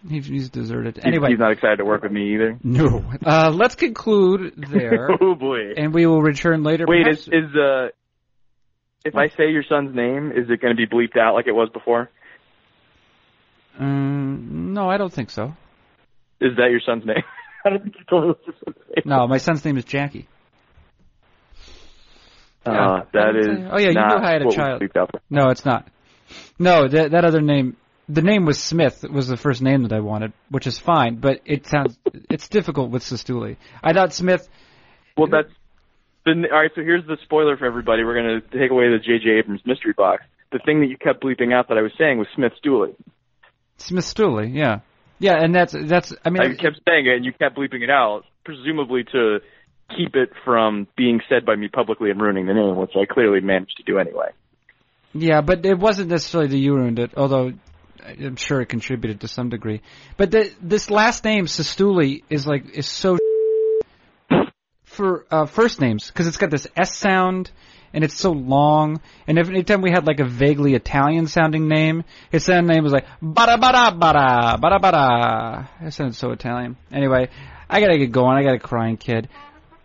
He's, 0.08 0.26
he's 0.28 0.50
deserted. 0.50 0.96
He's- 0.96 1.06
Anyway, 1.06 1.30
he's 1.32 1.40
not 1.40 1.52
excited 1.52 1.78
to 1.78 1.86
work 1.86 2.04
with 2.04 2.12
me 2.12 2.34
either. 2.36 2.58
no. 2.64 3.04
Uh, 3.26 3.52
let's 3.54 3.76
conclude 3.76 4.54
there, 4.72 5.10
oh 5.22 5.36
boy. 5.36 5.74
and 5.76 5.94
we 5.94 6.06
will 6.06 6.22
return 6.22 6.64
later. 6.64 6.86
Wait, 6.88 7.04
Perhaps- 7.04 7.28
is 7.28 7.50
is 7.50 7.56
uh 7.56 7.88
if 9.06 9.16
I 9.16 9.30
say 9.30 9.50
your 9.52 9.64
son's 9.64 9.96
name, 9.96 10.32
is 10.32 10.50
it 10.50 10.62
going 10.62 10.76
to 10.76 10.78
be 10.78 10.86
bleeped 10.88 11.18
out 11.18 11.34
like 11.34 11.48
it 11.48 11.54
was 11.54 11.70
before? 11.74 12.10
um, 13.80 14.74
no, 14.74 14.90
I 14.90 14.98
don't 14.98 15.12
think 15.14 15.30
so. 15.30 15.54
Is 16.42 16.56
that 16.58 16.70
your 16.72 16.82
son's 16.86 17.06
name? 17.06 17.24
I 17.66 17.70
don't 17.70 17.84
think 17.84 17.96
you 17.98 18.06
told 18.10 18.24
me 18.24 18.28
what 18.30 18.40
your 18.46 18.56
son's 18.66 18.78
name. 18.96 19.04
No, 19.06 19.28
my 19.28 19.38
son's 19.38 19.64
name 19.64 19.78
is 19.78 19.86
Jackie. 19.86 20.28
Uh, 22.66 22.72
Yeah. 22.72 23.00
that 23.14 23.36
is. 23.36 23.48
Oh, 23.72 23.80
yeah, 23.80 23.88
you 23.90 23.94
knew 23.94 24.26
I 24.26 24.32
had 24.32 24.42
a 24.42 24.52
child. 24.52 24.84
No, 25.30 25.50
it's 25.50 25.66
not. 25.66 25.88
No, 26.60 26.88
that 26.88 27.12
that 27.12 27.26
other 27.26 27.42
name, 27.42 27.78
the 28.08 28.22
name 28.22 28.46
was 28.46 28.60
Smith. 28.60 29.04
Was 29.10 29.28
the 29.28 29.38
first 29.38 29.62
name 29.62 29.84
that 29.84 29.94
I 29.94 30.00
wanted, 30.00 30.34
which 30.50 30.68
is 30.68 30.78
fine, 30.78 31.16
but 31.16 31.40
it 31.46 31.66
sounds 31.68 31.98
it's 32.30 32.48
difficult 32.50 32.92
with 32.92 33.04
Cistulli. 33.04 33.58
I 33.82 33.94
thought 33.94 34.14
Smith. 34.14 34.48
Well, 35.18 35.28
that's. 35.32 35.50
The, 36.26 36.48
all 36.52 36.60
right, 36.60 36.72
so 36.76 36.82
here's 36.82 37.06
the 37.08 37.18
spoiler 37.24 37.58
for 37.58 37.66
everybody. 37.66 38.04
We're 38.04 38.22
going 38.22 38.42
to 38.42 38.60
take 38.60 38.72
away 38.72 38.90
the 38.90 39.00
J.J. 39.00 39.40
Abrams 39.40 39.62
mystery 39.66 39.94
box. 39.96 40.24
The 40.52 40.60
thing 40.66 40.82
that 40.82 40.88
you 40.88 40.98
kept 40.98 41.24
bleeping 41.24 41.54
out 41.54 41.70
that 41.70 41.78
I 41.78 41.82
was 41.82 41.92
saying 41.98 42.18
was 42.18 42.28
Smith 42.36 42.54
Stooley. 42.64 42.96
Smith 43.78 44.04
Stooley, 44.04 44.54
yeah, 44.54 44.80
yeah, 45.20 45.36
and 45.38 45.54
that's 45.54 45.74
that's. 45.74 46.14
I 46.26 46.30
mean, 46.30 46.42
I 46.42 46.56
kept 46.56 46.82
saying 46.88 47.06
it, 47.06 47.16
and 47.16 47.26
you 47.26 47.32
kept 47.34 47.58
bleeping 47.58 47.84
it 47.84 47.90
out, 47.90 48.24
presumably 48.44 49.04
to 49.12 49.40
keep 49.96 50.16
it 50.16 50.32
from 50.46 50.88
being 50.98 51.20
said 51.30 51.46
by 51.46 51.56
me 51.56 51.68
publicly 51.68 52.10
and 52.10 52.22
ruining 52.22 52.46
the 52.46 52.54
name, 52.54 52.76
which 52.76 52.92
I 52.96 53.06
clearly 53.12 53.42
managed 53.42 53.78
to 53.78 53.84
do 53.84 54.00
anyway. 54.00 54.30
Yeah, 55.14 55.42
but 55.42 55.66
it 55.66 55.78
wasn't 55.78 56.10
necessarily 56.10 56.50
that 56.50 56.58
you 56.58 56.76
ruined 56.76 57.00
it, 57.00 57.12
although 57.18 57.54
I'm 58.06 58.36
sure 58.36 58.62
it 58.62 58.68
contributed 58.68 59.22
to 59.22 59.28
some 59.28 59.50
degree. 59.50 59.82
But 60.18 60.32
the, 60.32 60.52
this 60.62 60.90
last 60.90 61.24
name, 61.24 61.46
Cistulli, 61.46 62.24
is 62.30 62.46
like 62.48 62.70
is 62.72 62.88
so 62.88 63.18
for 65.00 65.26
uh, 65.32 65.46
first 65.46 65.80
names 65.80 66.08
because 66.08 66.28
it's 66.28 66.36
got 66.36 66.52
this 66.52 66.68
S 66.76 66.94
sound 66.94 67.52
and 67.94 68.04
it's 68.04 68.16
so 68.16 68.32
long. 68.32 69.00
And 69.28 69.40
every 69.40 69.64
time 69.64 69.82
we 69.82 69.92
had 69.92 70.06
like 70.06 70.20
a 70.20 70.26
vaguely 70.26 70.76
Italian 70.76 71.28
sounding 71.28 71.70
name, 71.70 72.04
his 72.32 72.44
second 72.44 72.68
name 72.68 72.84
was 72.84 72.92
like 72.92 73.06
bada 73.24 73.58
bada 73.58 73.98
bada 73.98 74.60
bada 74.60 74.80
bada. 74.82 75.68
It 75.88 75.94
sounded 75.94 76.16
so 76.16 76.32
Italian. 76.32 76.76
Anyway, 76.92 77.30
I 77.70 77.80
gotta 77.80 77.98
get 77.98 78.12
going. 78.12 78.38
I 78.38 78.44
got 78.44 78.56
a 78.56 78.60
crying 78.60 78.98
kid. 78.98 79.30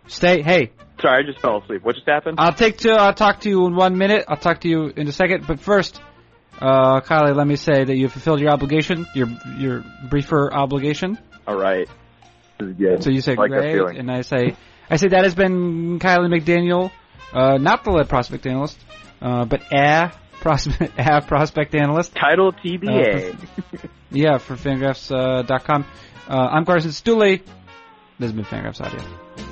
Stay. 0.07 0.41
Hey, 0.41 0.73
Sorry, 1.01 1.23
I 1.23 1.25
just 1.25 1.39
fell 1.41 1.61
asleep. 1.61 1.83
What 1.83 1.95
just 1.95 2.07
happened? 2.07 2.37
I'll 2.39 2.53
take 2.53 2.79
to. 2.79 2.91
I'll 2.91 3.13
talk 3.13 3.41
to 3.41 3.49
you 3.49 3.65
in 3.67 3.75
one 3.75 3.97
minute. 3.97 4.25
I'll 4.27 4.37
talk 4.37 4.61
to 4.61 4.69
you 4.69 4.91
in 4.95 5.07
a 5.07 5.13
second. 5.13 5.47
But 5.47 5.61
first, 5.61 6.01
uh, 6.59 6.99
Kiley, 7.01 7.33
let 7.35 7.47
me 7.47 7.55
say 7.55 7.85
that 7.85 7.95
you 7.95 8.09
fulfilled 8.09 8.41
your 8.41 8.51
obligation, 8.51 9.05
your 9.15 9.27
your 9.57 9.85
briefer 10.09 10.53
obligation. 10.53 11.17
All 11.47 11.57
right. 11.57 11.87
So 12.59 13.09
you 13.09 13.21
say 13.21 13.35
like 13.35 13.49
great, 13.49 13.97
and 13.97 14.09
I 14.09 14.21
say, 14.21 14.55
I 14.89 14.97
say 14.97 15.07
that 15.09 15.23
has 15.23 15.35
been 15.35 15.99
Kiley 15.99 16.29
McDaniel, 16.29 16.91
uh, 17.33 17.57
not 17.57 17.83
the 17.83 17.91
lead 17.91 18.09
prospect 18.09 18.45
analyst, 18.45 18.77
uh, 19.21 19.45
but 19.45 19.61
a 19.71 20.11
prospect, 20.41 20.93
a 20.97 21.21
prospect 21.21 21.75
analyst. 21.75 22.15
Title 22.15 22.51
TBA. 22.53 23.37
Yeah, 24.11 24.37
for 24.37 24.55
Fangraphs.com. 24.55 25.85
Uh, 26.29 26.33
I'm 26.33 26.63
Carson 26.63 26.91
Cistulli. 26.91 27.39
This 28.17 28.31
has 28.31 28.33
been 28.33 28.45
Fangraphs 28.45 28.79
Audio. 28.79 29.44